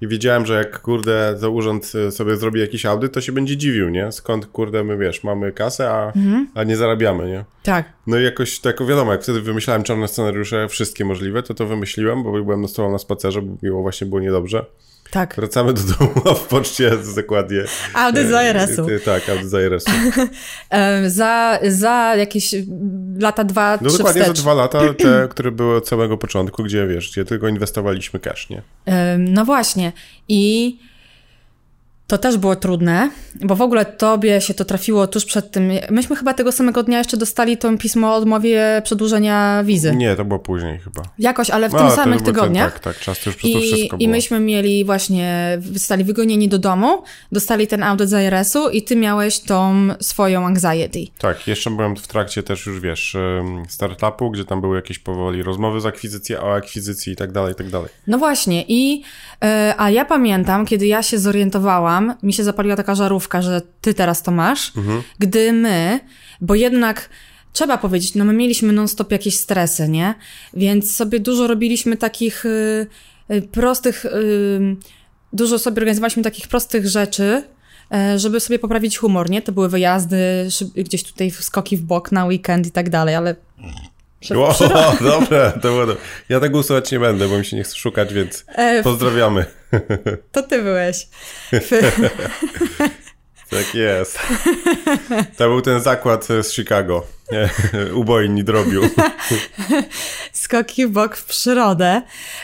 I 0.01 0.07
wiedziałem, 0.07 0.45
że 0.45 0.53
jak 0.53 0.81
kurde 0.81 1.37
to 1.41 1.51
urząd 1.51 1.91
e, 2.07 2.11
sobie 2.11 2.37
zrobi 2.37 2.59
jakiś 2.59 2.85
audyt, 2.85 3.13
to 3.13 3.21
się 3.21 3.31
będzie 3.31 3.57
dziwił, 3.57 3.89
nie? 3.89 4.11
Skąd 4.11 4.45
kurde 4.45 4.83
my 4.83 4.97
wiesz, 4.97 5.23
mamy 5.23 5.51
kasę, 5.51 5.91
a, 5.91 6.05
mhm. 6.05 6.47
a 6.55 6.63
nie 6.63 6.77
zarabiamy, 6.77 7.27
nie? 7.27 7.45
Tak. 7.63 7.94
No 8.07 8.19
i 8.19 8.23
jakoś 8.23 8.59
tak 8.59 8.85
wiadomo, 8.85 9.11
jak 9.11 9.23
wtedy 9.23 9.41
wymyślałem 9.41 9.83
czarne 9.83 10.07
scenariusze, 10.07 10.67
wszystkie 10.67 11.05
możliwe, 11.05 11.43
to 11.43 11.53
to 11.53 11.65
wymyśliłem, 11.65 12.23
bo 12.23 12.31
byłem 12.31 12.61
na 12.61 12.67
stole 12.67 12.91
na 12.91 12.97
spacerze, 12.97 13.41
bo 13.41 13.57
miło 13.63 13.81
właśnie 13.81 14.07
było 14.07 14.21
niedobrze. 14.21 14.65
Tak. 15.11 15.35
Wracamy 15.35 15.73
do 15.73 15.81
domu, 15.81 16.11
a 16.31 16.33
w 16.33 16.47
poczcie 16.47 16.91
dokładnie... 17.15 17.63
Audyt 17.93 18.27
za 18.27 18.43
IRS-u. 18.43 18.87
Tak, 19.05 19.29
audyt 19.29 19.49
za 19.49 19.61
IRS-u. 19.61 19.91
za, 21.19 21.59
za 21.67 22.15
jakieś 22.15 22.55
lata 23.19 23.43
dwa, 23.43 23.77
No 23.81 23.89
dokładnie 23.89 24.21
wstecz. 24.21 24.37
za 24.37 24.43
dwa 24.43 24.53
lata, 24.53 24.79
te, 25.03 25.27
które 25.29 25.51
były 25.51 25.77
od 25.77 25.87
samego 25.87 26.17
początku, 26.17 26.63
gdzie 26.63 26.87
wiesz, 26.87 27.11
gdzie 27.11 27.25
tylko 27.25 27.47
inwestowaliśmy 27.47 28.19
cash, 28.19 28.49
nie? 28.49 28.61
No 29.17 29.45
właśnie. 29.45 29.91
I 30.27 30.77
to 32.07 32.17
też 32.17 32.37
było 32.37 32.55
trudne, 32.55 33.09
bo 33.41 33.55
w 33.55 33.61
ogóle 33.61 33.85
tobie 33.85 34.41
się 34.41 34.53
to 34.53 34.65
trafiło 34.65 35.07
tuż 35.07 35.25
przed 35.25 35.51
tym. 35.51 35.71
Myśmy 35.89 36.15
chyba 36.15 36.33
tego 36.33 36.51
samego 36.51 36.83
dnia 36.83 36.97
jeszcze 36.97 37.17
dostali 37.17 37.57
to 37.57 37.77
pismo 37.77 38.11
o 38.11 38.15
odmowie 38.15 38.81
przedłużenia 38.83 39.63
wizy. 39.63 39.95
Nie, 39.95 40.15
to 40.15 40.25
było 40.25 40.39
później 40.39 40.79
chyba. 40.79 41.03
Jakoś, 41.19 41.49
ale 41.49 41.69
w 41.69 41.73
no, 41.73 41.79
tym 41.79 41.91
samych 41.91 42.21
tygodniach. 42.21 42.73
Ten, 42.73 42.81
tak, 42.81 42.93
tak, 42.93 43.03
czas 43.03 43.25
już 43.25 43.35
przez 43.35 43.51
to 43.53 43.59
wszystko 43.59 43.97
I 43.99 44.07
myśmy 44.07 44.39
mieli 44.39 44.85
właśnie, 44.85 45.57
zostali 45.73 46.03
wygonieni 46.03 46.49
do 46.49 46.59
domu, 46.59 47.03
dostali 47.31 47.67
ten 47.67 47.83
audyt 47.83 48.09
z 48.09 48.13
IRS-u 48.13 48.69
i 48.69 48.81
ty 48.81 48.95
miałeś 48.95 49.39
tą 49.39 49.87
swoją 49.99 50.45
anxiety. 50.45 50.99
Tak, 51.17 51.47
jeszcze 51.47 51.69
byłem 51.69 51.95
w 51.95 52.07
trakcie 52.07 52.43
też 52.43 52.65
już, 52.65 52.79
wiesz, 52.79 53.17
startupu, 53.67 54.31
gdzie 54.31 54.45
tam 54.45 54.61
były 54.61 54.75
jakieś 54.75 54.99
powoli 54.99 55.43
rozmowy 55.43 55.81
z 55.81 55.85
akwizycji, 55.85 56.35
o 56.35 56.53
akwizycji 56.53 57.13
i 57.13 57.15
tak 57.15 57.31
dalej, 57.31 57.53
i 57.53 57.55
tak 57.55 57.69
dalej. 57.69 57.89
No 58.07 58.17
właśnie 58.17 58.63
i, 58.67 59.03
e, 59.43 59.73
a 59.77 59.89
ja 59.89 60.05
pamiętam, 60.05 60.65
kiedy 60.65 60.87
ja 60.87 61.03
się 61.03 61.19
zorientowałam, 61.19 61.94
mi 62.23 62.33
się 62.33 62.43
zapaliła 62.43 62.75
taka 62.75 62.95
żarówka, 62.95 63.41
że 63.41 63.61
ty 63.81 63.93
teraz 63.93 64.23
to 64.23 64.31
masz, 64.31 64.77
mhm. 64.77 65.03
gdy 65.19 65.53
my, 65.53 65.99
bo 66.41 66.55
jednak 66.55 67.09
trzeba 67.53 67.77
powiedzieć, 67.77 68.15
no 68.15 68.25
my 68.25 68.33
mieliśmy 68.33 68.73
non-stop 68.73 69.11
jakieś 69.11 69.37
stresy, 69.37 69.89
nie? 69.89 70.15
Więc 70.53 70.95
sobie 70.95 71.19
dużo 71.19 71.47
robiliśmy 71.47 71.97
takich 71.97 72.45
y, 72.45 72.87
y, 73.31 73.41
prostych, 73.41 74.05
y, 74.05 74.75
dużo 75.33 75.59
sobie 75.59 75.77
organizowaliśmy 75.77 76.23
takich 76.23 76.47
prostych 76.47 76.87
rzeczy, 76.87 77.43
y, 78.15 78.19
żeby 78.19 78.39
sobie 78.39 78.59
poprawić 78.59 78.97
humor, 78.97 79.29
nie? 79.29 79.41
To 79.41 79.51
były 79.51 79.69
wyjazdy, 79.69 80.17
gdzieś 80.75 81.03
tutaj 81.03 81.31
skoki 81.31 81.77
w 81.77 81.81
bok 81.81 82.11
na 82.11 82.25
weekend 82.25 82.67
i 82.67 82.71
tak 82.71 82.89
dalej, 82.89 83.15
ale 83.15 83.35
Wow, 84.31 84.53
dobre, 85.11 85.51
to 85.51 85.59
było 85.59 85.85
dobre. 85.85 86.01
Ja 86.29 86.39
tego 86.39 86.59
usuwać 86.59 86.91
nie 86.91 86.99
będę, 86.99 87.27
bo 87.27 87.37
mi 87.37 87.45
się 87.45 87.57
nie 87.57 87.63
chce 87.63 87.75
szukać, 87.75 88.13
więc 88.13 88.45
e, 88.47 88.83
pozdrawiamy. 88.83 89.45
To 90.31 90.43
ty 90.43 90.63
byłeś. 90.63 91.07
tak 93.49 93.75
jest. 93.75 94.19
To 95.37 95.49
był 95.49 95.61
ten 95.61 95.81
zakład 95.81 96.27
z 96.41 96.53
Chicago. 96.53 97.07
Ubojni 98.01 98.43
drobiu. 98.43 98.81
Skoki 100.33 100.87
w 100.87 100.89
bok 100.89 101.15
w 101.15 101.25
przyrodę. 101.25 102.01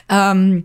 Um, 0.10 0.64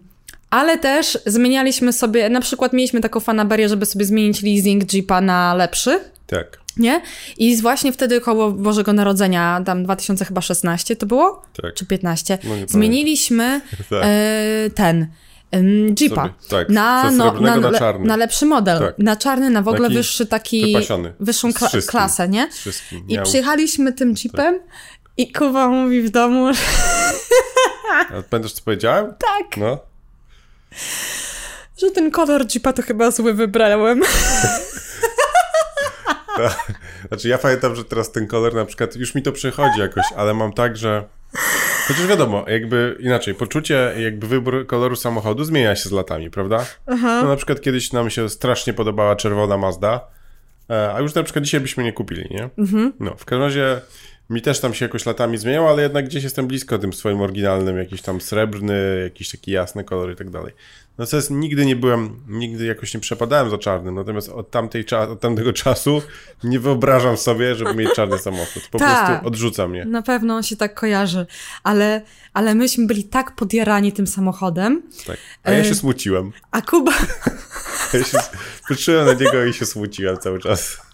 ale 0.50 0.78
też 0.78 1.18
zmienialiśmy 1.26 1.92
sobie, 1.92 2.28
na 2.28 2.40
przykład 2.40 2.72
mieliśmy 2.72 3.00
taką 3.00 3.20
fanaberię, 3.20 3.68
żeby 3.68 3.86
sobie 3.86 4.04
zmienić 4.04 4.42
leasing 4.42 4.92
Jeepa 4.92 5.20
na 5.20 5.54
lepszy. 5.54 6.00
Tak. 6.26 6.60
Nie? 6.76 7.02
I 7.36 7.56
właśnie 7.56 7.92
wtedy 7.92 8.20
koło 8.20 8.52
Bożego 8.52 8.92
Narodzenia, 8.92 9.62
tam 9.66 9.84
2016 9.84 10.96
to 10.96 11.06
było? 11.06 11.42
Tak. 11.62 11.74
Czy 11.74 11.86
15? 11.86 12.38
No 12.44 12.54
zmieniliśmy 12.68 13.60
tak. 13.90 14.02
e, 14.04 14.70
ten 14.74 15.06
Jeepa. 16.00 16.34
tak, 16.48 16.68
na, 16.68 17.10
no, 17.10 17.40
na, 17.40 17.56
na, 17.56 17.78
czarny. 17.78 18.06
Na 18.06 18.16
lepszy 18.16 18.46
model. 18.46 18.78
Tak. 18.78 18.98
Na 18.98 19.16
czarny, 19.16 19.50
na 19.50 19.62
w 19.62 19.68
ogóle 19.68 19.88
taki 19.88 19.96
wyższy 19.96 20.26
taki... 20.26 20.76
Wyższą 21.20 21.52
kla 21.52 21.68
klasę, 21.86 22.28
nie? 22.28 22.48
I 23.08 23.18
przyjechaliśmy 23.24 23.92
tym 23.92 24.14
Jeepem 24.24 24.58
tak. 24.58 24.68
i 25.16 25.32
Kuba 25.32 25.68
mówi 25.68 26.02
w 26.02 26.10
domu... 26.10 26.46
A 28.10 28.22
pamiętasz, 28.30 28.52
co 28.52 28.62
powiedziałem? 28.64 29.06
Tak. 29.06 29.56
No. 29.56 29.78
Że 31.78 31.90
ten 31.90 32.10
kolor 32.10 32.46
Jeepa 32.54 32.72
to 32.72 32.82
chyba 32.82 33.10
zły 33.10 33.34
wybrałem. 33.34 34.02
Znaczy 37.08 37.28
ja 37.28 37.38
pamiętam, 37.38 37.74
że 37.74 37.84
teraz 37.84 38.12
ten 38.12 38.26
kolor 38.26 38.54
na 38.54 38.64
przykład, 38.64 38.96
już 38.96 39.14
mi 39.14 39.22
to 39.22 39.32
przychodzi 39.32 39.80
jakoś, 39.80 40.04
ale 40.16 40.34
mam 40.34 40.52
tak, 40.52 40.76
że 40.76 41.04
Chociaż 41.88 42.06
wiadomo, 42.06 42.44
jakby 42.48 42.96
inaczej, 43.00 43.34
poczucie, 43.34 43.92
jakby 43.98 44.26
wybór 44.26 44.66
koloru 44.66 44.96
samochodu 44.96 45.44
zmienia 45.44 45.76
się 45.76 45.88
z 45.88 45.92
latami, 45.92 46.30
prawda? 46.30 46.66
Aha. 46.86 47.20
No 47.22 47.28
na 47.28 47.36
przykład 47.36 47.60
kiedyś 47.60 47.92
nam 47.92 48.10
się 48.10 48.28
strasznie 48.28 48.72
podobała 48.72 49.16
czerwona 49.16 49.56
Mazda, 49.56 50.00
E, 50.70 50.94
a 50.94 51.00
już 51.00 51.14
na 51.14 51.22
przykład 51.22 51.44
dzisiaj 51.44 51.60
byśmy 51.60 51.84
nie 51.84 51.92
kupili, 51.92 52.26
nie? 52.30 52.50
Mhm. 52.58 52.92
No, 53.00 53.14
w 53.16 53.24
każdym 53.24 53.42
razie 53.42 53.80
mi 54.30 54.42
też 54.42 54.60
tam 54.60 54.74
się 54.74 54.84
jakoś 54.84 55.06
latami 55.06 55.38
zmieniało, 55.38 55.70
ale 55.70 55.82
jednak 55.82 56.04
gdzieś 56.04 56.24
jestem 56.24 56.46
blisko 56.46 56.78
tym 56.78 56.92
swoim 56.92 57.20
oryginalnym, 57.20 57.78
jakiś 57.78 58.02
tam 58.02 58.20
srebrny, 58.20 59.00
jakiś 59.04 59.30
taki 59.30 59.50
jasny 59.50 59.84
kolor 59.84 60.12
i 60.12 60.16
tak 60.16 60.30
dalej. 60.30 60.52
No 60.98 61.06
co 61.06 61.16
jest, 61.16 61.30
nigdy 61.30 61.66
nie 61.66 61.76
byłem, 61.76 62.20
nigdy 62.28 62.66
jakoś 62.66 62.94
nie 62.94 63.00
przepadałem 63.00 63.50
za 63.50 63.58
czarnym, 63.58 63.94
natomiast 63.94 64.28
od, 64.28 64.50
tamtej, 64.50 64.84
od 65.10 65.20
tamtego 65.20 65.52
czasu 65.62 66.02
nie 66.44 66.60
wyobrażam 66.60 67.16
sobie, 67.16 67.54
żeby 67.54 67.74
mieć 67.74 67.92
czarny 67.92 68.18
samochód. 68.18 68.68
Po 68.70 68.78
Ta, 68.78 69.06
prostu 69.06 69.28
odrzuca 69.28 69.68
mnie. 69.68 69.84
Na 69.84 70.02
pewno 70.02 70.34
on 70.34 70.42
się 70.42 70.56
tak 70.56 70.74
kojarzy, 70.74 71.26
ale, 71.62 72.02
ale 72.32 72.54
myśmy 72.54 72.86
byli 72.86 73.04
tak 73.04 73.34
podjarani 73.34 73.92
tym 73.92 74.06
samochodem. 74.06 74.82
Tak, 75.06 75.16
a 75.42 75.52
ja 75.52 75.64
się 75.64 75.74
smuciłem. 75.74 76.32
A 76.50 76.62
Kuba... 76.62 76.92
ja 77.92 78.04
się 78.04 78.18
patrzyłem 78.68 79.06
na 79.06 79.12
niego 79.12 79.44
i 79.44 79.52
się 79.52 79.66
smuciłem 79.66 80.18
cały 80.18 80.38
czas. 80.38 80.85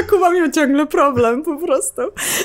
A 0.00 0.10
Kuba 0.10 0.32
miał 0.32 0.50
ciągle 0.50 0.86
problem 0.86 1.42
po 1.42 1.56
prostu, 1.56 2.02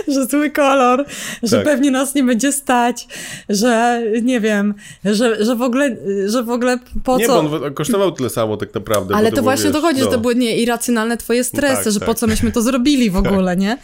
że 0.07 0.25
zły 0.25 0.49
kolor, 0.49 1.05
że 1.43 1.57
tak. 1.57 1.65
pewnie 1.65 1.91
nas 1.91 2.15
nie 2.15 2.23
będzie 2.23 2.51
stać, 2.51 3.07
że 3.49 4.01
nie 4.21 4.39
wiem, 4.39 4.73
że, 5.05 5.45
że 5.45 5.55
w 5.55 5.61
ogóle, 5.61 5.97
że 6.25 6.43
w 6.43 6.49
ogóle 6.49 6.79
po 7.03 7.17
nie, 7.17 7.27
co... 7.27 7.43
Nie, 7.43 7.49
bo 7.49 7.65
on 7.65 7.73
kosztował 7.73 8.11
tyle 8.11 8.29
samo 8.29 8.57
tak 8.57 8.73
naprawdę. 8.73 9.15
Ale 9.15 9.31
to, 9.31 9.41
właśnie 9.41 9.63
wiesz, 9.63 9.73
dochodzi, 9.73 9.99
no. 9.99 10.05
że 10.05 10.11
to 10.11 10.17
no. 10.17 10.21
były 10.21 10.35
nie 10.35 10.57
irracjonalne 10.57 11.17
twoje 11.17 11.43
stresy, 11.43 11.83
tak, 11.83 11.93
że 11.93 11.99
tak. 11.99 12.07
po 12.07 12.13
co 12.15 12.27
myśmy 12.27 12.51
to 12.51 12.61
zrobili 12.61 13.09
w 13.09 13.17
ogóle, 13.23 13.51
tak. 13.51 13.59
nie? 13.59 13.77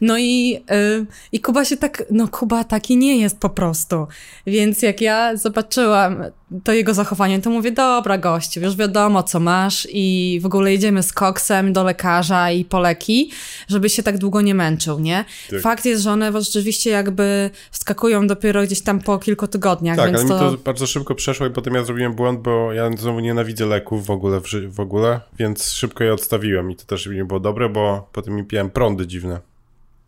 No 0.00 0.18
i, 0.18 0.50
yy, 0.50 1.06
i 1.32 1.40
Kuba 1.40 1.64
się 1.64 1.76
tak, 1.76 2.04
no 2.10 2.28
Kuba 2.28 2.64
taki 2.64 2.96
nie 2.96 3.16
jest 3.16 3.38
po 3.40 3.50
prostu. 3.50 4.06
Więc 4.46 4.82
jak 4.82 5.00
ja 5.00 5.36
zobaczyłam 5.36 6.24
to 6.64 6.72
jego 6.72 6.94
zachowanie, 6.94 7.40
to 7.40 7.50
mówię, 7.50 7.70
dobra 7.70 8.18
gościu, 8.18 8.60
już 8.60 8.76
wiadomo 8.76 9.22
co 9.22 9.40
masz 9.40 9.88
i 9.92 10.38
w 10.42 10.46
ogóle 10.46 10.72
jedziemy 10.72 11.02
z 11.02 11.12
koksem 11.12 11.72
do 11.72 11.84
lekarza 11.84 12.50
i 12.50 12.64
po 12.64 12.80
leki, 12.80 13.30
żeby 13.68 13.88
się 13.88 14.02
tak 14.02 14.18
długo 14.18 14.40
nie 14.40 14.54
męczył, 14.54 14.98
nie? 14.98 15.24
Tak. 15.50 15.60
Fakt 15.60 15.84
jest, 15.84 16.02
że 16.02 16.10
one 16.10 16.42
rzeczywiście 16.42 16.90
jakby 16.90 17.50
wskakują 17.70 18.26
dopiero 18.26 18.62
gdzieś 18.62 18.82
tam 18.82 19.00
po 19.00 19.18
kilku 19.18 19.46
tygodniach, 19.46 19.96
tak, 19.96 20.06
więc 20.06 20.18
ale 20.18 20.28
to... 20.28 20.50
mi 20.50 20.56
to 20.56 20.62
bardzo 20.62 20.86
szybko 20.86 21.14
przeszło 21.14 21.46
i 21.46 21.50
potem 21.50 21.74
ja 21.74 21.84
zrobiłem 21.84 22.14
błąd, 22.14 22.40
bo 22.40 22.72
ja 22.72 22.90
znowu 22.96 23.20
nienawidzę 23.20 23.66
leków 23.66 24.06
w 24.06 24.10
ogóle, 24.10 24.40
w, 24.40 24.74
w 24.74 24.80
ogóle, 24.80 25.20
więc 25.38 25.70
szybko 25.70 26.04
je 26.04 26.12
odstawiłem 26.12 26.70
i 26.70 26.76
to 26.76 26.84
też 26.84 27.06
nie 27.06 27.24
było 27.24 27.40
dobre, 27.40 27.68
bo 27.68 28.08
potem 28.12 28.34
mi 28.36 28.44
piłem 28.44 28.70
prądy 28.70 29.06
dziwne. 29.06 29.55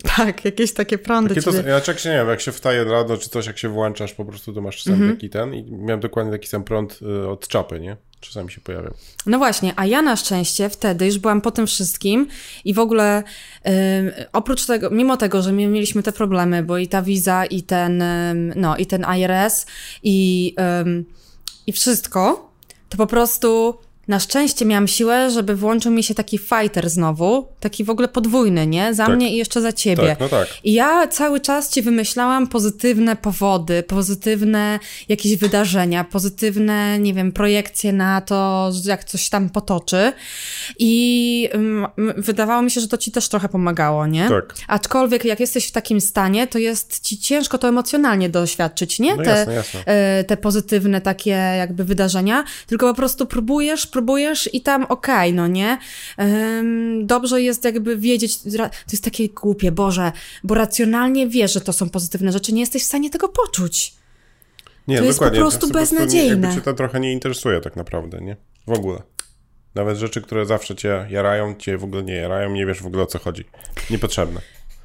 Tak, 0.02 0.44
jakieś 0.44 0.72
takie 0.72 0.98
prądy. 0.98 1.34
Takie 1.34 1.62
to, 1.62 1.68
ja 1.68 1.80
czek 1.80 1.98
się 1.98 2.08
nie 2.08 2.16
wiem, 2.16 2.28
jak 2.28 2.40
się 2.40 2.52
wstaje 2.52 2.84
rano, 2.84 3.16
czy 3.16 3.28
coś, 3.28 3.46
jak 3.46 3.58
się 3.58 3.68
włączasz, 3.68 4.14
po 4.14 4.24
prostu 4.24 4.52
to 4.52 4.60
masz 4.60 4.76
czasami 4.76 5.02
-hmm. 5.02 5.10
taki 5.10 5.30
ten 5.30 5.54
i 5.54 5.72
miałem 5.72 6.00
dokładnie 6.00 6.32
taki 6.32 6.48
sam 6.48 6.64
prąd 6.64 6.98
y, 7.02 7.28
od 7.28 7.48
czapy, 7.48 7.80
nie? 7.80 7.96
Czasami 8.20 8.50
się 8.50 8.60
pojawiał. 8.60 8.94
No 9.26 9.38
właśnie, 9.38 9.72
a 9.76 9.86
ja 9.86 10.02
na 10.02 10.16
szczęście 10.16 10.68
wtedy 10.68 11.06
już 11.06 11.18
byłam 11.18 11.40
po 11.40 11.50
tym 11.50 11.66
wszystkim 11.66 12.28
i 12.64 12.74
w 12.74 12.78
ogóle 12.78 13.22
y, 13.66 13.70
oprócz 14.32 14.66
tego, 14.66 14.90
mimo 14.90 15.16
tego, 15.16 15.42
że 15.42 15.52
mieliśmy 15.52 16.02
te 16.02 16.12
problemy, 16.12 16.62
bo 16.62 16.78
i 16.78 16.88
ta 16.88 17.02
wiza, 17.02 17.46
i 17.46 17.62
ten, 17.62 18.02
y, 18.02 18.34
no, 18.56 18.76
i 18.76 18.86
ten 18.86 19.06
IRS, 19.18 19.66
i, 20.02 20.54
i 21.66 21.72
wszystko, 21.72 22.50
to 22.88 22.96
po 22.96 23.06
prostu 23.06 23.78
na 24.08 24.20
szczęście 24.20 24.64
miałam 24.64 24.88
siłę, 24.88 25.30
żeby 25.30 25.56
włączył 25.56 25.92
mi 25.92 26.02
się 26.02 26.14
taki 26.14 26.38
fighter 26.38 26.90
znowu, 26.90 27.48
taki 27.60 27.84
w 27.84 27.90
ogóle 27.90 28.08
podwójny, 28.08 28.66
nie? 28.66 28.94
Za 28.94 29.06
tak. 29.06 29.16
mnie 29.16 29.32
i 29.32 29.36
jeszcze 29.36 29.60
za 29.60 29.72
ciebie. 29.72 30.06
Tak, 30.08 30.20
no 30.20 30.28
tak. 30.28 30.48
I 30.64 30.72
ja 30.72 31.08
cały 31.08 31.40
czas 31.40 31.70
ci 31.70 31.82
wymyślałam 31.82 32.46
pozytywne 32.46 33.16
powody, 33.16 33.82
pozytywne 33.82 34.78
jakieś 35.08 35.36
wydarzenia, 35.36 36.04
pozytywne, 36.04 36.98
nie 36.98 37.14
wiem, 37.14 37.32
projekcje 37.32 37.92
na 37.92 38.20
to, 38.20 38.70
jak 38.84 39.04
coś 39.04 39.28
tam 39.28 39.50
potoczy. 39.50 40.12
I 40.78 41.48
um, 41.54 41.86
wydawało 42.16 42.62
mi 42.62 42.70
się, 42.70 42.80
że 42.80 42.88
to 42.88 42.98
ci 42.98 43.12
też 43.12 43.28
trochę 43.28 43.48
pomagało, 43.48 44.06
nie? 44.06 44.28
Tak. 44.28 44.54
Aczkolwiek 44.68 45.24
jak 45.24 45.40
jesteś 45.40 45.66
w 45.66 45.72
takim 45.72 46.00
stanie, 46.00 46.46
to 46.46 46.58
jest 46.58 47.00
ci 47.00 47.18
ciężko 47.18 47.58
to 47.58 47.68
emocjonalnie 47.68 48.28
doświadczyć, 48.28 48.98
nie? 48.98 49.16
No 49.16 49.22
te, 49.22 49.30
jasne, 49.30 49.54
jasne. 49.54 49.80
E, 49.86 50.24
te 50.24 50.36
pozytywne 50.36 51.00
takie 51.00 51.30
jakby 51.30 51.84
wydarzenia, 51.84 52.44
tylko 52.66 52.88
po 52.88 52.94
prostu 52.94 53.26
próbujesz 53.26 53.58
próbujesz 53.58 53.86
i 54.52 54.60
tam 54.60 54.82
okej, 54.84 55.30
okay, 55.30 55.32
no 55.32 55.46
nie? 55.46 55.78
Um, 56.18 57.06
dobrze 57.06 57.42
jest 57.42 57.64
jakby 57.64 57.96
wiedzieć, 57.96 58.42
to 58.42 58.92
jest 58.92 59.04
takie 59.04 59.28
głupie, 59.28 59.72
Boże, 59.72 60.12
bo 60.44 60.54
racjonalnie 60.54 61.28
wiesz, 61.28 61.52
że 61.52 61.60
to 61.60 61.72
są 61.72 61.90
pozytywne 61.90 62.32
rzeczy, 62.32 62.52
nie 62.52 62.60
jesteś 62.60 62.82
w 62.82 62.86
stanie 62.86 63.10
tego 63.10 63.28
poczuć. 63.28 63.94
Nie, 64.88 64.98
to 64.98 65.04
jest 65.04 65.18
po 65.18 65.30
prostu 65.30 65.70
beznadziejne. 65.70 66.48
Jakby 66.48 66.54
cię 66.54 66.64
to 66.64 66.74
trochę 66.74 67.00
nie 67.00 67.12
interesuje 67.12 67.60
tak 67.60 67.76
naprawdę, 67.76 68.20
nie? 68.20 68.36
W 68.66 68.72
ogóle. 68.72 69.02
Nawet 69.74 69.96
rzeczy, 69.96 70.22
które 70.22 70.46
zawsze 70.46 70.76
cię 70.76 71.06
jarają, 71.10 71.54
cię 71.54 71.78
w 71.78 71.84
ogóle 71.84 72.02
nie 72.02 72.14
jarają, 72.14 72.50
nie 72.50 72.66
wiesz 72.66 72.82
w 72.82 72.86
ogóle 72.86 73.02
o 73.02 73.06
co 73.06 73.18
chodzi. 73.18 73.44
Niepotrzebne. 73.90 74.40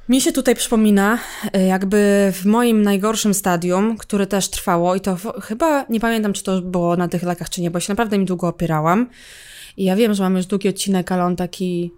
Mi 0.08 0.20
się 0.20 0.32
tutaj 0.32 0.54
przypomina, 0.54 1.18
e, 1.52 1.66
jakby 1.66 2.32
w 2.34 2.44
moim 2.44 2.82
najgorszym 2.82 3.34
stadium, 3.34 3.96
które 3.96 4.26
też 4.26 4.48
trwało, 4.48 4.94
i 4.94 5.00
to 5.00 5.16
chyba 5.42 5.86
nie 5.88 6.00
pamiętam, 6.00 6.32
czy 6.32 6.42
to 6.42 6.62
było 6.62 6.96
na 6.96 7.08
tych 7.08 7.22
lekach, 7.22 7.50
czy 7.50 7.62
nie, 7.62 7.70
bo 7.70 7.80
się 7.80 7.92
naprawdę 7.92 8.18
mi 8.18 8.24
długo 8.24 8.48
opierałam. 8.48 9.10
I 9.76 9.84
ja 9.84 9.96
wiem, 9.96 10.14
że 10.14 10.22
mam 10.22 10.36
już 10.36 10.46
długi 10.46 10.68
odcinek, 10.68 11.12
ale 11.12 11.24
on 11.24 11.36
taki. 11.36 11.90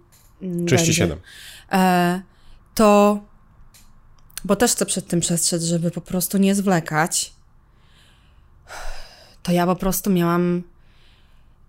37. 0.65 1.19
E, 1.71 2.21
to. 2.75 3.19
Bo 4.45 4.55
też 4.55 4.71
chcę 4.71 4.85
przed 4.85 5.07
tym 5.07 5.19
przestrzec, 5.19 5.63
żeby 5.63 5.91
po 5.91 6.01
prostu 6.01 6.37
nie 6.37 6.55
zwlekać. 6.55 7.33
To 9.43 9.51
ja 9.51 9.65
po 9.65 9.75
prostu 9.75 10.09
miałam 10.09 10.63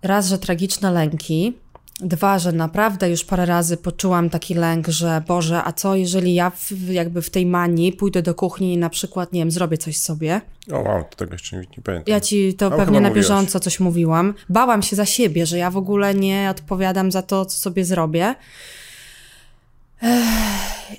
raz, 0.01 0.27
że 0.27 0.37
tragiczne 0.37 0.91
lęki 0.91 1.57
Dwa, 2.01 2.39
że 2.39 2.51
naprawdę 2.51 3.09
już 3.09 3.23
parę 3.23 3.45
razy 3.45 3.77
poczułam 3.77 4.29
taki 4.29 4.53
lęk, 4.53 4.87
że 4.87 5.23
Boże, 5.27 5.63
a 5.63 5.73
co 5.73 5.95
jeżeli 5.95 6.33
ja 6.33 6.49
w, 6.49 6.71
jakby 6.89 7.21
w 7.21 7.29
tej 7.29 7.45
manii 7.45 7.93
pójdę 7.93 8.21
do 8.21 8.35
kuchni 8.35 8.73
i 8.73 8.77
na 8.77 8.89
przykład, 8.89 9.33
nie 9.33 9.41
wiem, 9.41 9.51
zrobię 9.51 9.77
coś 9.77 9.97
sobie. 9.97 10.41
O 10.71 10.79
wow, 10.79 11.03
to 11.09 11.15
tego 11.15 11.33
jeszcze 11.33 11.55
nie, 11.55 11.61
nie 11.61 11.83
pamiętam. 11.83 12.13
Ja 12.13 12.19
ci 12.19 12.53
to 12.53 12.71
pewnie 12.71 13.01
na 13.01 13.11
bieżąco 13.11 13.59
coś 13.59 13.79
mówiłam. 13.79 14.33
Bałam 14.49 14.81
się 14.81 14.95
za 14.95 15.05
siebie, 15.05 15.45
że 15.45 15.57
ja 15.57 15.71
w 15.71 15.77
ogóle 15.77 16.15
nie 16.15 16.47
odpowiadam 16.51 17.11
za 17.11 17.21
to, 17.21 17.45
co 17.45 17.57
sobie 17.57 17.85
zrobię. 17.85 18.35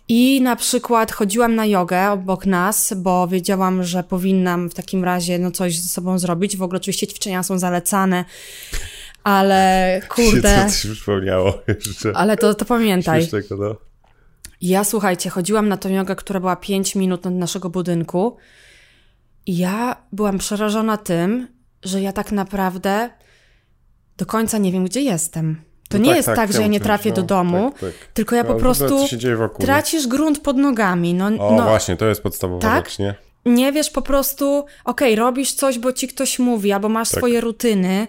I 0.08 0.40
na 0.40 0.56
przykład 0.56 1.12
chodziłam 1.12 1.54
na 1.54 1.66
jogę 1.66 2.10
obok 2.10 2.46
nas, 2.46 2.94
bo 2.96 3.28
wiedziałam, 3.28 3.84
że 3.84 4.02
powinnam 4.02 4.70
w 4.70 4.74
takim 4.74 5.04
razie 5.04 5.38
no, 5.38 5.50
coś 5.50 5.78
ze 5.78 5.88
sobą 5.88 6.18
zrobić. 6.18 6.56
W 6.56 6.62
ogóle 6.62 6.80
oczywiście 6.80 7.06
ćwiczenia 7.06 7.42
są 7.42 7.58
zalecane 7.58 8.24
ale 9.24 10.00
kurde. 10.08 10.66
Co 10.68 10.82
ci 10.82 10.88
przypomniało 10.88 11.58
jeszcze? 11.68 12.12
Ale 12.14 12.36
to, 12.36 12.54
to 12.54 12.64
pamiętaj. 12.64 13.20
Śmiesznego, 13.20 13.64
no. 13.64 13.76
Ja 14.60 14.84
słuchajcie, 14.84 15.30
chodziłam 15.30 15.68
na 15.68 15.76
tą 15.76 15.88
jogę, 15.88 16.16
która 16.16 16.40
była 16.40 16.56
5 16.56 16.94
minut 16.94 17.26
od 17.26 17.34
naszego 17.34 17.70
budynku 17.70 18.36
i 19.46 19.56
ja 19.56 19.96
byłam 20.12 20.38
przerażona 20.38 20.96
tym, 20.96 21.48
że 21.82 22.00
ja 22.00 22.12
tak 22.12 22.32
naprawdę 22.32 23.10
do 24.16 24.26
końca 24.26 24.58
nie 24.58 24.72
wiem, 24.72 24.84
gdzie 24.84 25.00
jestem. 25.00 25.62
To 25.88 25.98
no 25.98 26.04
nie 26.04 26.10
tak, 26.10 26.16
jest 26.16 26.26
tak, 26.26 26.36
tak 26.36 26.52
że 26.52 26.62
ja 26.62 26.66
nie 26.66 26.80
trafię 26.80 27.12
do 27.12 27.22
domu, 27.22 27.70
tak, 27.70 27.80
tak. 27.80 28.12
tylko 28.14 28.36
ja 28.36 28.42
no, 28.42 28.54
po 28.54 28.60
prostu 28.60 29.06
wokół, 29.36 29.66
tracisz 29.66 30.06
grunt 30.06 30.38
pod 30.38 30.56
nogami. 30.56 31.14
No, 31.14 31.26
o, 31.26 31.56
no, 31.56 31.62
właśnie, 31.62 31.96
to 31.96 32.06
jest 32.06 32.22
podstawowa 32.22 32.60
tak? 32.60 32.88
rzecz, 32.88 32.98
nie? 32.98 33.14
Nie 33.44 33.72
wiesz 33.72 33.90
po 33.90 34.02
prostu, 34.02 34.58
okej, 34.58 35.14
okay, 35.14 35.16
robisz 35.16 35.52
coś, 35.52 35.78
bo 35.78 35.92
ci 35.92 36.08
ktoś 36.08 36.38
mówi, 36.38 36.72
albo 36.72 36.88
masz 36.88 37.10
tak. 37.10 37.18
swoje 37.18 37.40
rutyny, 37.40 38.06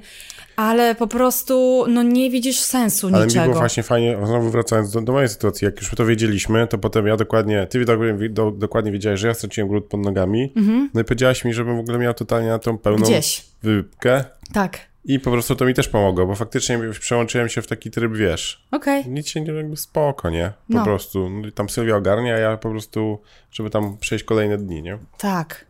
ale 0.56 0.96
po 0.96 1.08
prostu 1.08 1.86
no 1.88 2.04
nie 2.04 2.30
widzisz 2.30 2.60
sensu 2.60 3.08
ale 3.08 3.26
niczego. 3.26 3.40
Ale 3.40 3.48
mi 3.48 3.54
było 3.54 3.62
właśnie 3.62 3.84
fajnie, 3.84 4.18
znowu 4.24 4.50
wracając 4.50 4.92
do, 4.92 5.02
do, 5.02 5.12
mojej 5.12 5.30
sytuacji, 5.30 5.66
jak 5.66 5.82
już 5.82 5.90
to 5.90 6.06
wiedzieliśmy, 6.06 6.68
to 6.68 6.78
potem 6.78 7.08
ja 7.08 7.18
dokładnie, 7.18 7.68
ty 7.68 7.86
dokładnie, 7.86 8.30
do, 8.30 8.52
dokładnie 8.52 8.92
wiedziałeś, 8.92 9.20
że 9.20 9.28
ja 9.28 9.34
straciłem 9.34 9.70
gród 9.70 9.86
pod 9.86 10.00
nogami, 10.00 10.54
mhm. 10.56 10.90
no 10.94 11.02
i 11.02 11.04
powiedziałaś 11.04 11.46
mi, 11.46 11.54
żebym 11.54 11.78
w 11.78 11.80
ogóle 11.80 11.98
miał 11.98 12.14
totalnie 12.14 12.48
na 12.48 12.60
tą 12.60 12.78
pełną 12.78 13.06
Gdzieś. 13.06 13.46
wypkę. 13.64 14.24
Tak. 14.54 14.92
I 15.06 15.20
po 15.20 15.32
prostu 15.32 15.56
to 15.56 15.66
mi 15.66 15.74
też 15.74 15.88
pomogło, 15.88 16.26
bo 16.26 16.36
faktycznie 16.36 16.80
przełączyłem 17.00 17.50
się 17.50 17.62
w 17.62 17.68
taki 17.68 17.92
tryb, 17.92 18.14
wiesz. 18.14 18.68
Okej. 18.72 19.02
Okay. 19.02 19.14
Nic 19.14 19.28
się 19.28 19.42
nie 19.42 19.54
jakby 19.54 19.78
spoko, 19.78 20.30
nie? 20.30 20.52
Po 20.68 20.74
no. 20.74 20.84
prostu. 20.84 21.30
No 21.30 21.52
tam 21.52 21.70
Sylwia 21.70 21.96
ogarnia, 21.96 22.36
a 22.36 22.38
ja 22.38 22.58
po 22.58 22.70
prostu, 22.70 23.22
żeby 23.52 23.70
tam 23.70 23.98
przejść 23.98 24.26
kolejne 24.26 24.58
dni, 24.58 24.82
nie? 24.82 24.98
Tak. 25.18 25.66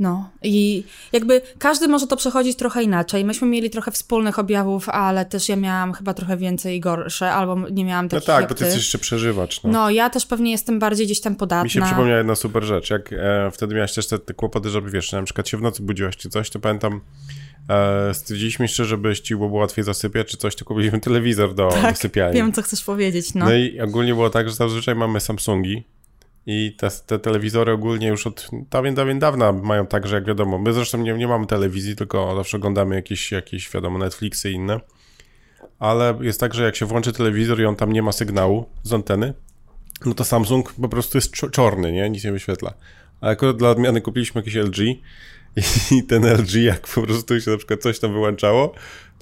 No 0.00 0.30
i 0.42 0.84
jakby 1.12 1.40
każdy 1.58 1.88
może 1.88 2.06
to 2.06 2.16
przechodzić 2.16 2.56
trochę 2.56 2.82
inaczej. 2.82 3.24
Myśmy 3.24 3.48
mieli 3.48 3.70
trochę 3.70 3.90
wspólnych 3.90 4.38
objawów, 4.38 4.88
ale 4.88 5.24
też 5.24 5.48
ja 5.48 5.56
miałam 5.56 5.92
chyba 5.92 6.14
trochę 6.14 6.36
więcej 6.36 6.80
gorsze, 6.80 7.32
albo 7.32 7.68
nie 7.68 7.84
miałam 7.84 8.08
takich 8.08 8.28
No 8.28 8.34
tak, 8.34 8.48
bo 8.48 8.54
ty 8.54 8.64
jesteś 8.64 8.82
jeszcze 8.82 8.98
przeżywacz. 8.98 9.62
No. 9.62 9.70
no. 9.70 9.90
ja 9.90 10.10
też 10.10 10.26
pewnie 10.26 10.50
jestem 10.50 10.78
bardziej 10.78 11.06
gdzieś 11.06 11.20
tam 11.20 11.36
podatna. 11.36 11.64
Mi 11.64 11.70
się 11.70 11.82
przypomniała 11.82 12.18
jedna 12.18 12.34
super 12.34 12.64
rzecz. 12.64 12.90
Jak 12.90 13.12
e, 13.12 13.50
wtedy 13.50 13.74
miałaś 13.74 13.94
też 13.94 14.06
te, 14.06 14.18
te 14.18 14.34
kłopoty, 14.34 14.70
żeby 14.70 14.90
wiesz, 14.90 15.12
na 15.12 15.22
przykład 15.22 15.48
się 15.48 15.56
w 15.56 15.62
nocy 15.62 15.82
budziłaś 15.82 16.16
czy 16.16 16.28
coś, 16.28 16.50
to 16.50 16.58
pamiętam 16.58 17.00
e, 17.68 18.14
stwierdziliśmy 18.14 18.64
jeszcze, 18.64 18.84
żeby 18.84 19.16
ci 19.16 19.36
było 19.36 19.58
łatwiej 19.58 19.84
zasypiać 19.84 20.28
czy 20.28 20.36
coś, 20.36 20.56
to 20.56 20.64
kupiliśmy 20.64 21.00
telewizor 21.00 21.54
do 21.54 21.68
tak, 21.68 21.98
sypialni. 21.98 22.36
wiem, 22.36 22.52
co 22.52 22.62
chcesz 22.62 22.84
powiedzieć, 22.84 23.34
no. 23.34 23.44
No 23.44 23.54
i 23.54 23.80
ogólnie 23.80 24.14
było 24.14 24.30
tak, 24.30 24.48
że 24.48 24.54
zazwyczaj 24.54 24.94
mamy 24.94 25.20
Samsungi, 25.20 25.84
i 26.46 26.76
te, 26.78 26.90
te, 27.06 27.18
telewizory 27.18 27.72
ogólnie 27.72 28.08
już 28.08 28.26
od 28.26 28.50
dawien, 28.70 28.94
dawien 28.94 29.18
dawna 29.18 29.52
mają 29.52 29.86
tak, 29.86 30.06
że 30.06 30.14
jak 30.14 30.24
wiadomo, 30.24 30.58
my 30.58 30.72
zresztą 30.72 30.98
nie, 30.98 31.12
nie 31.12 31.28
mamy 31.28 31.46
telewizji, 31.46 31.96
tylko 31.96 32.36
zawsze 32.36 32.56
oglądamy 32.56 32.94
jakieś, 32.94 33.32
jakieś, 33.32 33.70
wiadomo, 33.70 33.98
Netflixy 33.98 34.50
i 34.50 34.54
inne. 34.54 34.80
ale 35.78 36.18
jest 36.20 36.40
tak, 36.40 36.54
że 36.54 36.64
jak 36.64 36.76
się 36.76 36.86
włączy 36.86 37.12
telewizor 37.12 37.60
i 37.60 37.64
on 37.64 37.76
tam 37.76 37.92
nie 37.92 38.02
ma 38.02 38.12
sygnału 38.12 38.66
z 38.82 38.92
anteny, 38.92 39.34
no 40.06 40.14
to 40.14 40.24
Samsung 40.24 40.72
po 40.72 40.88
prostu 40.88 41.18
jest 41.18 41.30
czorny, 41.52 41.92
nie? 41.92 42.10
Nic 42.10 42.24
nie 42.24 42.32
wyświetla. 42.32 42.74
A 43.20 43.28
akurat 43.28 43.56
dla 43.56 43.70
odmiany 43.70 44.00
kupiliśmy 44.00 44.40
jakiś 44.40 44.54
LG 44.54 44.78
i 45.98 46.02
ten 46.02 46.24
LG, 46.24 46.54
jak 46.54 46.88
po 46.88 47.02
prostu 47.02 47.40
się 47.40 47.50
na 47.50 47.56
przykład 47.56 47.80
coś 47.80 47.98
tam 47.98 48.12
wyłączało, 48.12 48.74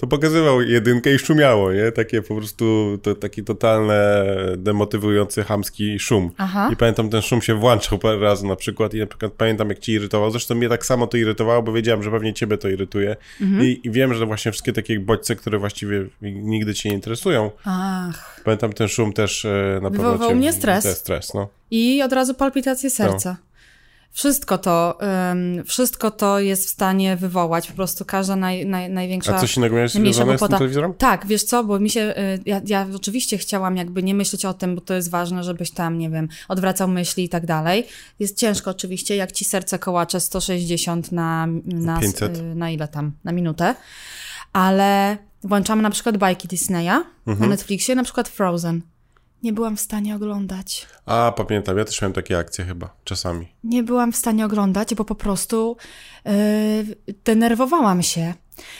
to 0.03 0.07
pokazywał 0.07 0.61
jedynkę 0.61 1.13
i 1.13 1.19
szumiało, 1.19 1.73
nie? 1.73 1.91
Takie 1.91 2.21
po 2.21 2.35
prostu, 2.35 2.97
to, 3.01 3.15
taki 3.15 3.43
totalne, 3.43 4.25
demotywujący, 4.57 5.43
chamski 5.43 5.99
szum. 5.99 6.31
Aha. 6.37 6.69
I 6.73 6.75
pamiętam, 6.75 7.09
ten 7.09 7.21
szum 7.21 7.41
się 7.41 7.55
włączał 7.55 7.99
parę 7.99 8.19
razy 8.19 8.45
na 8.45 8.55
przykład 8.55 8.93
i 8.93 8.99
na 8.99 9.07
przykład 9.07 9.31
pamiętam, 9.31 9.69
jak 9.69 9.79
ci 9.79 9.91
irytował. 9.91 10.31
Zresztą 10.31 10.55
mnie 10.55 10.69
tak 10.69 10.85
samo 10.85 11.07
to 11.07 11.17
irytowało, 11.17 11.63
bo 11.63 11.73
wiedziałem, 11.73 12.03
że 12.03 12.11
pewnie 12.11 12.33
ciebie 12.33 12.57
to 12.57 12.69
irytuje. 12.69 13.15
Mhm. 13.41 13.65
I, 13.65 13.79
I, 13.83 13.91
wiem, 13.91 14.13
że 14.13 14.25
właśnie 14.25 14.51
wszystkie 14.51 14.73
takie 14.73 14.99
bodźce, 14.99 15.35
które 15.35 15.59
właściwie 15.59 16.05
nigdy 16.21 16.73
cię 16.73 16.89
nie 16.89 16.95
interesują. 16.95 17.51
Ach. 17.65 18.41
Pamiętam, 18.43 18.73
ten 18.73 18.87
szum 18.87 19.13
też 19.13 19.45
e, 19.45 19.79
na 19.81 19.91
pewno 19.91 20.11
Wywołał 20.11 20.35
mnie 20.35 20.53
stres. 20.53 20.97
stres 20.97 21.33
no. 21.33 21.47
I 21.71 22.01
od 22.01 22.13
razu 22.13 22.33
palpitacje 22.33 22.89
serca. 22.89 23.29
No. 23.29 23.52
Wszystko 24.13 24.57
to, 24.57 24.97
um, 25.29 25.63
wszystko 25.63 26.11
to 26.11 26.39
jest 26.39 26.65
w 26.65 26.69
stanie 26.69 27.15
wywołać 27.15 27.67
po 27.67 27.73
prostu 27.73 28.05
każda 28.05 28.35
naj, 28.35 28.65
naj, 28.65 28.89
największa... 28.89 29.35
A 29.35 29.39
coś 29.39 29.57
innego 29.57 29.75
miałeś 29.75 29.91
związane 29.91 30.37
z 30.37 30.39
tym 30.39 30.49
telewizorem? 30.49 30.93
Tak, 30.93 31.27
wiesz 31.27 31.43
co, 31.43 31.63
bo 31.63 31.79
mi 31.79 31.89
się, 31.89 32.01
y, 32.01 32.41
ja, 32.45 32.61
ja 32.65 32.87
oczywiście 32.95 33.37
chciałam 33.37 33.77
jakby 33.77 34.03
nie 34.03 34.15
myśleć 34.15 34.45
o 34.45 34.53
tym, 34.53 34.75
bo 34.75 34.81
to 34.81 34.93
jest 34.93 35.09
ważne, 35.09 35.43
żebyś 35.43 35.71
tam, 35.71 35.97
nie 35.97 36.09
wiem, 36.09 36.27
odwracał 36.47 36.87
myśli 36.87 37.23
i 37.23 37.29
tak 37.29 37.45
dalej. 37.45 37.87
Jest 38.19 38.37
ciężko 38.37 38.71
oczywiście, 38.71 39.15
jak 39.15 39.31
ci 39.31 39.45
serce 39.45 39.79
kołacze 39.79 40.19
160 40.19 41.11
na, 41.11 41.47
na, 41.65 41.99
500. 41.99 42.37
Y, 42.37 42.55
na 42.55 42.69
ile 42.69 42.87
tam, 42.87 43.11
na 43.23 43.31
minutę, 43.31 43.75
ale 44.53 45.17
włączamy 45.43 45.81
na 45.81 45.89
przykład 45.89 46.17
bajki 46.17 46.47
Disneya 46.47 47.03
mhm. 47.27 47.39
na 47.39 47.47
Netflixie, 47.47 47.95
na 47.95 48.03
przykład 48.03 48.29
Frozen 48.29 48.81
nie 49.43 49.53
byłam 49.53 49.77
w 49.77 49.81
stanie 49.81 50.15
oglądać. 50.15 50.87
A, 51.05 51.33
pamiętam, 51.37 51.77
ja 51.77 51.85
też 51.85 52.01
miałem 52.01 52.13
takie 52.13 52.37
akcje 52.37 52.65
chyba, 52.65 52.95
czasami. 53.03 53.47
Nie 53.63 53.83
byłam 53.83 54.11
w 54.11 54.15
stanie 54.15 54.45
oglądać, 54.45 54.95
bo 54.95 55.05
po 55.05 55.15
prostu 55.15 55.77
yy, 56.25 56.33
denerwowałam 57.25 58.03
się. 58.03 58.33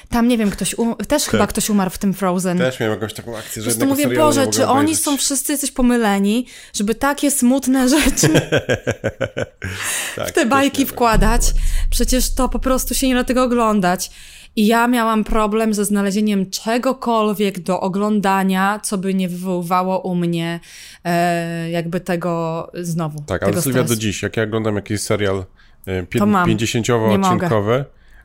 Tam, 0.10 0.28
nie 0.28 0.38
wiem, 0.38 0.52
ktoś, 0.52 0.78
um 0.78 0.96
też 0.96 1.24
tak. 1.24 1.32
chyba 1.32 1.48
ktoś 1.48 1.70
umarł 1.70 1.92
w 1.92 1.98
tym 1.98 2.14
Frozen. 2.14 2.58
Też 2.58 2.80
miałem 2.80 2.96
jakąś 2.96 3.14
taką 3.14 3.38
akcję, 3.38 3.62
że 3.62 3.72
Po 3.72 3.86
mówię, 3.86 4.08
Boże, 4.08 4.48
czy 4.48 4.68
oni 4.68 4.96
są 4.96 5.18
wszyscy 5.18 5.52
jacyś 5.52 5.72
pomyleni, 5.72 6.46
żeby 6.74 6.96
takie 6.96 7.32
smutne 7.32 7.90
rzeczy 8.00 8.28
tak, 10.16 10.30
w 10.30 10.32
te 10.32 10.46
bajki 10.46 10.86
wkładać. 10.86 11.42
Przecież 11.90 12.34
to 12.34 12.50
po 12.50 12.60
prostu 12.60 12.96
się 12.96 13.08
nie 13.08 13.16
da 13.16 13.24
tego 13.24 13.44
oglądać. 13.44 14.12
I 14.56 14.68
ja 14.68 14.88
miałam 14.88 15.24
problem 15.24 15.74
ze 15.74 15.86
znalezieniem 15.86 16.50
czegokolwiek 16.50 17.60
do 17.60 17.82
oglądania, 17.82 18.80
co 18.84 18.98
by 18.98 19.14
nie 19.14 19.30
wywoływało 19.30 20.00
u 20.00 20.16
mnie 20.16 20.60
e, 21.04 21.70
jakby 21.70 22.00
tego 22.00 22.72
znowu. 22.74 23.24
Tak, 23.26 23.44
ale 23.44 23.62
Sylwia 23.62 23.84
do 23.84 23.96
dziś, 23.96 24.24
jak 24.24 24.38
ja 24.38 24.44
oglądam 24.44 24.76
jakiś 24.76 25.02
serial 25.02 25.46
e, 25.88 26.04
50-odcinkowy, 26.04 27.84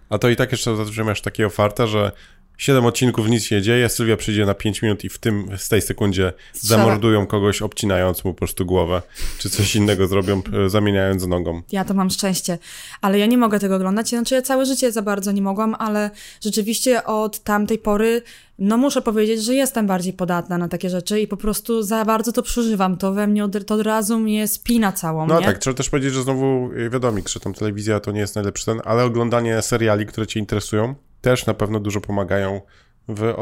a 0.09 0.19
to 0.19 0.29
i 0.29 0.37
tak 0.37 0.53
jeszcze 0.53 0.77
masz 1.05 1.21
takie 1.21 1.47
ofarte, 1.47 1.87
że 1.87 2.13
7 2.59 2.87
odcinków, 2.87 3.29
nic 3.29 3.45
się 3.45 3.57
nie 3.57 3.63
dzieje, 3.63 3.89
Sylwia 3.89 4.17
przyjdzie 4.17 4.47
na 4.47 4.55
5 4.55 4.83
minut 4.83 5.05
i 5.05 5.09
w 5.09 5.19
tym, 5.19 5.49
z 5.57 5.69
tej 5.69 5.83
sekundzie 5.83 6.33
Strzela. 6.53 6.83
zamordują 6.83 7.27
kogoś, 7.27 7.63
obcinając 7.63 8.25
mu 8.25 8.35
po 8.35 8.39
prostu 8.39 8.67
głowę, 8.67 9.03
czy 9.39 9.51
coś 9.51 9.77
innego 9.77 10.07
zrobią, 10.07 10.43
e, 10.67 10.71
zamieniając 10.71 11.27
nogą. 11.27 11.63
Ja 11.73 11.85
to 11.85 11.95
mam 11.95 12.11
szczęście, 12.11 12.59
ale 13.01 13.19
ja 13.19 13.27
nie 13.27 13.39
mogę 13.39 13.59
tego 13.61 13.77
oglądać, 13.77 14.09
znaczy 14.09 14.35
ja 14.35 14.43
całe 14.43 14.67
życie 14.67 14.93
za 14.93 15.03
bardzo 15.03 15.33
nie 15.33 15.43
mogłam, 15.43 15.77
ale 15.79 16.11
rzeczywiście 16.41 17.05
od 17.05 17.39
tamtej 17.39 17.79
pory 17.79 18.23
no 18.59 18.77
muszę 18.77 19.03
powiedzieć, 19.03 19.45
że 19.45 19.55
jestem 19.55 19.87
bardziej 19.87 20.13
podatna 20.13 20.59
na 20.59 20.69
takie 20.69 20.91
rzeczy 20.91 21.21
i 21.21 21.27
po 21.27 21.37
prostu 21.37 21.83
za 21.83 22.05
bardzo 22.05 22.33
to 22.33 22.43
przeżywam. 22.43 22.97
To 22.97 23.13
we 23.13 23.27
mnie 23.27 23.45
od, 23.45 23.67
to 23.67 23.75
od 23.75 23.81
razu 23.83 24.19
mnie 24.19 24.49
spina 24.49 24.93
całą, 24.93 25.27
No 25.27 25.41
nie? 25.41 25.47
tak, 25.47 25.59
trzeba 25.59 25.75
też 25.77 25.91
powiedzieć, 25.91 26.13
że 26.15 26.23
znowu 26.23 26.71
e, 26.87 26.91
wiadomo, 26.91 27.19
że 27.29 27.41
tam 27.41 27.55
telewizja 27.55 28.01
to 28.01 28.13
nie 28.13 28.21
jest 28.21 28.35
najlepszy 28.35 28.65
ten, 28.67 28.81
ale 28.85 29.05
oglądanie 29.05 29.63
seriali, 29.63 30.07
które 30.07 30.27
cię 30.27 30.41
interesują, 30.41 30.95
też 31.31 31.47
na 31.47 31.55
pewno 31.55 31.81
dużo 31.81 32.01
pomagają 32.01 32.61
w 33.09 33.35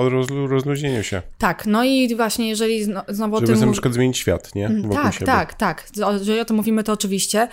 rozluźnieniu 0.48 1.02
się. 1.02 1.22
Tak, 1.38 1.66
no 1.66 1.84
i 1.84 2.16
właśnie 2.16 2.48
jeżeli 2.48 2.84
znowu 3.08 3.40
Żeby 3.40 3.52
o 3.52 3.56
tym... 3.56 3.66
na 3.66 3.72
przykład 3.72 3.94
zmienić 3.94 4.18
świat, 4.18 4.54
nie? 4.54 4.66
Mm, 4.66 4.82
Wokół 4.82 4.96
tak, 4.96 5.14
siebie. 5.14 5.26
tak, 5.26 5.54
tak. 5.54 5.88
Jeżeli 6.18 6.40
o 6.40 6.44
tym 6.44 6.56
mówimy, 6.56 6.84
to 6.84 6.92
oczywiście. 6.92 7.48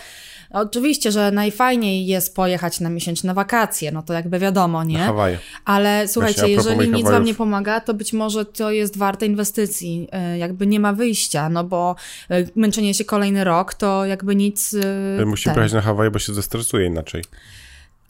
Oczywiście, 0.50 1.12
że 1.12 1.32
najfajniej 1.32 2.06
jest 2.06 2.36
pojechać 2.36 2.80
na 2.80 2.90
miesięczne 2.90 3.34
wakacje, 3.34 3.92
no 3.92 4.04
to 4.04 4.14
jakby 4.14 4.40
wiadomo, 4.40 4.84
nie? 4.84 4.98
Na 4.98 5.06
Hawaje. 5.06 5.40
Ale 5.66 6.08
słuchajcie, 6.08 6.50
jeżeli 6.50 6.90
nic 6.90 7.10
wam 7.10 7.24
nie 7.24 7.36
pomaga, 7.36 7.80
to 7.82 7.94
być 7.94 8.14
może 8.14 8.46
to 8.46 8.72
jest 8.72 8.98
warte 8.98 9.26
inwestycji. 9.26 10.08
E, 10.12 10.38
jakby 10.38 10.68
nie 10.68 10.80
ma 10.80 10.94
wyjścia, 10.94 11.50
no 11.50 11.64
bo 11.64 11.96
e, 12.30 12.46
męczenie 12.56 12.94
się 12.94 13.06
kolejny 13.06 13.44
rok, 13.44 13.74
to 13.74 14.06
jakby 14.06 14.36
nic... 14.36 14.76
E, 15.22 15.26
Musimy 15.26 15.56
pojechać 15.56 15.74
na 15.74 15.82
Hawaje, 15.82 16.12
bo 16.12 16.20
się 16.20 16.34
zestresuje 16.34 16.88
inaczej. 16.88 17.24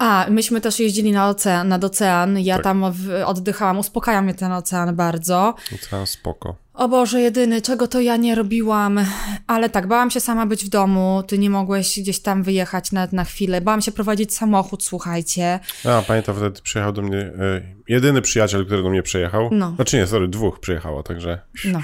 A, 0.03 0.25
myśmy 0.29 0.61
też 0.61 0.79
jeździli 0.79 1.11
na 1.11 1.29
ocean, 1.29 1.67
nad 1.67 1.83
ocean. 1.83 2.39
Ja 2.39 2.55
tak. 2.55 2.63
tam 2.63 2.91
w, 2.91 3.09
oddychałam, 3.25 3.79
uspokaja 3.79 4.21
mnie 4.21 4.33
ten 4.33 4.51
ocean 4.51 4.95
bardzo. 4.95 5.55
Ocean 5.75 6.07
spoko. 6.07 6.55
O 6.73 6.87
Boże, 6.87 7.21
jedyny, 7.21 7.61
czego 7.61 7.87
to 7.87 8.01
ja 8.01 8.17
nie 8.17 8.35
robiłam. 8.35 8.99
Ale 9.47 9.69
tak, 9.69 9.87
bałam 9.87 10.11
się 10.11 10.19
sama 10.19 10.45
być 10.45 10.65
w 10.65 10.69
domu. 10.69 11.23
Ty 11.27 11.37
nie 11.37 11.49
mogłeś 11.49 11.99
gdzieś 11.99 12.19
tam 12.19 12.43
wyjechać 12.43 12.91
nawet 12.91 13.13
na 13.13 13.23
chwilę. 13.23 13.61
Bałam 13.61 13.81
się 13.81 13.91
prowadzić 13.91 14.35
samochód, 14.35 14.83
słuchajcie. 14.83 15.59
A, 15.85 16.01
pamiętam, 16.07 16.35
wtedy 16.35 16.61
przyjechał 16.61 16.93
do 16.93 17.01
mnie 17.01 17.17
e, 17.17 17.61
jedyny 17.87 18.21
przyjaciel, 18.21 18.65
który 18.65 18.83
do 18.83 18.89
mnie 18.89 19.03
przyjechał. 19.03 19.49
No. 19.51 19.73
Znaczy 19.75 19.97
nie, 19.97 20.07
sorry, 20.07 20.27
dwóch 20.27 20.59
przyjechało, 20.59 21.03
także... 21.03 21.39
No. 21.65 21.81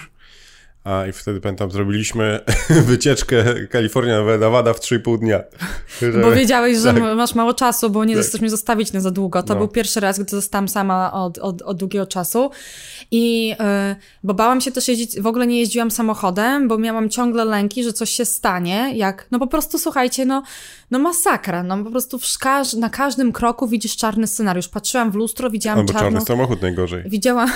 A 0.84 1.08
i 1.08 1.12
wtedy 1.12 1.42
pamiętam, 1.42 1.72
zrobiliśmy 1.72 2.40
wycieczkę 2.86 3.44
Kalifornia 3.68 4.24
Nevada 4.40 4.74
w 4.74 4.80
3,5 4.80 5.20
dnia. 5.20 5.44
Bo 6.22 6.32
wiedziałeś, 6.32 6.78
że 6.78 6.94
tak. 6.94 7.04
masz 7.16 7.36
mało 7.36 7.54
czasu, 7.54 7.90
bo 7.90 8.06
nie 8.06 8.16
tak. 8.16 8.26
chcesz 8.26 8.42
mnie 8.42 8.50
zostawić 8.50 8.94
na 8.94 9.00
za 9.00 9.12
długo. 9.12 9.44
To 9.44 9.54
no. 9.54 9.60
był 9.60 9.68
pierwszy 9.68 10.00
raz, 10.00 10.20
gdy 10.20 10.30
zostałam 10.30 10.68
sama 10.68 11.14
od, 11.14 11.38
od, 11.38 11.62
od 11.62 11.78
długiego 11.78 12.06
czasu. 12.06 12.52
I 13.12 13.48
yy, 13.48 13.56
bo 14.24 14.34
bałam 14.34 14.62
się 14.62 14.72
też 14.72 14.88
jeździć, 14.88 15.22
w 15.22 15.28
ogóle 15.28 15.48
nie 15.48 15.60
jeździłam 15.60 15.92
samochodem, 15.92 16.68
bo 16.68 16.78
miałam 16.78 17.10
ciągle 17.10 17.46
lęki, 17.46 17.84
że 17.84 17.94
coś 17.94 18.10
się 18.10 18.26
stanie, 18.26 18.92
jak, 18.96 19.28
no 19.32 19.40
po 19.40 19.48
prostu 19.48 19.78
słuchajcie, 19.78 20.26
no, 20.26 20.44
no 20.92 21.00
masakra, 21.00 21.64
no 21.64 21.84
po 21.84 21.92
prostu 21.92 22.20
w 22.20 22.26
na 22.78 22.90
każdym 22.90 23.32
kroku 23.32 23.68
widzisz 23.68 23.98
czarny 23.98 24.28
scenariusz. 24.28 24.68
Patrzyłam 24.68 25.12
w 25.12 25.16
lustro, 25.16 25.50
widziałam 25.50 25.80
no, 25.80 25.94
czarną... 25.94 26.02
czarny 26.02 26.22
samochód 26.22 26.62
najgorzej. 26.62 27.04
Widziałam, 27.06 27.50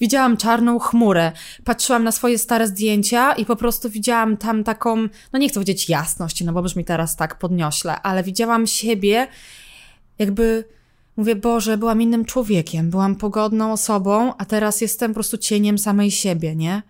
widziałam 0.00 0.36
czarną 0.36 0.78
chmurę. 0.78 1.32
Patrzyłam 1.64 2.04
na 2.04 2.12
swoje 2.12 2.38
stare 2.38 2.66
zdjęcia 2.66 3.32
i 3.32 3.44
po 3.44 3.56
prostu 3.56 3.90
widziałam 3.90 4.36
tam 4.36 4.64
taką, 4.64 4.96
no 5.32 5.38
nie 5.38 5.48
chcę 5.48 5.54
powiedzieć 5.54 5.88
jasność, 5.88 6.44
no 6.44 6.52
bo 6.52 6.62
brzmi 6.62 6.84
teraz 6.84 7.16
tak 7.16 7.38
podniośle, 7.38 8.02
ale 8.02 8.22
widziałam 8.22 8.66
siebie 8.66 9.28
jakby 10.18 10.64
Mówię, 11.16 11.36
Boże, 11.36 11.78
byłam 11.78 12.02
innym 12.02 12.24
człowiekiem, 12.24 12.90
byłam 12.90 13.16
pogodną 13.16 13.72
osobą, 13.72 14.32
a 14.38 14.44
teraz 14.44 14.80
jestem 14.80 15.10
po 15.10 15.14
prostu 15.14 15.38
cieniem 15.38 15.78
samej 15.78 16.10
siebie, 16.10 16.56
nie? 16.56 16.82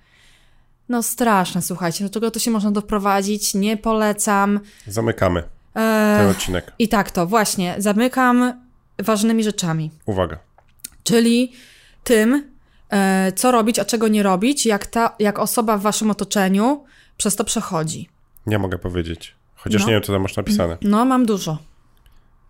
No 0.89 1.03
straszne, 1.03 1.62
słuchajcie, 1.62 2.05
do 2.05 2.11
czego 2.11 2.31
to 2.31 2.39
się 2.39 2.51
można 2.51 2.70
doprowadzić, 2.70 3.55
nie 3.55 3.77
polecam. 3.77 4.61
Zamykamy 4.87 5.43
eee, 5.74 6.18
ten 6.18 6.31
odcinek. 6.31 6.72
I 6.79 6.89
tak 6.89 7.11
to, 7.11 7.27
właśnie, 7.27 7.74
zamykam 7.79 8.53
ważnymi 8.99 9.45
rzeczami. 9.45 9.91
Uwaga. 10.07 10.39
Czyli 11.05 11.53
tym, 12.05 12.56
co 13.37 13.53
robić, 13.53 13.78
a 13.78 13.84
czego 13.84 14.09
nie 14.09 14.22
robić, 14.22 14.66
jak, 14.66 14.87
ta, 14.87 15.16
jak 15.18 15.39
osoba 15.39 15.78
w 15.78 15.82
waszym 15.82 16.11
otoczeniu 16.11 16.84
przez 17.16 17.37
to 17.37 17.45
przechodzi. 17.45 18.09
Nie 18.47 18.59
mogę 18.59 18.78
powiedzieć. 18.78 19.34
Chociaż 19.55 19.80
no. 19.82 19.89
nie 19.89 19.95
wiem, 19.95 20.03
co 20.03 20.12
tam 20.12 20.22
masz 20.22 20.37
napisane. 20.37 20.78
No, 20.82 21.05
mam 21.05 21.26
dużo. 21.26 21.59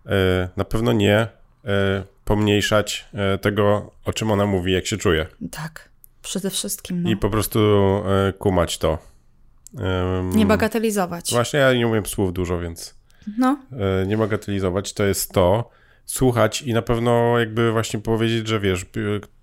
E, 0.05 0.49
na 0.57 0.65
pewno 0.65 0.93
nie 0.93 1.27
E, 1.67 2.03
pomniejszać 2.25 3.05
e, 3.13 3.37
tego, 3.37 3.91
o 4.05 4.13
czym 4.13 4.31
ona 4.31 4.45
mówi, 4.45 4.73
jak 4.73 4.85
się 4.85 4.97
czuje. 4.97 5.25
Tak, 5.51 5.89
przede 6.21 6.49
wszystkim. 6.49 7.03
No. 7.03 7.09
I 7.09 7.17
po 7.17 7.29
prostu 7.29 7.59
e, 8.29 8.33
kumać 8.33 8.77
to. 8.77 8.97
Nie 10.33 10.45
bagatelizować. 10.45 11.31
Właśnie 11.31 11.59
ja 11.59 11.73
nie 11.73 11.87
umiem 11.87 12.05
słów 12.05 12.33
dużo, 12.33 12.59
więc 12.59 12.95
no. 13.37 13.59
nie 14.07 14.17
bagatelizować 14.17 14.93
to 14.93 15.03
jest 15.03 15.31
to, 15.31 15.69
słuchać 16.05 16.61
i 16.61 16.73
na 16.73 16.81
pewno 16.81 17.39
jakby 17.39 17.71
właśnie 17.71 17.99
powiedzieć, 17.99 18.47
że 18.47 18.59
wiesz, 18.59 18.85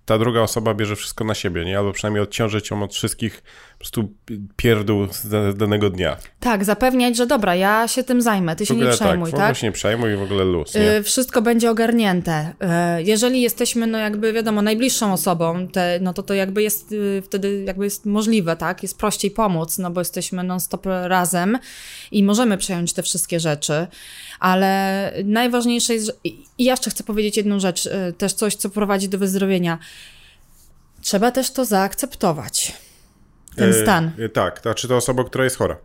ta 0.05 0.17
druga 0.17 0.41
osoba 0.41 0.73
bierze 0.73 0.95
wszystko 0.95 1.23
na 1.23 1.33
siebie, 1.33 1.65
nie? 1.65 1.77
Albo 1.77 1.91
przynajmniej 1.91 2.23
odciążyć 2.23 2.69
ją 2.69 2.83
od 2.83 2.93
wszystkich 2.93 3.43
prostu 3.85 4.13
pierdół 4.55 5.07
z 5.11 5.57
danego 5.57 5.89
dnia. 5.89 6.17
Tak, 6.39 6.65
zapewniać, 6.65 7.17
że 7.17 7.27
dobra, 7.27 7.55
ja 7.55 7.87
się 7.87 8.03
tym 8.03 8.21
zajmę, 8.21 8.55
ty 8.55 8.65
się 8.65 8.75
nie 8.75 8.87
przejmuj, 8.87 9.31
tak? 9.31 9.39
tak? 9.39 9.57
się 9.57 9.67
nie 9.67 9.71
przejmuj 9.71 10.13
i 10.13 10.15
w 10.15 10.21
ogóle 10.21 10.43
luz? 10.43 10.75
Y, 10.75 11.03
wszystko 11.03 11.41
będzie 11.41 11.71
ogarnięte. 11.71 12.53
Y, 12.99 13.03
jeżeli 13.03 13.41
jesteśmy, 13.41 13.87
no 13.87 13.97
jakby 13.97 14.33
wiadomo, 14.33 14.61
najbliższą 14.61 15.13
osobą, 15.13 15.67
te, 15.67 15.99
no 16.01 16.13
to 16.13 16.23
to 16.23 16.33
jakby 16.33 16.63
jest 16.63 16.91
y, 16.91 17.21
wtedy 17.25 17.63
jakby 17.63 17.83
jest 17.83 18.05
możliwe, 18.05 18.55
tak? 18.55 18.83
Jest 18.83 18.97
prościej 18.97 19.31
pomóc, 19.31 19.77
no 19.77 19.91
bo 19.91 20.01
jesteśmy 20.01 20.43
non-stop 20.43 20.85
razem 20.85 21.57
i 22.11 22.23
możemy 22.23 22.57
przejąć 22.57 22.93
te 22.93 23.03
wszystkie 23.03 23.39
rzeczy, 23.39 23.87
ale 24.39 25.11
najważniejsze 25.25 25.93
jest, 25.93 26.05
że... 26.05 26.13
i 26.23 26.45
jeszcze 26.57 26.89
chcę 26.89 27.03
powiedzieć 27.03 27.37
jedną 27.37 27.59
rzecz, 27.59 27.89
też 28.17 28.33
coś, 28.33 28.55
co 28.55 28.69
prowadzi 28.69 29.09
do 29.09 29.17
wyzdrowienia 29.17 29.79
trzeba 31.01 31.31
też 31.31 31.51
to 31.51 31.65
zaakceptować. 31.65 32.73
Ten 33.55 33.73
stan. 33.73 34.11
E, 34.19 34.29
tak, 34.29 34.59
znaczy 34.61 34.87
to 34.87 34.97
osoba, 34.97 35.23
która 35.23 35.43
jest 35.43 35.57
chora. 35.57 35.77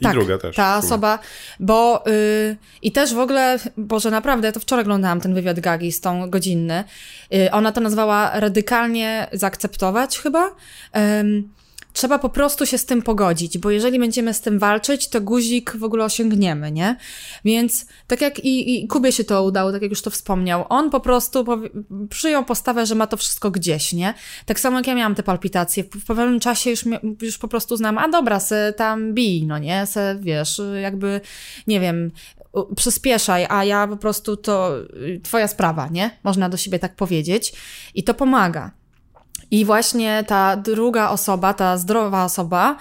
I 0.00 0.04
tak, 0.04 0.12
druga 0.12 0.38
też. 0.38 0.56
Ta 0.56 0.78
osoba, 0.78 1.18
bo 1.60 2.06
y, 2.06 2.56
i 2.82 2.92
też 2.92 3.14
w 3.14 3.18
ogóle, 3.18 3.58
Boże, 3.76 4.10
naprawdę, 4.10 4.48
ja 4.48 4.52
to 4.52 4.60
wczoraj 4.60 4.82
oglądałam 4.82 5.20
ten 5.20 5.34
wywiad 5.34 5.60
Gagi 5.60 5.92
z 5.92 6.00
tą 6.00 6.30
godzinny. 6.30 6.84
Y, 7.34 7.50
ona 7.50 7.72
to 7.72 7.80
nazwała 7.80 8.40
radykalnie 8.40 9.26
zaakceptować 9.32 10.18
chyba. 10.18 10.50
Trzeba 11.92 12.18
po 12.18 12.28
prostu 12.28 12.66
się 12.66 12.78
z 12.78 12.86
tym 12.86 13.02
pogodzić, 13.02 13.58
bo 13.58 13.70
jeżeli 13.70 13.98
będziemy 13.98 14.34
z 14.34 14.40
tym 14.40 14.58
walczyć, 14.58 15.08
to 15.08 15.20
guzik 15.20 15.76
w 15.76 15.84
ogóle 15.84 16.04
osiągniemy, 16.04 16.72
nie? 16.72 16.96
Więc 17.44 17.86
tak 18.06 18.20
jak 18.20 18.38
i, 18.38 18.84
i 18.84 18.88
Kubie 18.88 19.12
się 19.12 19.24
to 19.24 19.44
udało, 19.44 19.72
tak 19.72 19.82
jak 19.82 19.90
już 19.90 20.02
to 20.02 20.10
wspomniał, 20.10 20.64
on 20.68 20.90
po 20.90 21.00
prostu 21.00 21.44
przyjął 22.10 22.44
postawę, 22.44 22.86
że 22.86 22.94
ma 22.94 23.06
to 23.06 23.16
wszystko 23.16 23.50
gdzieś, 23.50 23.92
nie? 23.92 24.14
Tak 24.46 24.60
samo 24.60 24.76
jak 24.76 24.86
ja 24.86 24.94
miałam 24.94 25.14
te 25.14 25.22
palpitacje, 25.22 25.84
w 25.84 26.06
pewnym 26.06 26.40
czasie 26.40 26.70
już, 26.70 26.84
już 27.22 27.38
po 27.38 27.48
prostu 27.48 27.76
znam, 27.76 27.98
a 27.98 28.08
dobra, 28.08 28.40
se 28.40 28.74
tam 28.76 29.14
bij, 29.14 29.46
no 29.46 29.58
nie? 29.58 29.86
Se, 29.86 30.18
wiesz, 30.20 30.60
jakby, 30.82 31.20
nie 31.66 31.80
wiem, 31.80 32.10
przyspieszaj, 32.76 33.46
a 33.48 33.64
ja 33.64 33.86
po 33.86 33.96
prostu 33.96 34.36
to 34.36 34.72
twoja 35.22 35.48
sprawa, 35.48 35.88
nie? 35.88 36.10
Można 36.24 36.48
do 36.48 36.56
siebie 36.56 36.78
tak 36.78 36.96
powiedzieć 36.96 37.52
i 37.94 38.04
to 38.04 38.14
pomaga. 38.14 38.81
I 39.52 39.64
właśnie 39.64 40.24
ta 40.26 40.56
druga 40.56 41.10
osoba, 41.10 41.54
ta 41.54 41.76
zdrowa 41.76 42.24
osoba, 42.24 42.76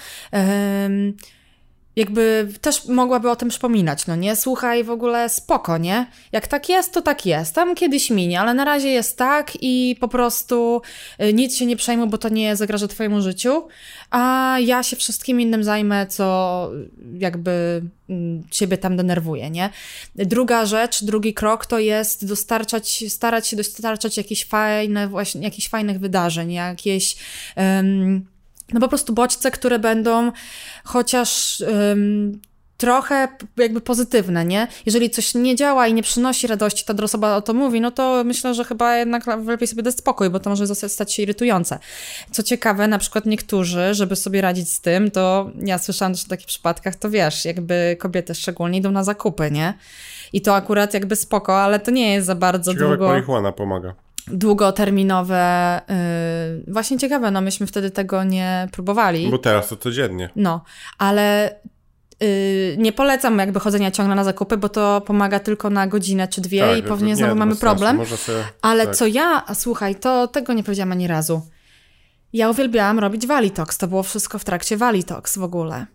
jakby 1.96 2.48
też 2.62 2.86
mogłaby 2.86 3.30
o 3.30 3.36
tym 3.36 3.50
przypominać, 3.50 4.08
no 4.08 4.16
nie? 4.16 4.36
Słuchaj, 4.36 4.84
w 4.84 4.89
ogóle 4.89 5.30
spoko, 5.30 5.78
nie? 5.78 6.08
Jak 6.32 6.48
tak 6.48 6.70
jest, 6.70 6.94
to 6.94 7.02
tak 7.02 7.26
jest. 7.26 7.56
Tam 7.56 7.76
kiedyś 7.76 8.10
minie, 8.10 8.42
ale 8.42 8.54
na 8.54 8.66
razie 8.66 8.89
jest 8.89 9.18
tak 9.18 9.52
i 9.62 9.96
po 10.00 10.08
prostu 10.08 10.82
y, 11.24 11.34
nic 11.34 11.58
się 11.58 11.66
nie 11.66 11.76
przejmuj, 11.76 12.10
bo 12.10 12.18
to 12.18 12.30
nie 12.30 12.56
zagraża 12.56 12.88
twojemu 12.88 13.22
życiu, 13.22 13.68
a 14.12 14.56
ja 14.60 14.84
się 14.84 14.96
wszystkim 14.96 15.42
innym 15.42 15.64
zajmę, 15.64 16.08
co 16.08 16.70
jakby 17.14 17.82
mm, 18.10 18.44
ciebie 18.52 18.78
tam 18.78 18.98
denerwuje, 18.98 19.50
nie? 19.50 19.70
Druga 20.16 20.66
rzecz, 20.66 21.04
drugi 21.04 21.34
krok 21.34 21.66
to 21.66 21.80
jest 21.80 22.28
dostarczać, 22.28 23.04
starać 23.10 23.48
się 23.48 23.58
dostarczać 23.58 24.18
jakieś 24.18 24.46
fajne, 24.46 25.08
właśnie, 25.08 25.42
jakichś 25.42 25.70
fajnych 25.70 26.00
wydarzeń, 26.00 26.52
jakieś... 26.52 27.16
Um, 27.58 28.30
no 28.74 28.80
po 28.80 28.88
prostu 28.88 29.13
bodźce, 29.13 29.51
które 29.51 29.80
będą 29.80 30.32
chociaż 30.84 31.63
trochę 32.78 33.28
jakby 33.57 33.82
pozytywne, 33.82 34.45
nie? 34.45 34.67
Jeżeli 34.86 35.09
coś 35.09 35.36
nie 35.36 35.55
działa 35.55 35.88
i 35.88 35.93
nie 35.93 36.03
przynosi 36.03 36.47
radości, 36.47 36.86
ta 36.86 37.03
osoba 37.03 37.36
o 37.36 37.41
to 37.41 37.53
mówi, 37.53 37.82
no 37.82 37.91
to 37.91 38.24
myślę, 38.26 38.53
że 38.53 38.63
chyba 38.63 38.97
jednak 38.97 39.24
lepiej 39.45 39.67
sobie 39.67 39.84
dać 39.84 39.95
spokój, 39.95 40.30
bo 40.30 40.39
to 40.39 40.49
może 40.49 40.76
stać 40.76 41.13
się 41.13 41.24
irytujące. 41.24 41.80
Co 42.32 42.43
ciekawe, 42.43 42.88
na 42.88 42.97
przykład 42.97 43.26
niektórzy, 43.26 43.93
żeby 43.93 44.15
sobie 44.15 44.41
radzić 44.41 44.69
z 44.69 44.82
tym, 44.82 45.11
to 45.11 45.51
ja 45.65 45.78
słyszałam 45.78 46.13
też 46.13 46.26
o 46.26 46.28
takich 46.30 46.47
przypadkach, 46.47 46.95
to 46.95 47.09
wiesz, 47.09 47.45
jakby 47.45 47.97
kobiety 47.99 48.36
szczególnie 48.36 48.80
idą 48.80 48.91
na 48.91 49.03
zakupy, 49.03 49.51
nie? 49.51 49.74
I 50.34 50.41
to 50.41 50.55
akurat 50.55 50.93
jakby 50.93 51.15
spoko, 51.15 51.61
ale 51.61 51.80
to 51.80 51.91
nie 51.91 52.13
jest 52.13 52.28
za 52.28 52.36
bardzo 52.36 52.74
Ciekawe, 52.74 52.89
długo. 52.89 53.07
marihuana 53.07 53.51
pomaga 53.51 53.93
długoterminowe. 54.28 55.82
Yy, 56.65 56.74
właśnie 56.74 56.97
ciekawe, 56.97 57.32
no 57.32 57.41
myśmy 57.41 57.67
wtedy 57.67 57.91
tego 57.91 58.24
nie 58.24 58.67
próbowali. 58.72 59.32
Bo 59.32 59.38
teraz 59.38 59.69
to 59.69 59.78
codziennie. 59.78 60.30
No, 60.36 60.63
ale 60.97 61.55
yy, 62.19 62.28
nie 62.78 62.91
polecam 62.91 63.39
jakby 63.39 63.59
chodzenia 63.59 63.91
ciągle 63.91 64.15
na 64.15 64.24
zakupy, 64.24 64.57
bo 64.57 64.69
to 64.69 65.01
pomaga 65.01 65.39
tylko 65.39 65.69
na 65.69 65.88
godzinę 65.88 66.28
czy 66.28 66.41
dwie 66.41 66.61
tak, 66.61 66.78
i 66.78 66.84
pewnie 66.84 67.15
znowu 67.15 67.36
mamy 67.36 67.55
problem. 67.55 68.05
Sobie, 68.05 68.43
ale 68.61 68.86
tak. 68.86 68.95
co 68.95 69.07
ja, 69.07 69.43
a 69.47 69.55
słuchaj, 69.55 69.95
to 69.95 70.28
tego 70.28 70.53
nie 70.53 70.63
powiedziałam 70.63 70.91
ani 70.91 71.07
razu. 71.07 71.41
Ja 72.34 72.49
uwielbiałam 72.49 72.99
robić 72.99 73.28
Walitox. 73.28 73.78
To 73.78 73.88
było 73.88 74.03
wszystko 74.03 74.39
w 74.39 74.45
trakcie 74.45 74.78
Walitox 74.78 75.38
w 75.38 75.43
ogóle. 75.43 75.86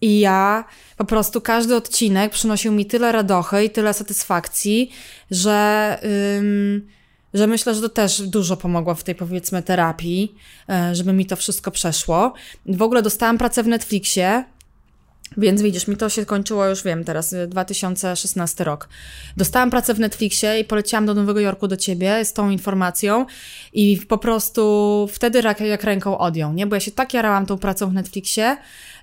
I 0.00 0.20
ja 0.20 0.64
po 0.96 1.04
prostu 1.04 1.40
każdy 1.40 1.76
odcinek 1.76 2.32
przynosił 2.32 2.72
mi 2.72 2.86
tyle 2.86 3.12
radochy 3.12 3.64
i 3.64 3.70
tyle 3.70 3.94
satysfakcji, 3.94 4.90
że. 5.30 5.98
Yy, 6.02 6.99
że 7.34 7.46
myślę, 7.46 7.74
że 7.74 7.80
to 7.80 7.88
też 7.88 8.22
dużo 8.22 8.56
pomogło 8.56 8.94
w 8.94 9.04
tej 9.04 9.14
powiedzmy 9.14 9.62
terapii, 9.62 10.34
e, 10.68 10.94
żeby 10.94 11.12
mi 11.12 11.26
to 11.26 11.36
wszystko 11.36 11.70
przeszło. 11.70 12.32
W 12.66 12.82
ogóle 12.82 13.02
dostałam 13.02 13.38
pracę 13.38 13.62
w 13.62 13.66
Netflixie, 13.66 14.44
więc 15.36 15.62
widzisz, 15.62 15.88
mi 15.88 15.96
to 15.96 16.08
się 16.08 16.26
kończyło 16.26 16.66
już, 16.66 16.82
wiem, 16.82 17.04
teraz 17.04 17.34
2016 17.48 18.64
rok. 18.64 18.88
Dostałam 19.36 19.70
pracę 19.70 19.94
w 19.94 20.00
Netflixie 20.00 20.60
i 20.60 20.64
poleciałam 20.64 21.06
do 21.06 21.14
Nowego 21.14 21.40
Jorku 21.40 21.68
do 21.68 21.76
ciebie 21.76 22.24
z 22.24 22.32
tą 22.32 22.50
informacją 22.50 23.26
i 23.72 24.00
po 24.08 24.18
prostu 24.18 25.08
wtedy 25.12 25.42
jak 25.60 25.84
ręką 25.84 26.18
odjął, 26.18 26.52
nie? 26.52 26.66
Bo 26.66 26.76
ja 26.76 26.80
się 26.80 26.90
tak 26.90 27.14
jarałam 27.14 27.46
tą 27.46 27.58
pracą 27.58 27.90
w 27.90 27.92
Netflixie, 27.92 28.56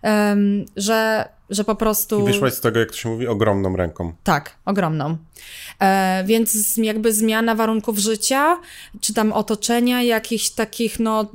um, 0.03 0.65
że 0.75 1.30
że 1.50 1.64
po 1.64 1.76
prostu... 1.76 2.22
I 2.22 2.24
wyszłaś 2.24 2.54
z 2.54 2.62
tego, 2.62 2.80
jak 2.80 2.91
to 2.91 2.98
się 2.98 3.10
mówi, 3.10 3.28
ogromną 3.28 3.76
ręką. 3.76 4.14
Tak, 4.24 4.56
ogromną. 4.66 5.18
E, 5.80 6.24
więc 6.28 6.78
jakby 6.78 7.14
zmiana 7.14 7.56
warunków 7.56 7.98
życia, 7.98 8.58
czy 9.02 9.14
tam 9.14 9.32
otoczenia, 9.32 10.04
jakichś 10.04 10.50
takich, 10.50 11.00
no, 11.00 11.32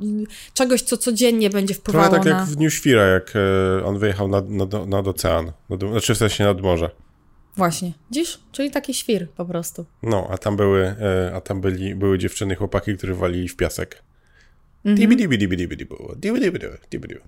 czegoś, 0.53 0.81
co 0.81 0.97
codziennie 0.97 1.49
będzie 1.49 1.73
wpływało 1.73 2.09
Trochę 2.09 2.23
tak 2.23 2.33
na... 2.33 2.39
jak 2.39 2.47
w 2.47 2.55
Dniu 2.55 2.69
Świra, 2.69 3.03
jak 3.03 3.33
e, 3.35 3.85
on 3.85 3.99
wyjechał 3.99 4.27
nad, 4.27 4.49
nad, 4.49 4.87
nad 4.87 5.07
ocean, 5.07 5.51
nad, 5.69 5.79
znaczy 5.79 6.15
w 6.15 6.17
sensie 6.17 6.43
nad 6.43 6.61
morze. 6.61 6.89
Właśnie, 7.57 7.93
dziś, 8.11 8.39
czyli 8.51 8.71
taki 8.71 8.93
świr 8.93 9.29
po 9.29 9.45
prostu. 9.45 9.85
No, 10.03 10.27
a 10.31 10.37
tam 10.37 10.55
były, 10.55 10.81
e, 10.81 11.31
a 11.35 11.41
tam 11.41 11.61
byli, 11.61 11.95
były 11.95 12.17
dziewczyny, 12.17 12.55
chłopaki, 12.55 12.97
którzy 12.97 13.15
walili 13.15 13.47
w 13.47 13.55
piasek. 13.55 14.03
Mhm. 14.85 14.97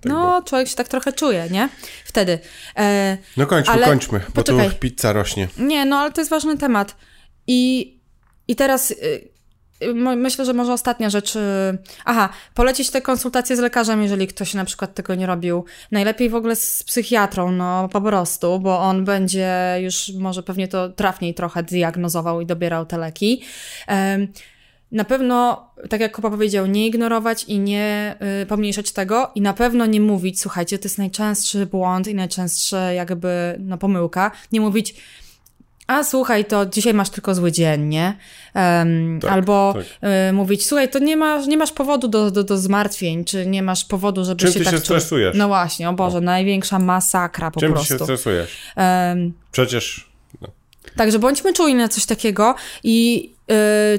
No, 0.04 0.42
człowiek 0.42 0.68
się 0.68 0.74
tak 0.74 0.88
trochę 0.88 1.12
czuje, 1.12 1.48
nie? 1.50 1.68
Wtedy. 2.04 2.38
E, 2.76 3.18
no 3.36 3.46
kończmy, 3.46 3.74
ale... 3.74 3.86
kończmy, 3.86 4.20
bo 4.28 4.32
Poczekaj. 4.32 4.70
tu 4.70 4.76
pizza 4.76 5.12
rośnie. 5.12 5.48
Nie, 5.58 5.84
no 5.84 5.96
ale 5.96 6.12
to 6.12 6.20
jest 6.20 6.30
ważny 6.30 6.58
temat. 6.58 6.96
I, 7.46 7.92
i 8.48 8.56
teraz 8.56 8.90
y, 8.90 8.94
y, 9.82 9.94
myślę, 9.94 10.44
że 10.44 10.52
może 10.52 10.72
ostatnia 10.72 11.10
rzecz. 11.10 11.36
Y, 11.36 11.78
aha, 12.04 12.28
polecić 12.54 12.90
te 12.90 13.00
konsultacje 13.02 13.56
z 13.56 13.58
lekarzem, 13.58 14.02
jeżeli 14.02 14.26
ktoś 14.26 14.54
na 14.54 14.64
przykład 14.64 14.94
tego 14.94 15.14
nie 15.14 15.26
robił. 15.26 15.64
Najlepiej 15.90 16.30
w 16.30 16.34
ogóle 16.34 16.56
z 16.56 16.82
psychiatrą, 16.82 17.52
no 17.52 17.88
po 17.88 18.00
prostu, 18.00 18.60
bo 18.60 18.80
on 18.80 19.04
będzie 19.04 19.76
już 19.80 20.12
może 20.18 20.42
pewnie 20.42 20.68
to 20.68 20.88
trafniej 20.88 21.34
trochę 21.34 21.62
diagnozował 21.62 22.40
i 22.40 22.46
dobierał 22.46 22.86
te 22.86 22.98
leki. 22.98 23.42
Na 24.92 25.04
pewno, 25.04 25.68
tak 25.88 26.00
jak 26.00 26.12
Kuba 26.12 26.30
powiedział, 26.30 26.66
nie 26.66 26.86
ignorować 26.86 27.44
i 27.44 27.58
nie 27.58 28.16
y, 28.42 28.46
pomniejszać 28.46 28.92
tego 28.92 29.30
i 29.34 29.40
na 29.40 29.52
pewno 29.52 29.86
nie 29.86 30.00
mówić, 30.00 30.40
słuchajcie, 30.40 30.78
to 30.78 30.84
jest 30.84 30.98
najczęstszy 30.98 31.66
błąd 31.66 32.08
i 32.08 32.14
najczęstsza 32.14 32.92
jakby 32.92 33.56
no, 33.58 33.78
pomyłka, 33.78 34.30
nie 34.52 34.60
mówić, 34.60 34.94
a 35.86 36.04
słuchaj, 36.04 36.44
to 36.44 36.66
dzisiaj 36.66 36.94
masz 36.94 37.10
tylko 37.10 37.34
zły 37.34 37.52
dzień, 37.52 37.82
nie? 37.82 38.16
Um, 38.54 39.20
tak, 39.20 39.32
albo 39.32 39.74
tak. 39.74 40.10
Y, 40.28 40.32
mówić, 40.32 40.66
słuchaj, 40.66 40.90
to 40.90 40.98
nie 40.98 41.16
masz, 41.16 41.46
nie 41.46 41.56
masz 41.56 41.72
powodu 41.72 42.08
do, 42.08 42.30
do, 42.30 42.44
do 42.44 42.58
zmartwień, 42.58 43.24
czy 43.24 43.46
nie 43.46 43.62
masz 43.62 43.84
powodu, 43.84 44.24
żeby 44.24 44.40
Czym 44.40 44.52
się 44.52 44.58
ty 44.58 44.64
tak... 44.64 44.74
się 44.74 44.80
stresujesz? 44.80 45.36
No 45.36 45.48
właśnie, 45.48 45.88
o 45.88 45.92
Boże, 45.92 46.20
największa 46.20 46.78
masakra 46.78 47.50
po 47.50 47.60
Czym 47.60 47.72
prostu. 47.72 47.88
Czym 47.88 47.98
ty 47.98 48.00
się 48.00 48.04
stresujesz? 48.04 48.58
Um, 48.76 49.32
Przecież... 49.52 50.10
No. 50.40 50.48
Także 50.96 51.18
bądźmy 51.18 51.52
czujni 51.52 51.78
na 51.78 51.88
coś 51.88 52.06
takiego 52.06 52.54
i 52.84 53.30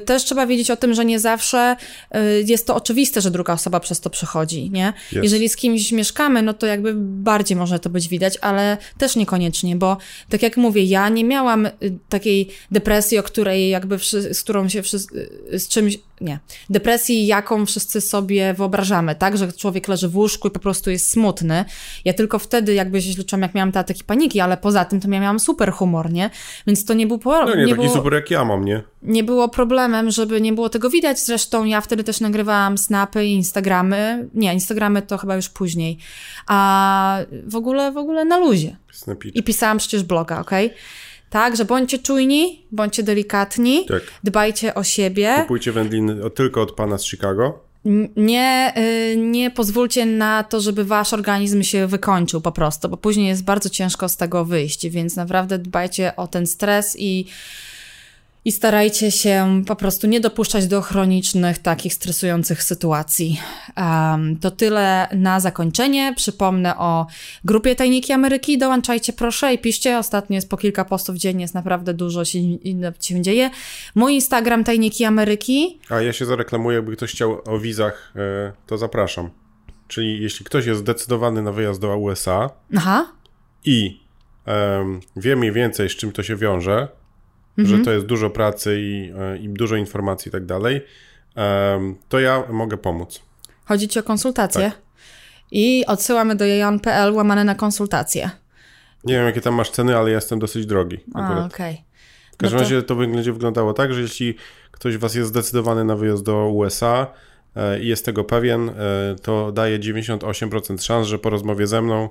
też 0.04 0.24
trzeba 0.24 0.46
wiedzieć 0.46 0.70
o 0.70 0.76
tym, 0.76 0.94
że 0.94 1.04
nie 1.04 1.20
zawsze 1.20 1.76
yy, 2.14 2.20
jest 2.46 2.66
to 2.66 2.74
oczywiste, 2.74 3.20
że 3.20 3.30
druga 3.30 3.52
osoba 3.52 3.80
przez 3.80 4.00
to 4.00 4.10
przechodzi, 4.10 4.70
nie? 4.70 4.92
Yes. 5.12 5.18
Jeżeli 5.22 5.48
z 5.48 5.56
kimś 5.56 5.92
mieszkamy, 5.92 6.42
no 6.42 6.54
to 6.54 6.66
jakby 6.66 6.94
bardziej 6.96 7.56
może 7.56 7.78
to 7.78 7.90
być 7.90 8.08
widać, 8.08 8.38
ale 8.40 8.76
też 8.98 9.16
niekoniecznie, 9.16 9.76
bo 9.76 9.96
tak 10.28 10.42
jak 10.42 10.56
mówię, 10.56 10.84
ja 10.84 11.08
nie 11.08 11.24
miałam 11.24 11.66
y, 11.66 11.72
takiej 12.08 12.48
depresji, 12.70 13.18
o 13.18 13.22
której 13.22 13.68
jakby, 13.68 13.98
z 14.30 14.42
którą 14.42 14.68
się, 14.68 14.78
y, 15.52 15.58
z 15.58 15.68
czymś, 15.68 15.98
nie, 16.20 16.38
depresji, 16.70 17.26
jaką 17.26 17.66
wszyscy 17.66 18.00
sobie 18.00 18.54
wyobrażamy, 18.54 19.14
tak? 19.14 19.38
Że 19.38 19.52
człowiek 19.52 19.88
leży 19.88 20.08
w 20.08 20.16
łóżku 20.16 20.48
i 20.48 20.50
po 20.50 20.60
prostu 20.60 20.90
jest 20.90 21.10
smutny. 21.10 21.64
Ja 22.04 22.12
tylko 22.12 22.38
wtedy 22.38 22.74
jakby 22.74 23.02
się 23.02 23.18
liczyłam, 23.18 23.42
jak 23.42 23.54
miałam 23.54 23.72
te 23.72 23.78
ataki 23.78 24.04
paniki, 24.04 24.40
ale 24.40 24.56
poza 24.56 24.84
tym 24.84 25.00
to 25.00 25.08
ja 25.08 25.20
miałam 25.20 25.40
super 25.40 25.72
humor, 25.72 26.12
nie? 26.12 26.30
Więc 26.66 26.84
to 26.84 26.94
nie 26.94 27.06
był... 27.06 27.18
Po, 27.18 27.44
no 27.44 27.54
nie, 27.54 27.64
nie 27.64 27.68
taki 27.68 27.82
było, 27.86 27.94
super 27.96 28.12
jak 28.12 28.30
ja 28.30 28.44
mam, 28.44 28.64
nie? 28.64 28.82
Nie 29.02 29.24
było 29.24 29.48
problemem, 29.48 30.10
żeby 30.10 30.40
nie 30.40 30.52
było 30.52 30.68
tego 30.68 30.90
widać. 30.90 31.20
Zresztą 31.20 31.64
ja 31.64 31.80
wtedy 31.80 32.04
też 32.04 32.20
nagrywałam 32.20 32.78
snapy 32.78 33.26
i 33.26 33.32
Instagramy. 33.32 34.28
Nie, 34.34 34.54
Instagramy 34.54 35.02
to 35.02 35.18
chyba 35.18 35.36
już 35.36 35.48
później. 35.48 35.98
A 36.46 37.18
w 37.46 37.56
ogóle, 37.56 37.92
w 37.92 37.96
ogóle 37.96 38.24
na 38.24 38.38
luzie. 38.38 38.76
I 39.34 39.42
pisałam 39.42 39.78
przecież 39.78 40.02
bloga, 40.02 40.40
ok? 40.40 40.50
Tak, 41.30 41.56
że 41.56 41.64
bądźcie 41.64 41.98
czujni, 41.98 42.66
bądźcie 42.72 43.02
delikatni, 43.02 43.86
tak. 43.86 44.02
dbajcie 44.24 44.74
o 44.74 44.84
siebie. 44.84 45.34
Kupujcie 45.42 45.72
wędliny 45.72 46.30
tylko 46.30 46.62
od 46.62 46.72
pana 46.72 46.98
z 46.98 47.06
Chicago. 47.06 47.68
Nie, 48.16 48.74
y, 49.12 49.16
nie 49.16 49.50
pozwólcie 49.50 50.06
na 50.06 50.44
to, 50.44 50.60
żeby 50.60 50.84
wasz 50.84 51.12
organizm 51.12 51.62
się 51.62 51.86
wykończył 51.86 52.40
po 52.40 52.52
prostu, 52.52 52.88
bo 52.88 52.96
później 52.96 53.28
jest 53.28 53.44
bardzo 53.44 53.70
ciężko 53.70 54.08
z 54.08 54.16
tego 54.16 54.44
wyjść, 54.44 54.88
więc 54.88 55.16
naprawdę 55.16 55.58
dbajcie 55.58 56.16
o 56.16 56.26
ten 56.26 56.46
stres 56.46 56.96
i 56.98 57.26
I 58.44 58.52
starajcie 58.52 59.10
się 59.10 59.62
po 59.66 59.76
prostu 59.76 60.06
nie 60.06 60.20
dopuszczać 60.20 60.66
do 60.66 60.82
chronicznych, 60.82 61.58
takich 61.58 61.94
stresujących 61.94 62.62
sytuacji. 62.62 63.40
Um, 63.76 64.36
to 64.36 64.50
tyle 64.50 65.08
na 65.12 65.40
zakończenie. 65.40 66.14
Przypomnę 66.16 66.78
o 66.78 67.06
grupie 67.44 67.74
Tajniki 67.74 68.12
Ameryki. 68.12 68.58
Dołączajcie 68.58 69.12
proszę 69.12 69.54
i 69.54 69.58
piszcie. 69.58 69.98
Ostatnio 69.98 70.34
jest 70.34 70.50
po 70.50 70.56
kilka 70.56 70.84
postów 70.84 71.16
dziennie, 71.16 71.42
jest 71.42 71.54
naprawdę 71.54 71.94
dużo 71.94 72.24
się, 72.24 72.38
się 73.00 73.22
dzieje. 73.22 73.50
Mój 73.94 74.14
Instagram 74.14 74.64
Tajniki 74.64 75.04
Ameryki. 75.04 75.80
A 75.88 76.00
ja 76.00 76.12
się 76.12 76.26
zareklamuję, 76.26 76.76
jakby 76.76 76.96
ktoś 76.96 77.12
chciał 77.12 77.40
o 77.46 77.58
wizach, 77.58 78.12
e, 78.16 78.52
to 78.66 78.78
zapraszam. 78.78 79.30
Czyli 79.88 80.22
jeśli 80.22 80.44
ktoś 80.46 80.66
jest 80.66 80.80
zdecydowany 80.80 81.42
na 81.42 81.52
wyjazd 81.52 81.80
do 81.80 81.96
USA 81.96 82.50
Aha. 82.76 83.12
i 83.64 84.00
um, 84.46 85.00
wie 85.16 85.36
mniej 85.36 85.52
więcej, 85.52 85.88
z 85.88 85.96
czym 85.96 86.12
to 86.12 86.22
się 86.22 86.36
wiąże, 86.36 86.88
mhm. 87.58 87.78
że 87.78 87.84
to 87.84 87.90
jest 87.90 88.06
dużo 88.06 88.30
pracy 88.30 88.80
i, 88.80 89.12
e, 89.18 89.38
i 89.38 89.48
dużo 89.48 89.76
informacji 89.76 90.28
i 90.28 90.32
tak 90.32 90.46
dalej, 90.46 90.80
to 92.08 92.20
ja 92.20 92.44
mogę 92.50 92.76
pomóc. 92.76 93.22
Chodzi 93.64 93.88
ci 93.88 93.98
o 93.98 94.02
konsultację? 94.02 94.62
Tak. 94.62 94.80
I 95.50 95.86
odsyłamy 95.86 96.36
do 96.36 96.46
jajon.pl 96.46 97.14
łamane 97.14 97.44
na 97.44 97.54
konsultacje. 97.54 98.30
Nie 99.04 99.14
wiem, 99.14 99.26
jakie 99.26 99.40
tam 99.40 99.54
masz 99.54 99.70
ceny, 99.70 99.96
ale 99.96 100.10
ja 100.10 100.16
jestem 100.16 100.38
dosyć 100.38 100.66
drogi. 100.66 100.98
A, 101.14 101.32
okej. 101.32 101.46
Okay. 101.46 101.76
W 102.32 102.36
każdym 102.36 102.58
no 102.58 102.64
to... 102.64 102.74
razie 102.74 102.82
to 102.82 102.94
będzie 102.94 103.32
wyglądało 103.32 103.72
tak, 103.72 103.94
że 103.94 104.00
jeśli 104.00 104.34
ktoś 104.70 104.96
was 104.96 105.14
jest 105.14 105.28
zdecydowany 105.28 105.84
na 105.84 105.96
wyjazd 105.96 106.24
do 106.24 106.48
USA, 106.48 107.06
E, 107.58 107.80
i 107.80 107.86
jest 107.86 108.04
tego 108.04 108.24
pewien, 108.24 108.68
e, 108.68 108.72
to 109.22 109.52
daje 109.52 109.78
98% 109.78 110.82
szans, 110.82 111.06
że 111.06 111.18
po 111.18 111.30
rozmowie 111.30 111.66
ze 111.66 111.82
mną 111.82 112.08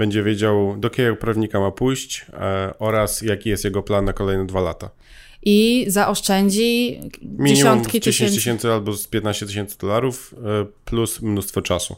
będzie 0.00 0.22
wiedział, 0.22 0.76
do 0.78 0.86
jakiego 0.86 1.16
prawnika 1.16 1.60
ma 1.60 1.70
pójść 1.70 2.26
e, 2.32 2.74
oraz 2.78 3.22
jaki 3.22 3.48
jest 3.48 3.64
jego 3.64 3.82
plan 3.82 4.04
na 4.04 4.12
kolejne 4.12 4.46
dwa 4.46 4.60
lata. 4.60 4.90
I 5.42 5.84
zaoszczędzi 5.88 7.00
Minimum 7.22 7.46
dziesiątki 7.46 8.00
10 8.00 8.34
tysięcy 8.34 8.72
albo 8.72 8.92
15 9.10 9.46
tysięcy 9.46 9.78
dolarów 9.78 10.34
plus 10.84 11.22
mnóstwo 11.22 11.62
czasu. 11.62 11.96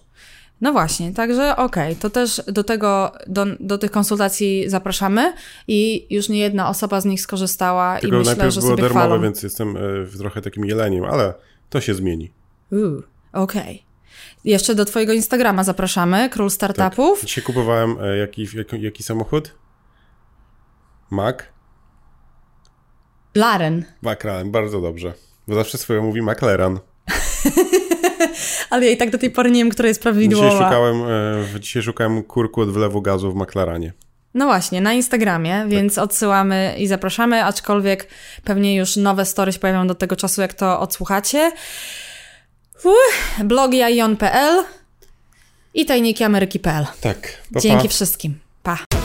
No 0.61 0.73
właśnie, 0.73 1.13
także 1.13 1.57
okej, 1.57 1.93
okay, 1.93 2.03
to 2.03 2.11
też 2.11 2.43
do 2.47 2.65
tego, 2.65 3.13
do, 3.27 3.47
do 3.61 3.79
tych 3.79 3.91
konsultacji 3.91 4.65
zapraszamy 4.67 5.33
i 5.69 6.07
już 6.11 6.29
nie 6.29 6.39
jedna 6.39 6.69
osoba 6.69 7.01
z 7.01 7.05
nich 7.05 7.21
skorzystała 7.21 7.99
Tylko 8.01 8.17
i 8.17 8.19
myślę, 8.19 8.35
najpierw 8.35 8.55
że 8.55 8.61
było 8.61 8.73
sobie 8.73 8.83
darmowe, 8.83 9.07
chwalą. 9.07 9.23
więc 9.23 9.43
jestem 9.43 9.77
w 10.05 10.19
trochę 10.19 10.43
takim 10.43 10.65
jeleniem, 10.65 11.05
ale 11.05 11.35
to 11.71 11.81
się 11.81 11.95
zmieni. 11.95 12.33
Okej. 12.73 13.03
Okay. 13.33 13.92
Jeszcze 14.45 14.75
do 14.75 14.85
Twojego 14.85 15.13
Instagrama 15.13 15.65
zapraszamy, 15.65 16.29
Król 16.31 16.51
Startupów. 16.51 17.21
Tak. 17.21 17.29
Dzisiaj 17.29 17.45
kupowałem 17.45 17.97
e, 18.03 18.17
jaki, 18.17 18.49
jaki, 18.55 18.83
jaki 18.83 19.03
samochód? 19.03 19.55
Mac? 21.11 21.37
Laren. 23.35 23.85
McLaren, 24.03 24.51
bardzo 24.51 24.81
dobrze. 24.81 25.13
Bo 25.49 25.55
zawsze 25.55 25.79
swoje 25.79 26.01
mówi 26.01 26.23
McLaren. 26.23 26.79
Ale 28.71 28.87
ja 28.87 28.93
i 28.93 28.97
tak 28.97 29.11
do 29.11 29.19
tej 29.19 29.31
pory 29.31 29.51
nie 29.51 29.61
wiem, 29.61 29.71
która 29.71 29.89
jest 29.89 30.03
prawidłowa. 30.03 30.49
Dzisiaj 30.49 30.65
szukałem, 30.65 31.03
e, 31.57 31.61
dzisiaj 31.61 31.83
szukałem 31.83 32.23
kurku 32.23 32.61
od 32.61 32.71
wlewu 32.71 33.03
gazu 33.03 33.33
w 33.33 33.37
McLarenie. 33.37 33.93
No 34.35 34.47
właśnie, 34.47 34.81
na 34.81 34.93
Instagramie, 34.93 35.51
tak. 35.51 35.69
więc 35.69 35.99
odsyłamy 35.99 36.75
i 36.79 36.87
zapraszamy, 36.87 37.45
aczkolwiek 37.45 38.09
pewnie 38.45 38.77
już 38.77 38.97
nowe 38.97 39.25
story 39.25 39.53
się 39.53 39.59
pojawią 39.59 39.87
do 39.87 39.95
tego 39.95 40.17
czasu, 40.17 40.41
jak 40.41 40.55
to 40.55 40.81
odsłuchacie. 40.81 41.53
Uh, 42.85 43.45
blogiaion.pl 43.45 44.65
i 45.75 45.87
tajnikiameryki.pl. 45.87 46.87
Tak. 47.01 47.43
Pa, 47.55 47.61
Dzięki 47.61 47.89
wszystkim. 47.89 48.39
Pa. 48.63 49.02